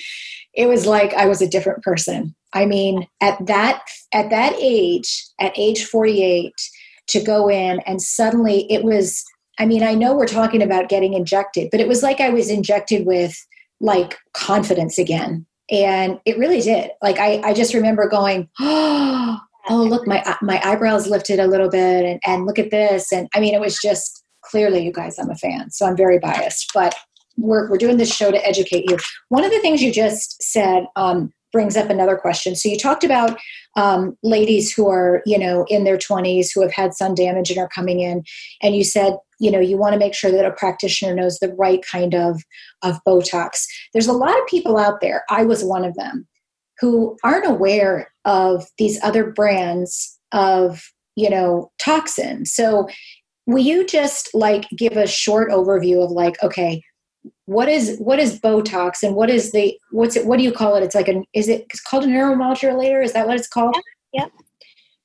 it 0.53 0.67
was 0.67 0.85
like 0.85 1.13
i 1.13 1.25
was 1.25 1.41
a 1.41 1.49
different 1.49 1.83
person. 1.83 2.35
I 2.53 2.65
mean 2.65 3.07
at 3.21 3.43
that 3.47 3.83
at 4.13 4.29
that 4.29 4.53
age 4.59 5.25
at 5.39 5.57
age 5.57 5.85
48 5.85 6.53
to 7.07 7.21
go 7.21 7.49
in 7.49 7.79
and 7.81 8.01
suddenly 8.01 8.71
it 8.71 8.83
was 8.83 9.23
i 9.59 9.65
mean 9.65 9.83
i 9.83 9.93
know 9.93 10.15
we're 10.15 10.25
talking 10.25 10.61
about 10.61 10.89
getting 10.89 11.13
injected 11.13 11.69
but 11.71 11.79
it 11.79 11.87
was 11.87 12.01
like 12.01 12.19
i 12.19 12.29
was 12.29 12.49
injected 12.49 13.05
with 13.05 13.35
like 13.79 14.17
confidence 14.33 14.97
again. 14.97 15.45
And 15.71 16.19
it 16.25 16.37
really 16.37 16.61
did. 16.61 16.91
Like 17.01 17.19
i, 17.19 17.41
I 17.43 17.53
just 17.53 17.73
remember 17.73 18.07
going 18.07 18.49
oh, 18.59 19.39
oh 19.69 19.83
look 19.83 20.07
my 20.07 20.23
my 20.41 20.61
eyebrows 20.63 21.07
lifted 21.07 21.39
a 21.39 21.47
little 21.47 21.69
bit 21.69 22.05
and, 22.05 22.19
and 22.25 22.45
look 22.45 22.59
at 22.59 22.71
this. 22.71 23.11
And 23.11 23.27
i 23.33 23.39
mean 23.39 23.53
it 23.53 23.61
was 23.61 23.79
just 23.81 24.23
clearly 24.43 24.85
you 24.85 24.91
guys 24.91 25.17
i'm 25.17 25.31
a 25.31 25.35
fan 25.35 25.71
so 25.71 25.85
i'm 25.85 25.97
very 25.97 26.19
biased. 26.19 26.71
But 26.73 26.95
we're, 27.37 27.69
we're 27.69 27.77
doing 27.77 27.97
this 27.97 28.15
show 28.15 28.31
to 28.31 28.47
educate 28.47 28.89
you. 28.89 28.97
One 29.29 29.43
of 29.43 29.51
the 29.51 29.59
things 29.59 29.81
you 29.81 29.91
just 29.91 30.41
said 30.41 30.85
um, 30.95 31.33
brings 31.55 31.77
up 31.77 31.89
another 31.89 32.17
question. 32.17 32.53
So 32.53 32.67
you 32.67 32.77
talked 32.77 33.05
about 33.05 33.39
um, 33.77 34.17
ladies 34.23 34.73
who 34.73 34.89
are 34.89 35.21
you 35.25 35.39
know 35.39 35.65
in 35.69 35.85
their 35.85 35.97
20s 35.97 36.49
who 36.53 36.61
have 36.61 36.73
had 36.73 36.93
sun 36.93 37.15
damage 37.15 37.49
and 37.49 37.57
are 37.57 37.69
coming 37.69 38.01
in 38.01 38.23
and 38.61 38.75
you 38.75 38.83
said 38.83 39.13
you 39.39 39.49
know 39.49 39.61
you 39.61 39.77
want 39.77 39.93
to 39.93 39.99
make 39.99 40.13
sure 40.13 40.31
that 40.31 40.43
a 40.43 40.51
practitioner 40.51 41.15
knows 41.15 41.39
the 41.39 41.53
right 41.53 41.79
kind 41.89 42.13
of 42.13 42.41
of 42.83 42.99
botox. 43.07 43.63
There's 43.93 44.09
a 44.09 44.11
lot 44.11 44.37
of 44.37 44.47
people 44.47 44.77
out 44.77 44.99
there 44.99 45.23
i 45.29 45.45
was 45.45 45.63
one 45.63 45.85
of 45.85 45.95
them 45.95 46.27
who 46.81 47.17
aren't 47.23 47.47
aware 47.47 48.11
of 48.25 48.65
these 48.77 49.01
other 49.01 49.31
brands 49.31 50.19
of 50.33 50.83
you 51.15 51.29
know 51.29 51.71
toxin. 51.79 52.45
So 52.45 52.89
will 53.45 53.63
you 53.63 53.85
just 53.85 54.29
like 54.33 54.67
give 54.75 54.97
a 54.97 55.07
short 55.07 55.51
overview 55.51 56.03
of 56.03 56.11
like 56.11 56.35
okay 56.43 56.83
what 57.45 57.67
is 57.67 57.97
what 57.99 58.19
is 58.19 58.39
botox 58.39 59.03
and 59.03 59.15
what 59.15 59.29
is 59.29 59.51
the 59.51 59.77
what's 59.91 60.15
it 60.15 60.25
what 60.25 60.37
do 60.37 60.43
you 60.43 60.51
call 60.51 60.75
it 60.75 60.83
it's 60.83 60.95
like 60.95 61.07
an 61.07 61.23
is 61.33 61.47
it 61.47 61.65
it's 61.69 61.81
called 61.81 62.03
a 62.03 62.07
neuromodulator 62.07 63.03
is 63.03 63.13
that 63.13 63.27
what 63.27 63.37
it's 63.37 63.47
called 63.47 63.75
yeah, 64.13 64.23
yep 64.23 64.31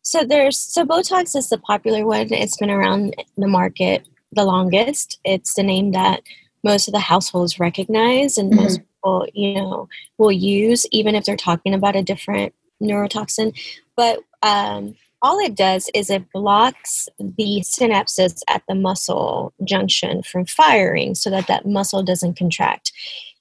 so 0.02 0.24
there's 0.24 0.59
so 0.59 0.85
botox 0.85 1.37
is 1.37 1.48
the 1.48 1.59
popular 1.59 2.06
one 2.06 2.33
it's 2.33 2.56
been 2.56 2.70
around 2.70 3.14
the 3.37 3.46
market 3.46 4.06
the 4.33 4.44
longest. 4.44 5.18
It's 5.24 5.54
the 5.54 5.62
name 5.62 5.92
that 5.92 6.22
most 6.62 6.88
of 6.88 6.92
the 6.92 7.00
households 7.00 7.59
recognize 7.59 8.38
and 8.38 8.52
mm-hmm. 8.52 8.62
most 8.62 8.80
people, 8.80 9.26
you 9.35 9.54
know, 9.54 9.88
will 10.18 10.33
use, 10.33 10.87
even 10.90 11.14
if 11.14 11.24
they're 11.24 11.37
talking 11.37 11.74
about 11.74 11.96
a 11.96 12.02
different 12.02 12.54
neurotoxin. 12.83 13.59
But 13.96 14.20
um, 14.42 14.94
all 15.22 15.38
it 15.38 15.54
does 15.54 15.90
is 15.94 16.11
it 16.11 16.30
blocks 16.33 17.09
the 17.18 17.62
synapses 17.62 18.40
at 18.48 18.62
the 18.68 18.74
muscle 18.74 19.52
junction 19.64 20.22
from 20.22 20.46
firing 20.46 21.14
so 21.14 21.30
that 21.30 21.46
that 21.46 21.66
muscle 21.66 22.02
doesn't 22.02 22.37
contract. 22.38 22.92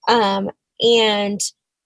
Um, 0.08 0.50
and 0.82 1.40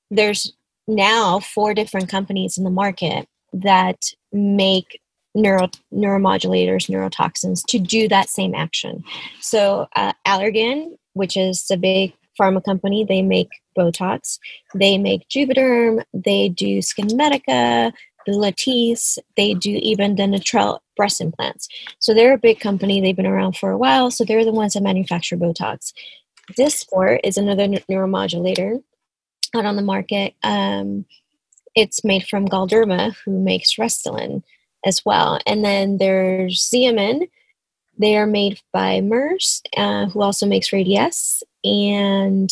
there's 0.10 0.53
now 0.88 1.39
four 1.39 1.73
different 1.73 2.10
companies 2.10 2.58
in 2.58 2.63
the 2.63 2.69
market 2.69 3.27
that 3.53 4.03
make 4.32 4.99
neuro 5.36 5.69
neuromodulators, 5.93 6.89
neurotoxins 6.89 7.63
to 7.67 7.79
do 7.79 8.08
that 8.08 8.29
same 8.29 8.53
action. 8.53 9.03
So 9.41 9.88
uh, 9.95 10.13
Allergan, 10.27 10.97
which 11.13 11.38
is 11.38 11.65
a 11.71 11.77
big 11.77 12.13
pharma 12.39 12.63
company, 12.63 13.03
they 13.03 13.21
make 13.21 13.49
Botox. 13.77 14.39
They 14.75 14.97
make 14.97 15.27
Juvederm. 15.29 16.03
They 16.13 16.49
do 16.49 16.79
SkinMedica, 16.79 17.93
Latisse. 18.32 19.18
They 19.36 19.54
do 19.54 19.72
even 19.82 20.16
the 20.16 20.24
Natrelle 20.24 20.80
breast 20.96 21.22
implants. 21.22 21.68
So 22.00 22.14
they're 22.14 22.34
a 22.34 22.38
big 22.38 22.60
company. 22.60 23.02
They've 23.02 23.16
been 23.16 23.26
around 23.26 23.58
for 23.58 23.72
a 23.72 23.78
while. 23.78 24.12
So 24.12 24.24
they're 24.24 24.46
the 24.46 24.52
ones 24.52 24.74
that 24.74 24.84
manufacture 24.84 25.38
Botox. 25.38 25.94
Dysport 26.58 27.20
is 27.24 27.38
another 27.38 27.68
neuromodulator 27.68 28.82
out 29.56 29.66
on 29.66 29.76
the 29.76 29.82
market. 29.82 30.36
Um, 30.44 31.06
it's 31.76 32.04
made 32.04 32.28
from 32.28 32.48
Galderma, 32.48 33.16
who 33.26 33.40
makes 33.40 33.76
Restylane 33.76 34.44
as 34.86 35.04
well. 35.06 35.40
And 35.46 35.64
then 35.64 35.98
there's 35.98 36.70
Xeomin. 36.74 37.30
They 37.98 38.18
are 38.18 38.28
made 38.28 38.60
by 38.72 39.02
Merz, 39.02 39.62
uh, 39.78 40.08
who 40.08 40.22
also 40.22 40.46
makes 40.46 40.70
Radiesse, 40.70 41.44
and 41.64 42.50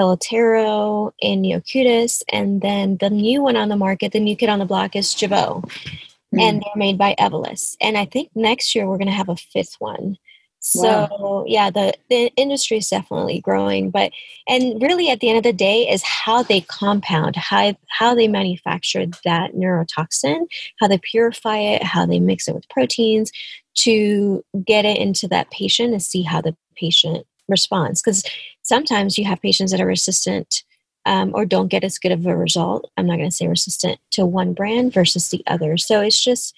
Belotero 0.00 1.12
and 1.22 1.44
Neocutis. 1.44 2.22
And 2.32 2.62
then 2.62 2.96
the 2.98 3.10
new 3.10 3.42
one 3.42 3.56
on 3.56 3.68
the 3.68 3.76
market, 3.76 4.12
the 4.12 4.20
new 4.20 4.36
kid 4.36 4.48
on 4.48 4.58
the 4.58 4.64
block 4.64 4.96
is 4.96 5.14
Jeuveau. 5.14 5.62
Mm. 6.34 6.40
And 6.40 6.62
they're 6.62 6.76
made 6.76 6.96
by 6.96 7.14
Evolus. 7.18 7.76
And 7.80 7.98
I 7.98 8.06
think 8.06 8.30
next 8.34 8.74
year 8.74 8.88
we're 8.88 8.98
going 8.98 9.08
to 9.08 9.12
have 9.12 9.28
a 9.28 9.36
fifth 9.36 9.76
one. 9.78 10.16
So 10.62 11.08
wow. 11.10 11.44
yeah, 11.46 11.70
the, 11.70 11.94
the 12.10 12.30
industry 12.36 12.76
is 12.76 12.88
definitely 12.88 13.40
growing, 13.40 13.90
but 13.90 14.12
and 14.46 14.80
really 14.82 15.08
at 15.08 15.20
the 15.20 15.30
end 15.30 15.38
of 15.38 15.42
the 15.42 15.54
day 15.54 15.88
is 15.88 16.02
how 16.02 16.42
they 16.42 16.60
compound, 16.60 17.34
how 17.34 17.74
how 17.88 18.14
they 18.14 18.28
manufacture 18.28 19.06
that 19.24 19.54
neurotoxin, 19.54 20.46
how 20.78 20.86
they 20.86 20.98
purify 20.98 21.56
it, 21.56 21.82
how 21.82 22.04
they 22.04 22.20
mix 22.20 22.46
it 22.46 22.54
with 22.54 22.68
proteins 22.68 23.32
to 23.76 24.44
get 24.66 24.84
it 24.84 24.98
into 24.98 25.26
that 25.28 25.50
patient 25.50 25.92
and 25.92 26.02
see 26.02 26.20
how 26.20 26.42
the 26.42 26.54
patient 26.76 27.26
responds. 27.50 28.00
Because 28.00 28.24
sometimes 28.62 29.18
you 29.18 29.24
have 29.24 29.42
patients 29.42 29.72
that 29.72 29.80
are 29.80 29.86
resistant 29.86 30.62
um, 31.06 31.32
or 31.34 31.44
don't 31.44 31.68
get 31.68 31.84
as 31.84 31.98
good 31.98 32.12
of 32.12 32.26
a 32.26 32.36
result. 32.36 32.90
I'm 32.96 33.06
not 33.06 33.16
going 33.16 33.28
to 33.28 33.34
say 33.34 33.48
resistant 33.48 33.98
to 34.12 34.26
one 34.26 34.52
brand 34.52 34.92
versus 34.92 35.28
the 35.28 35.42
other. 35.46 35.76
So 35.76 36.00
it's 36.00 36.22
just 36.22 36.54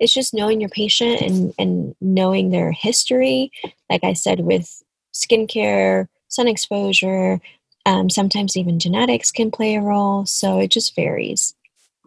it's 0.00 0.12
just 0.12 0.34
knowing 0.34 0.60
your 0.60 0.70
patient 0.70 1.20
and, 1.20 1.54
and 1.58 1.94
knowing 2.00 2.50
their 2.50 2.72
history. 2.72 3.52
Like 3.88 4.02
I 4.02 4.12
said, 4.12 4.40
with 4.40 4.82
skincare, 5.14 6.08
sun 6.28 6.48
exposure, 6.48 7.40
um, 7.86 8.10
sometimes 8.10 8.56
even 8.56 8.80
genetics 8.80 9.30
can 9.30 9.50
play 9.50 9.76
a 9.76 9.80
role. 9.80 10.26
So 10.26 10.58
it 10.58 10.70
just 10.70 10.96
varies. 10.96 11.54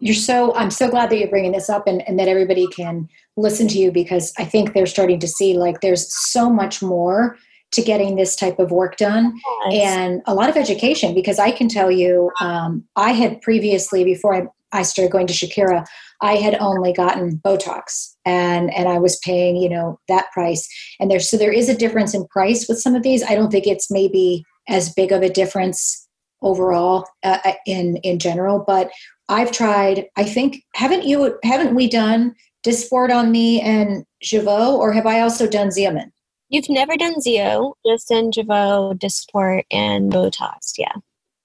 You're 0.00 0.14
so, 0.14 0.54
I'm 0.54 0.70
so 0.70 0.88
glad 0.88 1.10
that 1.10 1.18
you're 1.18 1.30
bringing 1.30 1.52
this 1.52 1.70
up 1.70 1.86
and, 1.86 2.06
and 2.06 2.18
that 2.18 2.28
everybody 2.28 2.66
can 2.68 3.08
listen 3.36 3.66
to 3.68 3.78
you 3.78 3.90
because 3.90 4.32
I 4.38 4.44
think 4.44 4.72
they're 4.72 4.86
starting 4.86 5.18
to 5.20 5.28
see 5.28 5.56
like 5.56 5.80
there's 5.80 6.14
so 6.30 6.50
much 6.50 6.82
more 6.82 7.36
to 7.72 7.82
getting 7.82 8.16
this 8.16 8.34
type 8.34 8.58
of 8.58 8.70
work 8.70 8.96
done 8.96 9.38
yes. 9.70 9.96
and 9.96 10.22
a 10.26 10.34
lot 10.34 10.48
of 10.48 10.56
education 10.56 11.14
because 11.14 11.38
I 11.38 11.50
can 11.50 11.68
tell 11.68 11.90
you, 11.90 12.30
um, 12.40 12.84
I 12.96 13.12
had 13.12 13.40
previously, 13.42 14.04
before 14.04 14.34
I, 14.34 14.46
I 14.72 14.82
started 14.82 15.12
going 15.12 15.26
to 15.26 15.34
Shakira, 15.34 15.86
I 16.20 16.36
had 16.36 16.56
only 16.60 16.92
gotten 16.92 17.38
Botox 17.38 18.14
and 18.24 18.74
and 18.74 18.88
I 18.88 18.98
was 18.98 19.18
paying, 19.18 19.56
you 19.56 19.68
know, 19.68 20.00
that 20.08 20.30
price. 20.32 20.68
And 20.98 21.10
there's 21.10 21.30
so 21.30 21.36
there 21.36 21.52
is 21.52 21.68
a 21.68 21.76
difference 21.76 22.14
in 22.14 22.26
price 22.26 22.68
with 22.68 22.80
some 22.80 22.94
of 22.94 23.02
these. 23.02 23.22
I 23.22 23.34
don't 23.34 23.50
think 23.50 23.66
it's 23.66 23.90
maybe 23.90 24.44
as 24.68 24.92
big 24.92 25.12
of 25.12 25.22
a 25.22 25.30
difference 25.30 26.06
overall 26.42 27.06
uh, 27.24 27.38
uh 27.44 27.52
in 27.66 27.96
in 27.98 28.18
general, 28.18 28.64
but 28.66 28.90
I've 29.28 29.52
tried. 29.52 30.06
I 30.16 30.24
think 30.24 30.62
haven't 30.74 31.04
you 31.04 31.38
haven't 31.44 31.74
we 31.74 31.88
done 31.88 32.34
Dysport 32.66 33.14
on 33.14 33.30
me 33.30 33.60
and 33.60 34.04
Jeuveau, 34.22 34.72
or 34.72 34.92
have 34.92 35.06
I 35.06 35.20
also 35.20 35.48
done 35.48 35.68
Xeomin? 35.68 36.10
You've 36.48 36.70
never 36.70 36.96
done 36.96 37.16
Zeo, 37.16 37.74
just 37.86 38.08
Jeuveau, 38.08 38.94
Dysport, 38.98 39.64
and 39.70 40.10
Botox. 40.10 40.72
Yeah. 40.78 40.92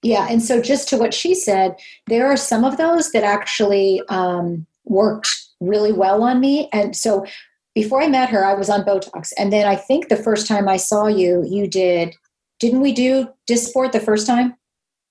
Yeah, 0.02 0.26
and 0.28 0.42
so 0.42 0.60
just 0.60 0.88
to 0.90 0.98
what 0.98 1.14
she 1.14 1.34
said, 1.34 1.76
there 2.08 2.26
are 2.26 2.36
some 2.36 2.62
of 2.64 2.76
those 2.76 3.10
that 3.12 3.24
actually 3.24 4.02
um, 4.10 4.66
worked 4.84 5.28
really 5.60 5.92
well 5.92 6.22
on 6.22 6.40
me. 6.40 6.68
And 6.72 6.94
so 6.94 7.24
before 7.74 8.02
I 8.02 8.08
met 8.08 8.28
her, 8.28 8.44
I 8.44 8.54
was 8.54 8.68
on 8.68 8.84
Botox. 8.84 9.32
And 9.38 9.52
then 9.52 9.66
I 9.66 9.76
think 9.76 10.08
the 10.08 10.16
first 10.16 10.46
time 10.46 10.68
I 10.68 10.76
saw 10.76 11.06
you, 11.06 11.42
you 11.46 11.66
did, 11.66 12.14
didn't 12.60 12.82
we 12.82 12.92
do 12.92 13.28
Dysport 13.48 13.92
the 13.92 14.00
first 14.00 14.26
time? 14.26 14.54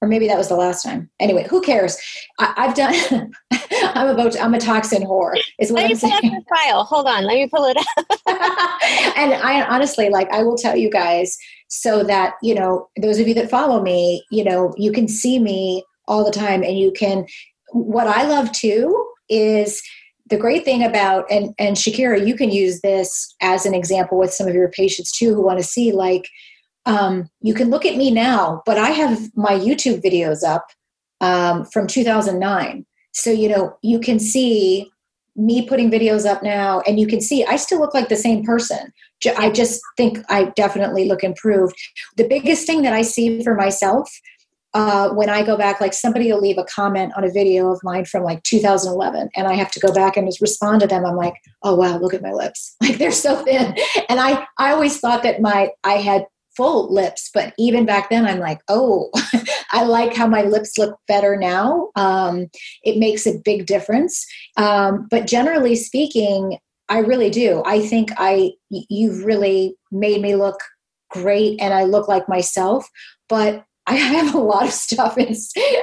Or 0.04 0.08
maybe 0.08 0.28
that 0.28 0.38
was 0.38 0.50
the 0.50 0.56
last 0.56 0.84
time. 0.84 1.10
Anyway, 1.22 1.48
who 1.50 1.62
cares? 1.62 1.98
I, 2.38 2.54
have 2.58 2.76
done. 2.76 3.32
I'm 3.96 4.10
about. 4.10 4.34
To, 4.34 4.42
I'm 4.42 4.54
a 4.54 4.60
toxin 4.60 5.04
whore. 5.04 5.40
Is 5.60 5.72
what 5.72 5.84
let 5.84 5.92
I'm 5.92 5.96
saying. 5.96 6.20
Pull 6.20 6.36
up 6.36 6.44
file. 6.50 6.84
Hold 6.84 7.08
on. 7.08 7.24
Let 7.24 7.36
me 7.36 7.48
pull 7.48 7.64
it 7.64 7.78
up. 7.78 7.86
and 9.18 9.34
I 9.34 9.66
honestly, 9.70 10.10
like, 10.10 10.30
I 10.34 10.44
will 10.44 10.58
tell 10.58 10.76
you 10.76 10.90
guys 10.90 11.38
so 11.74 12.04
that 12.04 12.36
you 12.44 12.54
know 12.54 12.88
those 13.02 13.20
of 13.20 13.28
you 13.28 13.34
that 13.34 13.50
follow 13.50 13.82
me 13.82 14.24
you 14.30 14.44
know 14.44 14.72
you 14.78 14.92
can 14.92 15.08
see 15.08 15.40
me 15.40 15.84
all 16.08 16.24
the 16.24 16.32
time 16.32 16.62
and 16.62 16.78
you 16.78 16.92
can 16.92 17.26
what 17.72 18.06
i 18.06 18.24
love 18.28 18.52
too 18.52 19.08
is 19.28 19.82
the 20.30 20.38
great 20.38 20.64
thing 20.64 20.84
about 20.84 21.26
and 21.32 21.52
and 21.58 21.76
shakira 21.76 22.28
you 22.28 22.36
can 22.36 22.52
use 22.52 22.82
this 22.82 23.34
as 23.42 23.66
an 23.66 23.74
example 23.74 24.20
with 24.20 24.32
some 24.32 24.48
of 24.48 24.54
your 24.54 24.70
patients 24.70 25.12
too 25.18 25.34
who 25.34 25.44
want 25.44 25.58
to 25.58 25.64
see 25.64 25.92
like 25.92 26.28
um, 26.86 27.30
you 27.42 27.54
can 27.54 27.70
look 27.70 27.86
at 27.86 27.96
me 27.96 28.12
now 28.12 28.62
but 28.66 28.78
i 28.78 28.90
have 28.90 29.36
my 29.36 29.54
youtube 29.54 30.02
videos 30.04 30.44
up 30.44 30.68
um, 31.22 31.66
from 31.66 31.88
2009 31.88 32.86
so 33.14 33.30
you 33.32 33.50
know 33.50 33.78
you 33.82 34.00
can 34.00 34.20
see 34.20 34.90
me 35.36 35.68
putting 35.68 35.90
videos 35.90 36.26
up 36.26 36.44
now 36.44 36.82
and 36.82 37.00
you 37.00 37.08
can 37.08 37.22
see 37.22 37.44
i 37.46 37.56
still 37.56 37.80
look 37.80 37.94
like 37.94 38.10
the 38.10 38.16
same 38.16 38.44
person 38.44 38.92
I 39.38 39.50
just 39.50 39.82
think 39.98 40.20
I 40.30 40.46
definitely 40.56 41.08
look 41.08 41.24
improved. 41.24 41.76
The 42.18 42.28
biggest 42.28 42.66
thing 42.68 42.82
that 42.84 42.94
I 42.94 43.02
see 43.02 43.44
for 43.44 43.56
myself 43.56 44.10
uh, 44.74 45.10
when 45.10 45.30
I 45.30 45.44
go 45.44 45.56
back, 45.56 45.80
like 45.80 45.94
somebody 45.94 46.32
will 46.32 46.42
leave 46.42 46.58
a 46.58 46.64
comment 46.64 47.14
on 47.16 47.24
a 47.24 47.32
video 47.32 47.72
of 47.72 47.80
mine 47.84 48.06
from 48.06 48.24
like 48.24 48.42
2011, 48.42 49.30
and 49.36 49.48
I 49.48 49.54
have 49.54 49.70
to 49.72 49.80
go 49.80 49.94
back 49.94 50.18
and 50.18 50.28
just 50.28 50.42
respond 50.42 50.82
to 50.82 50.88
them. 50.88 51.06
I'm 51.06 51.16
like, 51.16 51.36
oh 51.62 51.76
wow, 51.76 52.00
look 52.00 52.16
at 52.16 52.24
my 52.24 52.32
lips, 52.32 52.76
like 52.82 52.98
they're 52.98 53.12
so 53.12 53.44
thin. 53.44 53.76
And 54.10 54.20
I 54.20 54.46
I 54.58 54.72
always 54.72 55.00
thought 55.00 55.24
that 55.24 55.42
my 55.42 55.70
I 55.84 55.94
had 55.94 56.26
full 56.56 56.94
lips, 56.94 57.30
but 57.34 57.54
even 57.58 57.86
back 57.86 58.10
then, 58.10 58.26
I'm 58.26 58.40
like, 58.40 58.62
oh, 58.68 59.12
I 59.72 59.84
like 59.84 60.16
how 60.16 60.28
my 60.28 60.44
lips 60.44 60.78
look 60.78 60.98
better 61.08 61.36
now. 61.36 61.90
Um, 61.96 62.48
it 62.84 62.98
makes 62.98 63.26
a 63.26 63.40
big 63.44 63.66
difference. 63.66 64.26
Um, 64.58 65.08
but 65.10 65.28
generally 65.28 65.76
speaking, 65.76 66.58
I 66.90 67.00
really 67.00 67.30
do. 67.30 67.64
I 67.66 67.82
think 67.82 68.12
I 68.18 68.52
you've 68.70 69.24
really 69.24 69.76
made 69.92 70.22
me 70.22 70.36
look 70.36 70.60
great 71.10 71.60
and 71.62 71.74
I 71.74 71.84
look 71.84 72.08
like 72.08 72.28
myself, 72.28 72.88
but 73.30 73.66
I 73.88 73.96
have 73.96 74.34
a 74.34 74.40
lot 74.40 74.66
of 74.66 74.74
stuff. 74.74 75.18
In, 75.18 75.36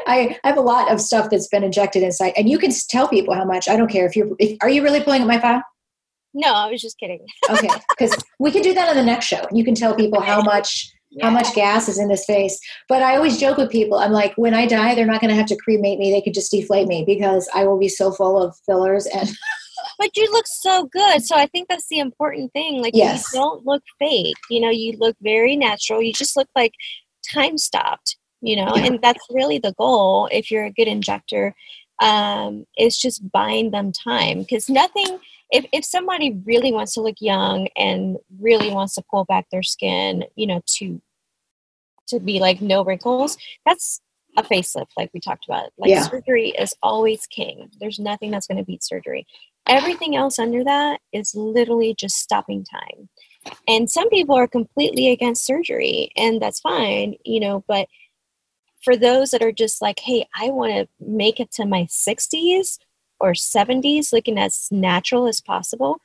I 0.06 0.38
have 0.44 0.56
a 0.56 0.62
lot 0.62 0.92
of 0.92 1.00
stuff 1.00 1.30
that's 1.30 1.48
been 1.48 1.64
injected 1.64 2.02
inside, 2.02 2.32
and 2.36 2.48
you 2.48 2.58
can 2.58 2.70
tell 2.88 3.08
people 3.08 3.34
how 3.34 3.44
much. 3.44 3.68
I 3.68 3.76
don't 3.76 3.90
care 3.90 4.06
if 4.06 4.16
you're. 4.16 4.28
If, 4.38 4.56
are 4.62 4.70
you 4.70 4.82
really 4.82 5.02
pulling 5.02 5.22
up 5.22 5.28
my 5.28 5.38
file? 5.38 5.62
No, 6.32 6.54
I 6.54 6.70
was 6.70 6.80
just 6.80 6.98
kidding. 6.98 7.24
okay, 7.50 7.68
because 7.90 8.14
we 8.38 8.50
can 8.50 8.62
do 8.62 8.74
that 8.74 8.88
on 8.88 8.96
the 8.96 9.02
next 9.02 9.26
show. 9.26 9.46
You 9.52 9.64
can 9.64 9.74
tell 9.74 9.94
people 9.94 10.20
how 10.20 10.42
much 10.42 10.92
yeah. 11.10 11.26
how 11.26 11.30
much 11.30 11.54
gas 11.54 11.88
is 11.88 11.98
in 11.98 12.08
this 12.08 12.24
face. 12.24 12.58
But 12.88 13.02
I 13.02 13.16
always 13.16 13.38
joke 13.38 13.56
with 13.56 13.70
people. 13.70 13.98
I'm 13.98 14.12
like, 14.12 14.32
when 14.36 14.54
I 14.54 14.66
die, 14.66 14.94
they're 14.94 15.06
not 15.06 15.20
going 15.20 15.30
to 15.30 15.36
have 15.36 15.46
to 15.46 15.56
cremate 15.56 15.98
me. 15.98 16.12
They 16.12 16.22
could 16.22 16.34
just 16.34 16.50
deflate 16.50 16.88
me 16.88 17.04
because 17.06 17.48
I 17.54 17.64
will 17.64 17.78
be 17.78 17.88
so 17.88 18.12
full 18.12 18.40
of 18.40 18.56
fillers 18.66 19.06
and 19.06 19.28
but 19.98 20.16
you 20.16 20.30
look 20.32 20.46
so 20.46 20.84
good. 20.92 21.24
So 21.24 21.36
I 21.36 21.46
think 21.46 21.68
that's 21.68 21.88
the 21.88 21.98
important 21.98 22.52
thing. 22.52 22.80
Like 22.80 22.94
yes. 22.94 23.32
you 23.32 23.40
don't 23.40 23.66
look 23.66 23.82
fake. 23.98 24.36
You 24.50 24.60
know, 24.60 24.70
you 24.70 24.96
look 24.98 25.16
very 25.20 25.56
natural. 25.56 26.02
You 26.02 26.12
just 26.12 26.36
look 26.36 26.48
like 26.54 26.72
time 27.32 27.58
stopped, 27.58 28.16
you 28.40 28.56
know, 28.56 28.72
yeah. 28.76 28.86
and 28.86 29.02
that's 29.02 29.24
really 29.30 29.58
the 29.58 29.74
goal 29.78 30.28
if 30.32 30.50
you're 30.50 30.64
a 30.64 30.72
good 30.72 30.88
injector. 30.88 31.54
Um, 32.02 32.64
is 32.78 32.96
just 32.96 33.30
buying 33.30 33.72
them 33.72 33.92
time 33.92 34.38
because 34.38 34.70
nothing 34.70 35.18
if, 35.50 35.66
if 35.72 35.84
somebody 35.84 36.38
really 36.44 36.72
wants 36.72 36.94
to 36.94 37.02
look 37.02 37.16
young 37.20 37.68
and 37.76 38.16
really 38.38 38.70
wants 38.70 38.94
to 38.94 39.04
pull 39.10 39.24
back 39.24 39.46
their 39.50 39.62
skin, 39.62 40.24
you 40.36 40.46
know, 40.46 40.62
to 40.78 41.00
to 42.08 42.20
be 42.20 42.40
like 42.40 42.60
no 42.60 42.84
wrinkles, 42.84 43.36
that's 43.64 44.00
a 44.36 44.42
facelift 44.42 44.90
like 44.96 45.10
we 45.14 45.20
talked 45.20 45.44
about. 45.48 45.70
Like 45.78 45.90
yeah. 45.90 46.02
surgery 46.02 46.50
is 46.50 46.74
always 46.82 47.26
king. 47.26 47.70
There's 47.78 47.98
nothing 47.98 48.30
that's 48.30 48.46
going 48.46 48.58
to 48.58 48.64
beat 48.64 48.82
surgery. 48.82 49.26
Everything 49.68 50.16
else 50.16 50.38
under 50.38 50.64
that 50.64 51.00
is 51.12 51.34
literally 51.34 51.94
just 51.94 52.16
stopping 52.16 52.64
time. 52.64 53.08
And 53.68 53.90
some 53.90 54.08
people 54.10 54.34
are 54.34 54.48
completely 54.48 55.10
against 55.10 55.46
surgery, 55.46 56.10
and 56.16 56.42
that's 56.42 56.60
fine, 56.60 57.14
you 57.24 57.40
know, 57.40 57.64
but 57.68 57.88
for 58.82 58.96
those 58.96 59.30
that 59.30 59.42
are 59.42 59.52
just 59.52 59.80
like, 59.80 60.00
hey, 60.00 60.26
I 60.34 60.50
want 60.50 60.72
to 60.72 60.88
make 61.00 61.40
it 61.40 61.50
to 61.52 61.66
my 61.66 61.84
60s, 61.84 62.78
or 63.20 63.32
70s, 63.32 64.12
looking 64.12 64.38
as 64.38 64.68
natural 64.70 65.26
as 65.26 65.40
possible, 65.40 66.00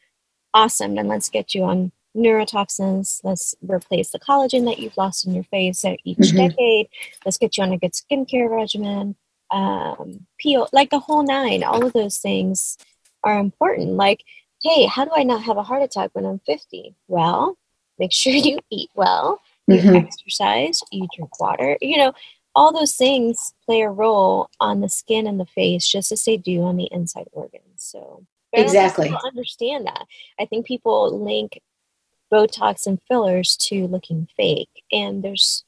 awesome. 0.54 0.96
Then 0.96 1.08
let's 1.08 1.30
get 1.30 1.56
you 1.56 1.64
on 1.64 1.92
neurotoxins. 2.16 3.22
Let's 3.24 3.56
replace 3.62 4.12
the 4.12 4.20
collagen 4.20 4.66
that 4.66 4.80
you've 4.80 4.98
lost 4.98 5.26
in 5.26 5.34
your 5.34 5.44
face 5.46 5.84
at 5.86 6.00
each 6.04 6.18
mm-hmm. 6.18 6.48
decade. 6.48 6.88
Let's 7.26 7.38
get 7.38 7.58
you 7.58 7.64
on 7.64 7.74
a 7.74 7.78
good 7.78 7.94
skincare 7.94 8.50
regimen. 8.50 9.16
Um, 9.52 10.26
peel, 10.40 10.68
like 10.74 10.90
the 10.90 11.00
whole 11.00 11.24
nine. 11.24 11.64
All 11.64 11.86
of 11.86 11.94
those 11.94 12.18
things 12.18 12.78
are 13.24 13.40
important. 13.40 13.92
Like, 13.92 14.24
hey, 14.64 14.86
how 14.86 15.06
do 15.06 15.12
I 15.16 15.24
not 15.24 15.44
have 15.44 15.58
a 15.58 15.64
heart 15.64 15.84
attack 15.84 16.12
when 16.14 16.26
I'm 16.26 16.40
50? 16.40 16.96
Well, 17.08 17.58
make 18.00 18.12
sure 18.12 18.34
you 18.34 18.60
eat 18.72 18.90
well, 18.96 19.42
you 19.68 19.78
mm-hmm. 19.78 19.96
exercise, 19.96 20.82
you 20.92 21.08
drink 21.16 21.40
water. 21.40 21.78
You 21.82 21.98
know, 21.98 22.14
all 22.56 22.72
those 22.72 22.96
things 22.96 23.54
play 23.66 23.82
a 23.82 23.90
role 23.90 24.50
on 24.60 24.82
the 24.82 24.90
skin 24.90 25.28
and 25.28 25.40
the 25.40 25.46
face, 25.46 25.88
just 25.88 26.12
as 26.12 26.24
they 26.24 26.38
do 26.38 26.64
on 26.64 26.78
the 26.78 26.90
inside 26.92 27.28
organs. 27.32 27.62
So 27.76 28.26
exactly 28.54 29.14
understand 29.26 29.86
that. 29.86 30.06
I 30.40 30.46
think 30.46 30.66
people 30.66 31.24
link 31.24 31.62
Botox 32.32 32.88
and 32.88 33.00
fillers 33.08 33.58
to 33.58 33.88
looking 33.88 34.28
fake, 34.36 34.84
and 34.92 35.24
there's 35.24 35.64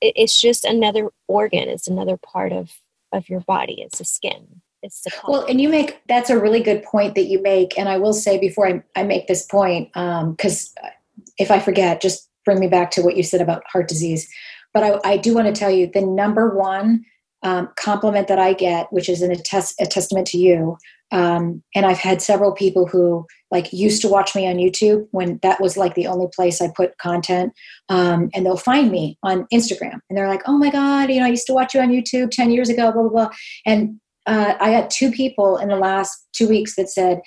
it's 0.00 0.40
just 0.40 0.64
another 0.64 1.10
organ. 1.28 1.68
It's 1.68 1.88
another 1.88 2.16
part 2.16 2.52
of 2.52 2.70
of 3.12 3.28
your 3.28 3.40
body. 3.40 3.82
It's 3.82 3.98
the 3.98 4.04
skin. 4.04 4.62
It's 4.82 5.02
the 5.02 5.10
color. 5.10 5.38
well, 5.38 5.46
and 5.46 5.60
you 5.60 5.68
make 5.68 6.00
that's 6.08 6.30
a 6.30 6.38
really 6.38 6.62
good 6.62 6.82
point 6.82 7.14
that 7.14 7.26
you 7.26 7.40
make. 7.42 7.78
And 7.78 7.88
I 7.88 7.98
will 7.98 8.12
say 8.12 8.38
before 8.38 8.66
I, 8.66 8.82
I 8.96 9.02
make 9.02 9.26
this 9.26 9.46
point, 9.46 9.92
because 9.92 10.72
um, 10.82 10.90
if 11.38 11.50
I 11.50 11.60
forget, 11.60 12.00
just 12.00 12.28
bring 12.44 12.58
me 12.58 12.66
back 12.66 12.90
to 12.92 13.02
what 13.02 13.16
you 13.16 13.22
said 13.22 13.40
about 13.40 13.62
heart 13.66 13.88
disease. 13.88 14.28
But 14.74 14.82
I, 14.82 15.12
I 15.12 15.16
do 15.16 15.34
want 15.34 15.46
to 15.46 15.58
tell 15.58 15.70
you 15.70 15.90
the 15.92 16.00
number 16.00 16.56
one 16.56 17.04
um, 17.42 17.68
compliment 17.76 18.28
that 18.28 18.38
I 18.38 18.52
get, 18.52 18.92
which 18.92 19.08
is 19.08 19.22
an 19.22 19.32
attest, 19.32 19.80
a 19.80 19.86
testament 19.86 20.26
to 20.28 20.38
you. 20.38 20.76
Um, 21.10 21.62
and 21.74 21.84
I've 21.84 21.98
had 21.98 22.22
several 22.22 22.52
people 22.52 22.86
who 22.86 23.26
like 23.50 23.70
used 23.72 24.00
to 24.02 24.08
watch 24.08 24.34
me 24.34 24.48
on 24.48 24.56
YouTube 24.56 25.06
when 25.10 25.38
that 25.42 25.60
was 25.60 25.76
like 25.76 25.94
the 25.94 26.06
only 26.06 26.28
place 26.34 26.62
I 26.62 26.70
put 26.74 26.96
content. 26.98 27.52
Um, 27.90 28.30
and 28.34 28.46
they'll 28.46 28.56
find 28.56 28.90
me 28.90 29.18
on 29.22 29.46
Instagram 29.52 30.00
and 30.08 30.16
they're 30.16 30.28
like, 30.28 30.42
oh 30.46 30.56
my 30.56 30.70
God, 30.70 31.10
you 31.10 31.20
know, 31.20 31.26
I 31.26 31.30
used 31.30 31.46
to 31.48 31.52
watch 31.52 31.74
you 31.74 31.80
on 31.80 31.90
YouTube 31.90 32.30
10 32.30 32.50
years 32.50 32.70
ago, 32.70 32.92
blah, 32.92 33.02
blah, 33.02 33.10
blah. 33.10 33.30
And 33.66 34.00
uh, 34.26 34.54
I 34.58 34.70
had 34.70 34.88
two 34.88 35.10
people 35.10 35.58
in 35.58 35.68
the 35.68 35.76
last 35.76 36.26
two 36.32 36.48
weeks 36.48 36.76
that 36.76 36.88
said, 36.88 37.20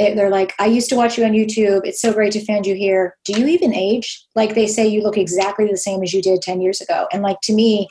they're 0.00 0.30
like, 0.30 0.54
I 0.58 0.66
used 0.66 0.88
to 0.90 0.96
watch 0.96 1.18
you 1.18 1.24
on 1.24 1.32
YouTube. 1.32 1.82
It's 1.84 2.00
so 2.00 2.12
great 2.12 2.32
to 2.32 2.44
find 2.44 2.66
you 2.66 2.74
here. 2.74 3.16
Do 3.24 3.38
you 3.38 3.46
even 3.46 3.74
age? 3.74 4.24
Like 4.34 4.54
they 4.54 4.66
say, 4.66 4.86
you 4.86 5.02
look 5.02 5.18
exactly 5.18 5.66
the 5.66 5.76
same 5.76 6.02
as 6.02 6.12
you 6.12 6.22
did 6.22 6.42
10 6.42 6.60
years 6.60 6.80
ago. 6.80 7.06
And 7.12 7.22
like 7.22 7.40
to 7.42 7.52
me, 7.52 7.88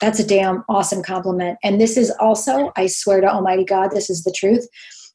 that's 0.00 0.18
a 0.18 0.26
damn 0.26 0.64
awesome 0.68 1.02
compliment. 1.02 1.58
And 1.62 1.80
this 1.80 1.96
is 1.96 2.10
also, 2.18 2.72
I 2.76 2.88
swear 2.88 3.20
to 3.20 3.28
Almighty 3.28 3.64
God, 3.64 3.92
this 3.92 4.10
is 4.10 4.24
the 4.24 4.34
truth. 4.36 4.66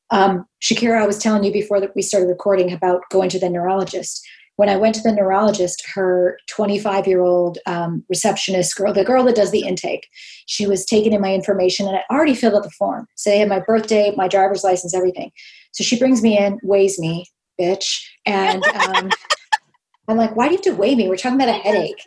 Um, 0.09 0.45
Shakira, 0.61 1.01
I 1.01 1.05
was 1.05 1.19
telling 1.19 1.43
you 1.43 1.51
before 1.51 1.81
that 1.81 1.93
we 1.93 2.01
started 2.01 2.27
recording 2.27 2.71
about 2.71 3.01
going 3.11 3.29
to 3.29 3.39
the 3.39 3.49
neurologist. 3.49 4.25
When 4.55 4.69
I 4.69 4.77
went 4.77 4.95
to 4.95 5.01
the 5.01 5.11
neurologist, 5.11 5.83
her 5.93 6.39
25 6.47 7.05
year 7.05 7.21
old 7.21 7.59
um, 7.65 8.03
receptionist 8.09 8.75
girl, 8.75 8.93
the 8.93 9.03
girl 9.03 9.23
that 9.25 9.35
does 9.35 9.51
the 9.51 9.67
intake, 9.67 10.07
she 10.45 10.65
was 10.65 10.85
taking 10.85 11.13
in 11.13 11.21
my 11.21 11.33
information 11.33 11.87
and 11.87 11.97
I 11.97 12.03
already 12.09 12.33
filled 12.33 12.55
out 12.55 12.63
the 12.63 12.71
form. 12.71 13.07
So 13.15 13.29
they 13.29 13.39
had 13.39 13.49
my 13.49 13.59
birthday, 13.59 14.13
my 14.15 14.27
driver's 14.27 14.63
license, 14.63 14.95
everything. 14.95 15.31
So 15.71 15.83
she 15.83 15.97
brings 15.97 16.21
me 16.21 16.37
in, 16.37 16.59
weighs 16.63 16.99
me, 16.99 17.25
bitch. 17.59 18.03
And 18.25 18.63
um, 18.73 19.09
I'm 20.07 20.17
like, 20.17 20.35
why 20.35 20.45
do 20.47 20.51
you 20.51 20.57
have 20.57 20.63
to 20.65 20.75
weigh 20.75 20.95
me? 20.95 21.09
We're 21.09 21.17
talking 21.17 21.39
about 21.39 21.49
a 21.49 21.59
headache. 21.59 22.01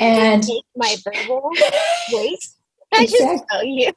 And 0.00 0.44
my 0.76 0.96
verbal 1.04 1.50
weight. 2.12 2.48
I 2.92 3.06
just 3.06 3.44
tell 3.50 3.64
you. 3.64 3.92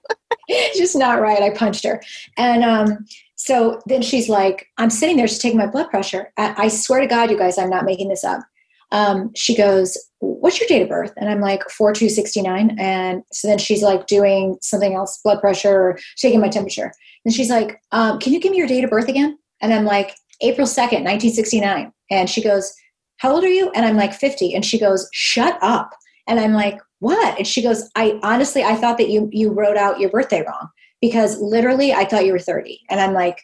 just 0.76 0.95
not 0.95 1.22
right. 1.22 1.41
I 1.41 1.51
punched 1.51 1.86
her. 1.86 2.01
And 2.36 2.64
um, 2.64 3.05
so 3.36 3.82
then 3.86 4.01
she's 4.01 4.28
like, 4.28 4.68
I'm 4.78 4.89
sitting 4.89 5.18
there, 5.18 5.28
she's 5.28 5.39
taking 5.39 5.60
my 5.60 5.68
blood 5.68 5.89
pressure. 5.89 6.34
I, 6.38 6.55
I 6.58 6.68
swear 6.68 7.01
to 7.01 7.08
God, 7.08 7.30
you 7.30 7.38
guys, 7.38 7.58
I'm 7.58 7.70
not 7.70 7.86
making 7.86 8.10
this 8.10 8.24
up. 8.24 8.41
Um, 8.91 9.32
she 9.36 9.55
goes, 9.55 9.97
What's 10.48 10.62
your 10.62 10.68
date 10.70 10.84
of 10.84 10.88
birth? 10.88 11.12
And 11.18 11.30
I'm 11.30 11.41
like, 11.41 11.70
4269. 11.70 12.78
And 12.80 13.22
so 13.34 13.50
then 13.50 13.58
she's 13.58 13.84
like 13.84 14.08
doing 14.08 14.58
something 14.62 14.95
else, 14.95 15.20
blood 15.22 15.41
pressure, 15.41 15.76
or 15.76 16.00
taking 16.16 16.39
my 16.39 16.48
temperature. 16.48 16.93
And 17.26 17.34
she's 17.34 17.50
like, 17.50 17.82
um, 17.91 18.18
Can 18.20 18.32
you 18.32 18.39
give 18.39 18.54
me 18.54 18.58
your 18.58 18.66
date 18.66 18.86
of 18.86 18.89
birth 18.89 19.10
again? 19.10 19.38
And 19.60 19.74
I'm 19.74 19.84
like, 19.84 20.16
April 20.39 20.66
2nd, 20.66 21.04
1969. 21.04 21.91
And 22.10 22.30
she 22.30 22.41
goes, 22.41 22.74
How 23.18 23.34
old 23.34 23.43
are 23.43 23.50
you? 23.50 23.72
And 23.72 23.86
I'm 23.86 23.98
like, 23.98 24.14
50. 24.14 24.56
And 24.56 24.64
she 24.64 24.80
goes, 24.80 25.10
Shut 25.12 25.60
up. 25.62 25.89
And 26.28 26.39
I'm 26.39 26.54
like, 26.54 26.80
What? 27.00 27.38
And 27.38 27.45
she 27.45 27.62
goes, 27.62 27.89
I 27.98 28.18
honestly, 28.24 28.64
I 28.64 28.76
thought 28.78 28.98
that 29.00 29.10
you, 29.10 29.28
you 29.34 29.52
wrote 29.52 29.76
out 29.76 30.00
your 30.00 30.12
birthday 30.12 30.45
wrong 30.48 30.70
because 31.02 31.41
literally 31.41 31.91
I 31.91 32.06
thought 32.06 32.26
you 32.26 32.32
were 32.32 32.39
30. 32.39 32.80
And 32.89 33.02
I'm 33.02 33.12
like, 33.12 33.41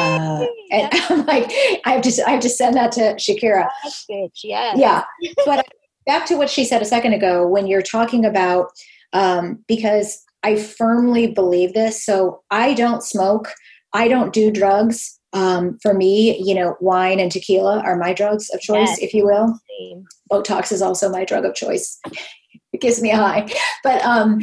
uh, 0.00 0.46
and 0.70 0.88
I'm 1.10 1.26
like, 1.26 1.52
I 1.84 1.92
have 1.92 2.00
to, 2.00 2.22
I 2.26 2.30
have 2.30 2.40
to 2.40 2.48
send 2.48 2.76
that 2.76 2.92
to 2.92 3.14
Shakira. 3.16 3.68
yeah. 4.42 4.72
Yeah. 4.74 5.04
But 5.44 5.66
back 6.06 6.26
to 6.26 6.36
what 6.36 6.50
she 6.50 6.64
said 6.64 6.82
a 6.82 6.86
second 6.86 7.12
ago, 7.12 7.46
when 7.46 7.66
you're 7.66 7.82
talking 7.82 8.24
about, 8.24 8.70
um, 9.12 9.62
because 9.66 10.24
I 10.42 10.56
firmly 10.56 11.28
believe 11.28 11.74
this. 11.74 12.04
So 12.04 12.42
I 12.50 12.74
don't 12.74 13.02
smoke. 13.02 13.52
I 13.92 14.08
don't 14.08 14.32
do 14.32 14.50
drugs. 14.50 15.18
Um, 15.32 15.78
for 15.80 15.94
me, 15.94 16.42
you 16.42 16.54
know, 16.54 16.76
wine 16.80 17.20
and 17.20 17.30
tequila 17.30 17.80
are 17.80 17.96
my 17.96 18.12
drugs 18.12 18.50
of 18.50 18.60
choice, 18.60 18.88
yes. 18.88 18.98
if 18.98 19.14
you 19.14 19.24
will. 19.24 19.56
Same. 19.78 20.04
Botox 20.30 20.72
is 20.72 20.82
also 20.82 21.08
my 21.08 21.24
drug 21.24 21.44
of 21.44 21.54
choice. 21.54 22.00
it 22.72 22.80
gives 22.80 23.00
me 23.00 23.10
a 23.10 23.16
high. 23.16 23.48
But 23.84 24.02
um, 24.02 24.40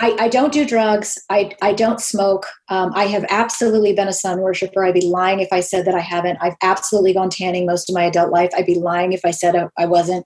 I, 0.00 0.16
I, 0.18 0.28
don't 0.28 0.52
do 0.52 0.64
drugs. 0.64 1.18
I, 1.28 1.52
I 1.60 1.72
don't 1.72 2.00
smoke. 2.00 2.46
Um, 2.68 2.92
I 2.94 3.04
have 3.04 3.24
absolutely 3.30 3.92
been 3.92 4.06
a 4.06 4.12
sun 4.12 4.40
worshiper. 4.40 4.84
I'd 4.84 4.94
be 4.94 5.06
lying 5.06 5.40
if 5.40 5.52
I 5.52 5.60
said 5.60 5.84
that 5.86 5.94
I 5.94 6.00
haven't. 6.00 6.38
I've 6.40 6.56
absolutely 6.62 7.14
gone 7.14 7.30
tanning 7.30 7.66
most 7.66 7.90
of 7.90 7.94
my 7.94 8.04
adult 8.04 8.30
life. 8.32 8.50
I'd 8.56 8.66
be 8.66 8.76
lying 8.76 9.12
if 9.12 9.24
I 9.24 9.32
said 9.32 9.56
I, 9.56 9.68
I 9.76 9.86
wasn't. 9.86 10.24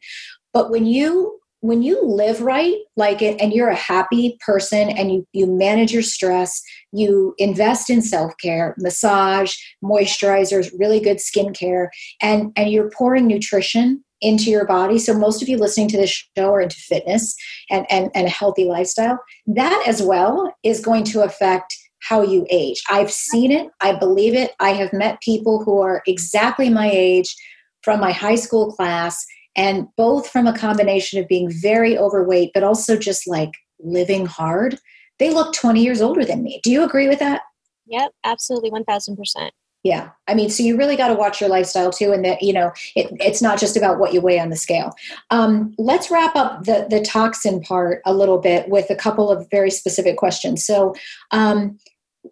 But 0.53 0.71
when 0.71 0.87
you 0.87 1.39
when 1.61 1.81
you 1.81 2.05
live 2.05 2.41
right 2.41 2.75
like 2.97 3.23
it 3.23 3.41
and 3.41 3.53
you're 3.53 3.69
a 3.69 3.75
happy 3.77 4.37
person 4.45 4.91
and 4.91 5.13
you 5.13 5.27
you 5.33 5.47
manage 5.47 5.93
your 5.93 6.03
stress 6.03 6.61
you 6.91 7.37
invest 7.39 7.89
in 7.89 8.03
self-care 8.03 8.75
massage 8.79 9.55
moisturizers 9.83 10.73
really 10.77 10.99
good 10.99 11.19
skincare 11.19 11.87
and 12.21 12.51
and 12.57 12.73
you're 12.73 12.91
pouring 12.91 13.29
nutrition 13.29 14.03
into 14.23 14.51
your 14.51 14.65
body. 14.65 14.99
So 14.99 15.13
most 15.13 15.43
of 15.43 15.49
you 15.49 15.59
listening 15.59 15.89
to 15.89 15.97
this 15.97 16.25
show 16.37 16.55
are 16.55 16.61
into 16.61 16.77
fitness 16.77 17.35
and 17.71 17.85
and, 17.91 18.11
and 18.15 18.27
a 18.27 18.31
healthy 18.31 18.65
lifestyle. 18.65 19.19
That 19.47 19.85
as 19.87 20.01
well 20.01 20.55
is 20.63 20.81
going 20.81 21.05
to 21.05 21.23
affect 21.23 21.77
how 22.01 22.23
you 22.23 22.47
age. 22.51 22.83
I've 22.89 23.11
seen 23.11 23.53
it. 23.53 23.69
I 23.81 23.95
believe 23.95 24.35
it. 24.35 24.53
I 24.59 24.71
have 24.71 24.93
met 24.93 25.21
people 25.21 25.63
who 25.63 25.81
are 25.81 26.03
exactly 26.07 26.69
my 26.69 26.91
age 26.91 27.35
from 27.83 28.01
my 28.01 28.13
high 28.13 28.37
school 28.37 28.73
class 28.73 29.25
and 29.57 29.87
both 29.97 30.29
from 30.29 30.47
a 30.47 30.57
combination 30.57 31.21
of 31.21 31.29
being 31.29 31.51
very 31.51 31.97
overweight 31.97 32.51
but 32.55 32.63
also 32.63 32.97
just 32.97 33.27
like 33.27 33.51
living 33.81 34.27
hard 34.27 34.79
they 35.19 35.31
look 35.31 35.55
20 35.55 35.81
years 35.81 36.01
older 36.01 36.25
than 36.25 36.43
me. 36.43 36.61
Do 36.65 36.71
you 36.73 36.83
agree 36.83 37.09
with 37.09 37.21
that? 37.21 37.43
Yep 37.87 38.13
absolutely 38.25 38.71
1000% 38.71 39.51
yeah 39.85 40.11
i 40.29 40.35
mean 40.35 40.49
so 40.49 40.63
you 40.63 40.77
really 40.77 40.95
got 40.97 41.09
to 41.09 41.15
watch 41.15 41.41
your 41.41 41.51
lifestyle 41.51 41.91
too 41.91 42.13
and 42.13 42.25
that 42.25 42.41
you 42.41 42.53
know 42.53 42.73
it, 42.95 43.09
it's 43.21 43.43
not 43.43 43.59
just 43.59 43.77
about 43.77 43.99
what 43.99 44.13
you 44.13 44.21
weigh 44.21 44.39
on 44.39 44.51
the 44.51 44.57
scale. 44.57 44.95
Um, 45.31 45.75
let's 45.79 46.11
wrap 46.11 46.37
up 46.37 46.65
the 46.65 46.87
the 46.89 47.01
toxin 47.01 47.61
part 47.61 48.01
a 48.07 48.15
little 48.15 48.39
bit 48.39 48.69
with 48.69 48.91
a 48.91 48.97
couple 48.97 49.31
of 49.31 49.49
very 49.51 49.71
specific 49.71 50.17
questions. 50.17 50.65
So 50.65 50.95
um, 51.33 51.79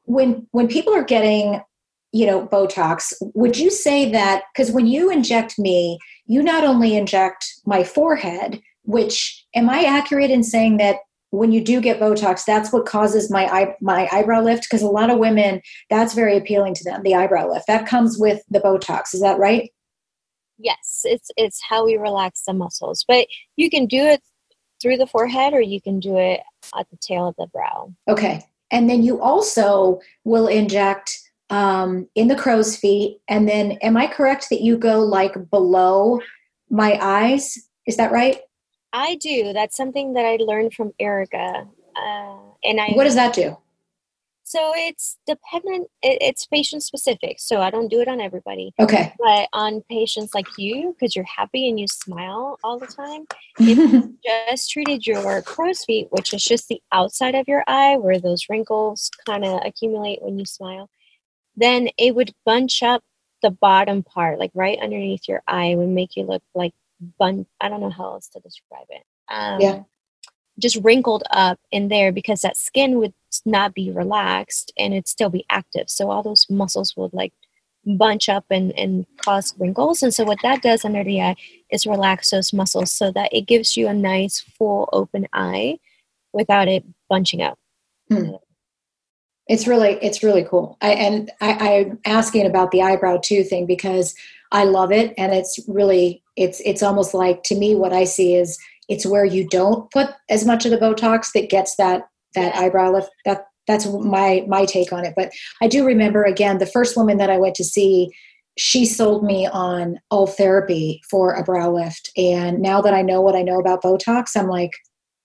when 0.04 0.46
when 0.52 0.68
people 0.68 0.94
are 0.94 1.04
getting 1.04 1.60
you 2.12 2.26
know 2.26 2.46
botox 2.46 3.12
would 3.34 3.56
you 3.56 3.70
say 3.70 4.10
that 4.10 4.42
because 4.52 4.70
when 4.70 4.86
you 4.86 5.10
inject 5.10 5.58
me 5.58 5.98
you 6.26 6.42
not 6.42 6.64
only 6.64 6.96
inject 6.96 7.46
my 7.66 7.84
forehead 7.84 8.60
which 8.82 9.44
am 9.54 9.70
i 9.70 9.82
accurate 9.82 10.30
in 10.30 10.42
saying 10.42 10.76
that 10.76 10.96
when 11.30 11.52
you 11.52 11.62
do 11.62 11.80
get 11.80 12.00
botox 12.00 12.44
that's 12.44 12.72
what 12.72 12.86
causes 12.86 13.30
my 13.30 13.46
eye, 13.46 13.74
my 13.80 14.08
eyebrow 14.12 14.42
lift? 14.42 14.64
Because 14.64 14.82
a 14.82 14.88
lot 14.88 15.10
of 15.10 15.18
women 15.18 15.62
that's 15.88 16.14
very 16.14 16.36
appealing 16.36 16.74
to 16.74 16.84
them 16.84 17.02
the 17.02 17.14
eyebrow 17.14 17.48
lift. 17.48 17.66
That 17.66 17.86
comes 17.86 18.18
with 18.18 18.42
the 18.50 18.60
botox 18.60 19.14
is 19.14 19.20
that 19.20 19.38
right? 19.38 19.70
Yes 20.58 21.02
it's 21.04 21.30
it's 21.36 21.62
how 21.62 21.86
we 21.86 21.96
relax 21.96 22.42
the 22.46 22.52
muscles 22.52 23.04
but 23.06 23.26
you 23.56 23.70
can 23.70 23.86
do 23.86 24.02
it 24.02 24.22
through 24.82 24.96
the 24.96 25.06
forehead 25.06 25.52
or 25.52 25.60
you 25.60 25.80
can 25.80 26.00
do 26.00 26.16
it 26.16 26.40
at 26.76 26.88
the 26.90 26.96
tail 27.00 27.28
of 27.28 27.36
the 27.36 27.46
brow. 27.46 27.94
Okay 28.08 28.42
and 28.72 28.90
then 28.90 29.02
you 29.02 29.20
also 29.20 30.00
will 30.24 30.46
inject 30.46 31.29
um, 31.50 32.08
in 32.14 32.28
the 32.28 32.36
crow's 32.36 32.76
feet. 32.76 33.20
And 33.28 33.48
then, 33.48 33.72
am 33.82 33.96
I 33.96 34.06
correct 34.06 34.48
that 34.50 34.60
you 34.60 34.78
go 34.78 35.00
like 35.00 35.50
below 35.50 36.20
my 36.70 36.98
eyes? 37.00 37.58
Is 37.86 37.96
that 37.96 38.12
right? 38.12 38.40
I 38.92 39.16
do. 39.16 39.52
That's 39.52 39.76
something 39.76 40.14
that 40.14 40.24
I 40.24 40.36
learned 40.36 40.74
from 40.74 40.92
Erica. 40.98 41.66
Uh, 41.96 42.36
and 42.64 42.80
I. 42.80 42.92
What 42.94 43.04
does 43.04 43.14
that 43.16 43.34
do? 43.34 43.56
So 44.50 44.72
it's 44.74 45.16
dependent. 45.28 45.86
It, 46.02 46.18
it's 46.20 46.44
patient 46.44 46.82
specific. 46.82 47.38
So 47.38 47.60
I 47.60 47.70
don't 47.70 47.86
do 47.86 48.00
it 48.00 48.08
on 48.08 48.20
everybody. 48.20 48.74
Okay. 48.80 49.14
But 49.16 49.48
on 49.52 49.82
patients 49.88 50.34
like 50.34 50.48
you, 50.58 50.92
because 50.92 51.14
you're 51.14 51.24
happy 51.24 51.68
and 51.68 51.78
you 51.78 51.86
smile 51.86 52.58
all 52.64 52.76
the 52.76 52.88
time, 52.88 53.26
if 53.60 53.78
you 53.78 54.16
just 54.24 54.68
treated 54.68 55.06
your 55.06 55.40
crow's 55.42 55.84
feet, 55.84 56.08
which 56.10 56.34
is 56.34 56.42
just 56.42 56.66
the 56.66 56.82
outside 56.90 57.36
of 57.36 57.46
your 57.46 57.62
eye 57.68 57.96
where 57.96 58.18
those 58.18 58.46
wrinkles 58.50 59.08
kind 59.24 59.44
of 59.44 59.60
accumulate 59.64 60.20
when 60.20 60.36
you 60.36 60.44
smile, 60.44 60.90
then 61.60 61.88
it 61.98 62.14
would 62.14 62.34
bunch 62.44 62.82
up 62.82 63.02
the 63.42 63.50
bottom 63.50 64.02
part, 64.02 64.38
like 64.38 64.50
right 64.54 64.78
underneath 64.80 65.28
your 65.28 65.42
eye, 65.46 65.66
it 65.66 65.76
would 65.76 65.88
make 65.88 66.16
you 66.16 66.24
look 66.24 66.42
like 66.54 66.72
bun. 67.18 67.46
I 67.60 67.68
don't 67.68 67.80
know 67.80 67.90
how 67.90 68.12
else 68.12 68.28
to 68.30 68.40
describe 68.40 68.86
it. 68.90 69.02
Um, 69.28 69.60
Yeah. 69.60 69.82
Just 70.58 70.76
wrinkled 70.82 71.22
up 71.30 71.58
in 71.70 71.88
there 71.88 72.12
because 72.12 72.42
that 72.42 72.56
skin 72.56 72.98
would 72.98 73.14
not 73.46 73.72
be 73.72 73.90
relaxed 73.90 74.72
and 74.76 74.92
it'd 74.92 75.08
still 75.08 75.30
be 75.30 75.46
active. 75.48 75.88
So 75.88 76.10
all 76.10 76.22
those 76.22 76.46
muscles 76.50 76.94
would 76.96 77.14
like 77.14 77.32
bunch 77.86 78.28
up 78.28 78.44
and, 78.50 78.76
and 78.78 79.06
cause 79.24 79.54
wrinkles. 79.58 80.02
And 80.02 80.12
so 80.12 80.24
what 80.24 80.42
that 80.42 80.60
does 80.60 80.84
under 80.84 81.02
the 81.02 81.22
eye 81.22 81.36
is 81.70 81.86
relax 81.86 82.30
those 82.30 82.52
muscles 82.52 82.92
so 82.92 83.10
that 83.12 83.32
it 83.32 83.46
gives 83.46 83.76
you 83.76 83.88
a 83.88 83.94
nice 83.94 84.40
full 84.40 84.90
open 84.92 85.26
eye 85.32 85.78
without 86.34 86.68
it 86.68 86.84
bunching 87.08 87.40
up. 87.40 87.58
It's 89.50 89.66
really 89.66 89.98
it's 90.00 90.22
really 90.22 90.44
cool. 90.44 90.78
I, 90.80 90.92
and 90.92 91.28
I, 91.40 91.50
I'm 91.52 91.98
asking 92.06 92.46
about 92.46 92.70
the 92.70 92.82
eyebrow 92.82 93.18
too 93.20 93.42
thing 93.42 93.66
because 93.66 94.14
I 94.52 94.62
love 94.62 94.92
it, 94.92 95.12
and 95.18 95.34
it's 95.34 95.58
really 95.66 96.22
it's 96.36 96.60
it's 96.64 96.84
almost 96.84 97.14
like 97.14 97.42
to 97.44 97.56
me 97.56 97.74
what 97.74 97.92
I 97.92 98.04
see 98.04 98.36
is 98.36 98.56
it's 98.88 99.04
where 99.04 99.24
you 99.24 99.48
don't 99.48 99.90
put 99.90 100.10
as 100.28 100.46
much 100.46 100.64
of 100.64 100.70
the 100.70 100.78
Botox 100.78 101.32
that 101.34 101.50
gets 101.50 101.74
that 101.76 102.08
that 102.36 102.54
eyebrow 102.54 102.92
lift. 102.92 103.10
That 103.24 103.46
that's 103.66 103.86
my 103.86 104.44
my 104.46 104.66
take 104.66 104.92
on 104.92 105.04
it. 105.04 105.14
But 105.16 105.32
I 105.60 105.66
do 105.66 105.84
remember 105.84 106.22
again 106.22 106.58
the 106.58 106.64
first 106.66 106.96
woman 106.96 107.18
that 107.18 107.30
I 107.30 107.36
went 107.36 107.56
to 107.56 107.64
see. 107.64 108.08
She 108.56 108.86
sold 108.86 109.24
me 109.24 109.48
on 109.48 109.98
Ultherapy 110.12 111.00
for 111.10 111.34
a 111.34 111.42
brow 111.42 111.72
lift, 111.72 112.12
and 112.16 112.60
now 112.60 112.80
that 112.82 112.94
I 112.94 113.02
know 113.02 113.20
what 113.20 113.34
I 113.34 113.42
know 113.42 113.58
about 113.58 113.82
Botox, 113.82 114.36
I'm 114.36 114.46
like, 114.46 114.72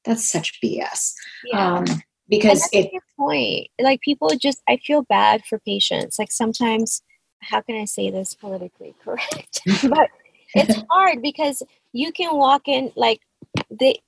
that's 0.03 0.27
such 0.27 0.59
BS. 0.63 1.11
Um, 1.53 1.85
And 1.85 2.03
because 2.29 2.67
it 2.71 2.87
a 2.87 2.91
good 2.91 3.01
point. 3.17 3.67
Like 3.79 4.01
people 4.01 4.29
just, 4.37 4.61
I 4.67 4.77
feel 4.77 5.03
bad 5.03 5.43
for 5.45 5.59
patients. 5.59 6.17
Like 6.19 6.31
sometimes, 6.31 7.01
how 7.41 7.61
can 7.61 7.75
I 7.75 7.85
say 7.85 8.09
this 8.09 8.33
politically 8.33 8.95
correct? 9.03 9.61
but 9.89 10.09
it's 10.53 10.81
hard 10.89 11.21
because 11.21 11.61
you 11.93 12.11
can 12.11 12.35
walk 12.35 12.67
in 12.67 12.91
like 12.95 13.21
they. 13.69 14.01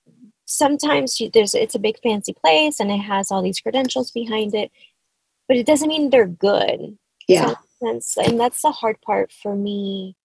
Sometimes 0.50 1.20
you, 1.20 1.30
there's 1.30 1.54
it's 1.54 1.76
a 1.76 1.80
big 1.80 2.00
fancy 2.02 2.34
place 2.34 2.80
and 2.80 2.90
it 2.90 3.00
has 3.00 3.32
all 3.32 3.42
these 3.42 3.60
credentials 3.60 4.12
behind 4.12 4.56
it, 4.56 4.72
but 5.46 5.58
it 5.58 5.66
doesn't 5.66 5.90
mean 5.90 6.10
they're 6.10 6.26
good. 6.26 6.98
yeah. 7.28 7.56
sense 7.84 8.16
and 8.18 8.40
that's 8.40 8.62
the 8.62 8.72
hard 8.72 9.00
part 9.02 9.30
for 9.30 9.56
me 9.56 10.16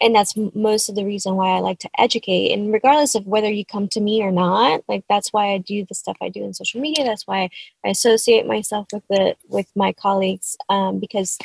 and 0.00 0.14
that's 0.14 0.34
most 0.54 0.88
of 0.88 0.94
the 0.94 1.04
reason 1.04 1.36
why 1.36 1.56
i 1.56 1.60
like 1.60 1.78
to 1.78 1.90
educate 1.98 2.52
and 2.52 2.72
regardless 2.72 3.14
of 3.14 3.26
whether 3.26 3.50
you 3.50 3.64
come 3.64 3.88
to 3.88 4.00
me 4.00 4.22
or 4.22 4.30
not 4.30 4.82
like 4.88 5.04
that's 5.08 5.32
why 5.32 5.52
i 5.52 5.58
do 5.58 5.84
the 5.88 5.94
stuff 5.94 6.16
i 6.20 6.28
do 6.28 6.44
in 6.44 6.54
social 6.54 6.80
media 6.80 7.04
that's 7.04 7.26
why 7.26 7.48
i 7.84 7.88
associate 7.88 8.46
myself 8.46 8.86
with 8.92 9.04
the 9.08 9.36
with 9.48 9.70
my 9.74 9.92
colleagues 9.92 10.56
um, 10.68 10.98
because 10.98 11.38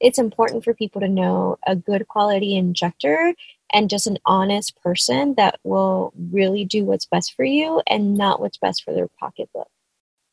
it's 0.00 0.18
important 0.18 0.62
for 0.62 0.74
people 0.74 1.00
to 1.00 1.08
know 1.08 1.58
a 1.66 1.74
good 1.74 2.06
quality 2.06 2.56
injector 2.56 3.34
and 3.72 3.90
just 3.90 4.06
an 4.06 4.18
honest 4.24 4.80
person 4.82 5.34
that 5.36 5.58
will 5.64 6.12
really 6.30 6.64
do 6.64 6.84
what's 6.84 7.06
best 7.06 7.34
for 7.34 7.44
you 7.44 7.82
and 7.86 8.16
not 8.16 8.40
what's 8.40 8.58
best 8.58 8.84
for 8.84 8.94
their 8.94 9.08
pocketbook 9.18 9.68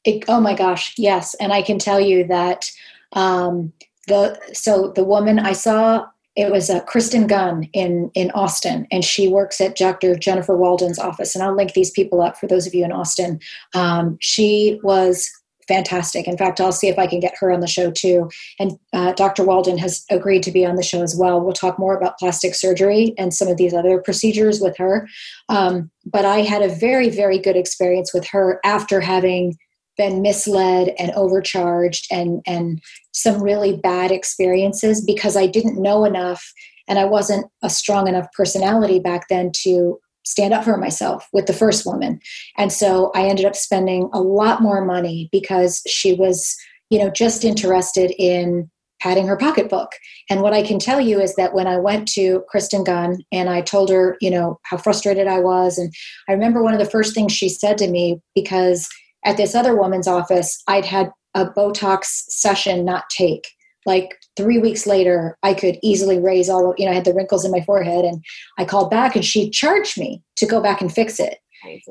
It, 0.06 0.26
oh 0.28 0.40
my 0.40 0.54
gosh, 0.54 0.94
yes. 0.98 1.34
And 1.36 1.52
I 1.52 1.64
can 1.64 1.80
tell 1.80 2.00
you 2.00 2.26
that 2.26 2.72
um, 3.14 3.74
the 4.08 4.40
so 4.54 4.92
the 4.96 5.04
woman 5.04 5.40
I 5.40 5.54
saw 5.54 6.06
it 6.36 6.52
was 6.52 6.70
uh, 6.70 6.82
Kristen 6.82 7.28
Gunn 7.28 7.70
in 7.74 8.12
in 8.14 8.32
Austin, 8.32 8.88
and 8.92 9.04
she 9.04 9.28
works 9.28 9.62
at 9.62 9.76
Dr. 9.76 10.16
Jennifer 10.16 10.56
Walden's 10.56 11.00
office. 11.00 11.36
And 11.36 11.44
I'll 11.44 11.56
link 11.56 11.74
these 11.74 11.92
people 11.92 12.22
up 12.22 12.38
for 12.38 12.48
those 12.48 12.68
of 12.68 12.74
you 12.74 12.84
in 12.84 12.92
Austin. 12.92 13.40
Um, 13.74 14.18
she 14.20 14.80
was 14.84 15.30
fantastic. 15.68 16.28
In 16.28 16.38
fact, 16.38 16.62
I'll 16.62 16.72
see 16.72 16.88
if 16.88 17.00
I 17.00 17.08
can 17.08 17.20
get 17.20 17.36
her 17.40 17.52
on 17.52 17.60
the 17.60 17.68
show 17.68 17.92
too. 17.92 18.30
And 18.60 18.78
uh, 18.94 19.14
Dr. 19.14 19.44
Walden 19.44 19.78
has 19.80 20.06
agreed 20.12 20.44
to 20.44 20.52
be 20.52 20.66
on 20.66 20.76
the 20.76 20.84
show 20.84 21.02
as 21.02 21.16
well. 21.16 21.42
We'll 21.42 21.54
talk 21.54 21.80
more 21.80 21.98
about 21.98 22.20
plastic 22.20 22.56
surgery 22.56 23.14
and 23.18 23.34
some 23.34 23.48
of 23.48 23.58
these 23.58 23.74
other 23.74 24.00
procedures 24.00 24.62
with 24.62 24.78
her. 24.78 25.08
Um, 25.50 25.90
but 26.06 26.26
I 26.26 26.42
had 26.42 26.62
a 26.62 26.70
very, 26.70 27.10
very 27.10 27.40
good 27.40 27.56
experience 27.56 28.14
with 28.14 28.28
her 28.28 28.60
after 28.64 29.02
having 29.02 29.58
been 29.98 30.22
misled 30.22 30.94
and 31.00 31.12
overcharged 31.12 32.08
and 32.12 32.42
and 32.46 32.82
some 33.14 33.42
really 33.42 33.78
bad 33.78 34.12
experiences 34.12 35.04
because 35.04 35.36
I 35.38 35.48
didn't 35.48 35.82
know 35.82 36.06
enough 36.06 36.46
and 36.88 37.00
I 37.00 37.06
wasn't 37.06 37.48
a 37.64 37.70
strong 37.70 38.08
enough 38.08 38.28
personality 38.36 39.00
back 39.00 39.28
then 39.30 39.52
to 39.64 40.00
stand 40.26 40.54
up 40.54 40.64
for 40.64 40.78
myself 40.78 41.28
with 41.34 41.46
the 41.46 41.54
first 41.54 41.86
woman. 41.86 42.20
And 42.58 42.72
so 42.74 43.12
I 43.16 43.28
ended 43.28 43.46
up 43.46 43.56
spending 43.56 44.10
a 44.12 44.20
lot 44.20 44.62
more 44.62 44.84
money 44.84 45.30
because 45.32 45.82
she 45.88 46.14
was, 46.14 46.56
you 46.90 47.00
know, 47.00 47.10
just 47.10 47.46
interested 47.46 48.12
in 48.18 48.70
padding 49.00 49.28
her 49.28 49.38
pocketbook. 49.38 49.92
And 50.30 50.42
what 50.42 50.54
I 50.54 50.64
can 50.64 50.80
tell 50.80 51.00
you 51.00 51.20
is 51.20 51.36
that 51.36 51.54
when 51.54 51.68
I 51.68 51.78
went 51.78 52.08
to 52.10 52.44
Kristen 52.48 52.84
Gunn 52.84 53.20
and 53.32 53.50
I 53.50 53.62
told 53.62 53.90
her, 53.92 54.18
you 54.20 54.32
know, 54.32 54.60
how 54.64 54.78
frustrated 54.78 55.28
I 55.28 55.40
was 55.40 55.78
and 55.78 55.94
I 56.28 56.32
remember 56.32 56.64
one 56.64 56.74
of 56.74 56.80
the 56.80 56.90
first 56.90 57.14
things 57.14 57.32
she 57.32 57.50
said 57.50 57.78
to 57.80 57.90
me 57.90 58.20
because 58.34 58.90
at 59.26 59.38
this 59.38 59.56
other 59.56 59.76
woman's 59.76 60.08
office, 60.08 60.62
I'd 60.68 60.86
had 60.86 61.12
a 61.34 61.48
Botox 61.48 62.06
session 62.06 62.86
not 62.86 63.10
take. 63.10 63.46
Like 63.86 64.16
three 64.38 64.58
weeks 64.58 64.88
later, 64.88 65.38
I 65.44 65.54
could 65.54 65.78
easily 65.84 66.20
raise 66.20 66.50
all 66.50 66.72
of, 66.72 66.76
you 66.80 66.86
know, 66.86 66.92
I 66.92 66.96
had 66.96 67.06
the 67.06 67.14
wrinkles 67.14 67.46
in 67.46 67.52
my 67.52 67.62
forehead 67.62 68.06
and 68.06 68.24
I 68.58 68.66
called 68.66 68.90
back 68.90 69.16
and 69.16 69.24
she 69.24 69.50
charged 69.50 70.00
me 70.00 70.24
to 70.38 70.46
go 70.46 70.62
back 70.62 70.82
and 70.82 70.92
fix 70.92 71.20
it. 71.20 71.38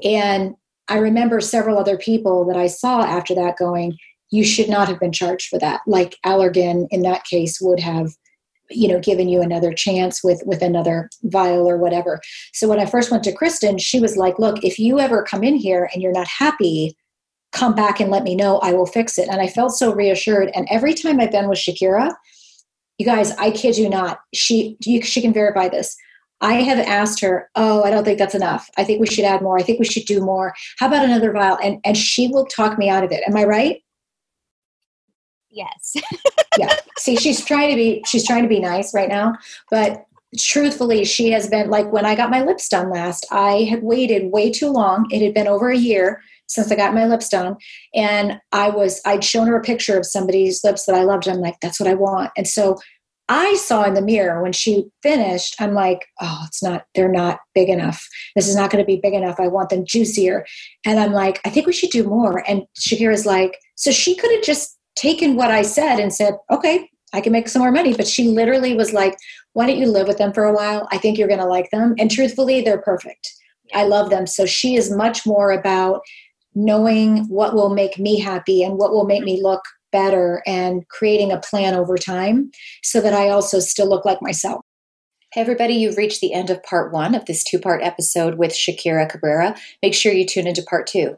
And 0.03 0.55
I 0.89 0.99
remember 0.99 1.41
several 1.41 1.79
other 1.79 1.97
people 1.97 2.45
that 2.47 2.57
I 2.57 2.67
saw 2.67 3.03
after 3.03 3.35
that 3.37 3.57
going, 3.57 3.97
you 4.31 4.45
should 4.45 4.69
not 4.69 4.89
have 4.89 4.99
been 4.99 5.13
charged 5.13 5.49
for 5.49 5.59
that. 5.61 5.81
Like 5.87 6.17
Allergan 6.27 6.87
in 6.91 7.03
that 7.03 7.25
case 7.25 7.61
would 7.61 7.81
have, 7.81 8.11
you 8.71 8.89
know, 8.89 8.99
given 8.99 9.29
you 9.29 9.41
another 9.41 9.73
chance 9.73 10.25
with 10.25 10.43
with 10.47 10.63
another 10.63 11.09
vial 11.25 11.69
or 11.69 11.77
whatever. 11.77 12.21
So 12.53 12.69
when 12.69 12.81
I 12.81 12.87
first 12.87 13.11
went 13.11 13.23
to 13.25 13.33
Kristen, 13.33 13.79
she 13.79 14.01
was 14.01 14.17
like, 14.17 14.39
look, 14.39 14.65
if 14.65 14.79
you 14.79 14.99
ever 14.99 15.23
come 15.23 15.45
in 15.45 15.55
here 15.55 15.89
and 15.93 16.03
you're 16.03 16.13
not 16.13 16.27
happy, 16.27 16.97
come 17.55 17.75
back 17.75 18.01
and 18.01 18.11
let 18.11 18.25
me 18.25 18.35
know. 18.35 18.59
I 18.59 18.73
will 18.73 18.87
fix 18.87 19.19
it. 19.19 19.29
And 19.29 19.41
I 19.41 19.47
felt 19.47 19.73
so 19.73 19.95
reassured. 19.95 20.51
And 20.55 20.69
every 20.71 20.93
time 20.93 21.21
I've 21.21 21.31
been 21.31 21.49
with 21.49 21.59
Shakira, 21.59 22.15
you 22.99 23.07
guys, 23.07 23.33
I 23.37 23.51
kid 23.51 23.79
you 23.79 23.89
not, 23.89 24.19
she 24.35 24.77
you, 24.85 25.03
she 25.03 25.23
can 25.23 25.33
verify 25.33 25.69
this. 25.69 25.97
I 26.41 26.55
have 26.63 26.79
asked 26.79 27.21
her, 27.21 27.49
"Oh, 27.55 27.83
I 27.85 27.91
don't 27.91 28.05
think 28.05 28.19
that's 28.19 28.35
enough. 28.35 28.69
I 28.77 28.85
think 28.85 29.01
we 29.01 29.07
should 29.07 29.25
add 29.25 29.41
more. 29.41 29.59
I 29.59 29.63
think 29.63 29.79
we 29.79 29.87
should 29.87 30.05
do 30.05 30.21
more. 30.21 30.53
How 30.79 30.89
about 30.89 31.05
another 31.05 31.33
vial?" 31.33 31.59
And 31.63 31.79
and 31.85 31.97
she 31.97 32.29
will 32.29 32.45
talk 32.47 32.77
me 32.77 32.91
out 32.91 33.03
of 33.05 33.13
it. 33.13 33.23
Am 33.27 33.37
I 33.37 33.45
right? 33.45 33.81
yes 35.55 35.95
yeah. 36.59 36.75
See, 36.99 37.17
she's 37.17 37.45
trying 37.45 37.71
to 37.71 37.77
be 37.77 38.03
she's 38.07 38.27
trying 38.27 38.43
to 38.43 38.49
be 38.49 38.61
nice 38.61 38.93
right 38.95 39.09
now, 39.09 39.35
but 39.71 40.05
truthfully, 40.39 41.05
she 41.05 41.31
has 41.31 41.49
been 41.49 41.71
like 41.71 41.91
when 41.93 42.05
I 42.05 42.15
got 42.15 42.31
my 42.31 42.43
lips 42.43 42.69
done 42.69 42.91
last, 42.91 43.27
I 43.31 43.67
had 43.71 43.83
waited 43.83 44.33
way 44.33 44.51
too 44.51 44.69
long. 44.69 45.07
It 45.11 45.23
had 45.23 45.35
been 45.35 45.49
over 45.49 45.71
a 45.71 45.77
year 45.77 46.21
since 46.47 46.71
I 46.71 46.77
got 46.77 46.95
my 46.95 47.07
lips 47.07 47.29
done, 47.29 47.57
and 47.95 48.41
I 48.53 48.71
was 48.71 49.01
I'd 49.05 49.25
shown 49.25 49.47
her 49.47 49.57
a 49.57 49.63
picture 49.63 49.99
of 49.99 50.07
somebody's 50.07 50.63
lips 50.65 50.87
that 50.87 50.95
I 50.95 51.03
loved. 51.03 51.29
I'm 51.29 51.41
like, 51.41 51.57
that's 51.61 51.81
what 51.81 51.89
I 51.89 51.95
want. 51.95 52.31
And 52.37 52.47
so 52.47 52.77
I 53.29 53.55
saw 53.55 53.85
in 53.85 53.95
the 53.95 54.03
mirror 54.03 54.43
when 54.43 54.53
she 54.53 54.85
finished, 55.03 55.57
I'm 55.59 55.73
like, 55.73 56.07
oh, 56.21 56.43
it's 56.47 56.63
not, 56.63 56.85
they're 56.95 57.11
not 57.11 57.39
big 57.55 57.71
enough. 57.71 58.07
This 58.37 58.49
is 58.49 58.55
not 58.55 58.71
going 58.71 58.85
to 58.85 58.87
be 58.87 59.01
big 59.03 59.15
enough. 59.15 59.41
I 59.41 59.49
want 59.49 59.71
them 59.71 59.87
juicier. 59.87 60.45
And 60.85 61.01
I'm 61.01 61.13
like, 61.13 61.41
I 61.47 61.49
think 61.49 61.67
we 61.67 61.73
should 61.73 61.89
do 61.91 62.05
more. 62.05 62.45
And 62.47 62.65
Shakira's 62.79 63.25
like, 63.25 63.59
so 63.77 63.91
she 63.91 64.15
could 64.15 64.31
have 64.31 64.45
just 64.45 64.79
taken 64.95 65.37
what 65.37 65.51
I 65.51 65.63
said 65.63 66.01
and 66.01 66.13
said, 66.13 66.35
okay, 66.51 66.91
I 67.15 67.23
can 67.23 67.33
make 67.33 67.49
some 67.49 67.63
more 67.63 67.73
money. 67.73 67.95
But 67.95 68.07
she 68.07 68.29
literally 68.29 68.77
was 68.77 68.93
like, 68.93 69.17
why 69.55 69.67
don't 69.67 69.79
you 69.79 69.87
live 69.87 70.07
with 70.07 70.19
them 70.19 70.35
for 70.35 70.45
a 70.45 70.55
while? 70.55 70.87
I 70.93 70.99
think 70.99 71.17
you're 71.17 71.29
going 71.29 71.41
to 71.41 71.47
like 71.47 71.71
them. 71.71 71.95
And 71.99 72.11
truthfully, 72.11 72.61
they're 72.61 72.83
perfect. 72.83 73.33
I 73.73 73.85
love 73.85 74.11
them. 74.11 74.27
So 74.27 74.45
she 74.45 74.77
is 74.77 74.95
much 74.95 75.25
more 75.25 75.51
about 75.51 76.03
knowing 76.55 77.29
what 77.29 77.55
will 77.55 77.75
make 77.75 77.99
me 77.99 78.19
happy 78.19 78.63
and 78.63 78.79
what 78.79 78.93
will 78.93 79.07
make 79.07 79.21
mm-hmm. 79.21 79.37
me 79.37 79.43
look 79.43 79.63
better 79.93 80.43
and 80.47 80.87
creating 80.89 81.31
a 81.31 81.41
plan 81.41 81.75
over 81.75 81.97
time 81.97 82.51
so 82.83 83.01
that 83.01 83.15
I 83.15 83.29
also 83.29 83.61
still 83.61 83.89
look 83.89 84.05
like 84.05 84.21
myself. 84.21 84.61
Hey, 85.33 85.41
everybody, 85.41 85.75
you've 85.75 85.97
reached 85.97 86.21
the 86.21 86.33
end 86.33 86.51
of 86.51 86.63
part 86.63 86.93
one 86.93 87.15
of 87.15 87.25
this 87.27 87.43
two 87.43 87.59
part 87.59 87.83
episode 87.83 88.37
with 88.37 88.53
Shakira 88.53 89.09
Cabrera. 89.09 89.57
Make 89.83 89.95
sure 89.95 90.13
you 90.13 90.27
tune 90.27 90.47
into 90.47 90.63
part 90.63 90.87
two. 90.87 91.17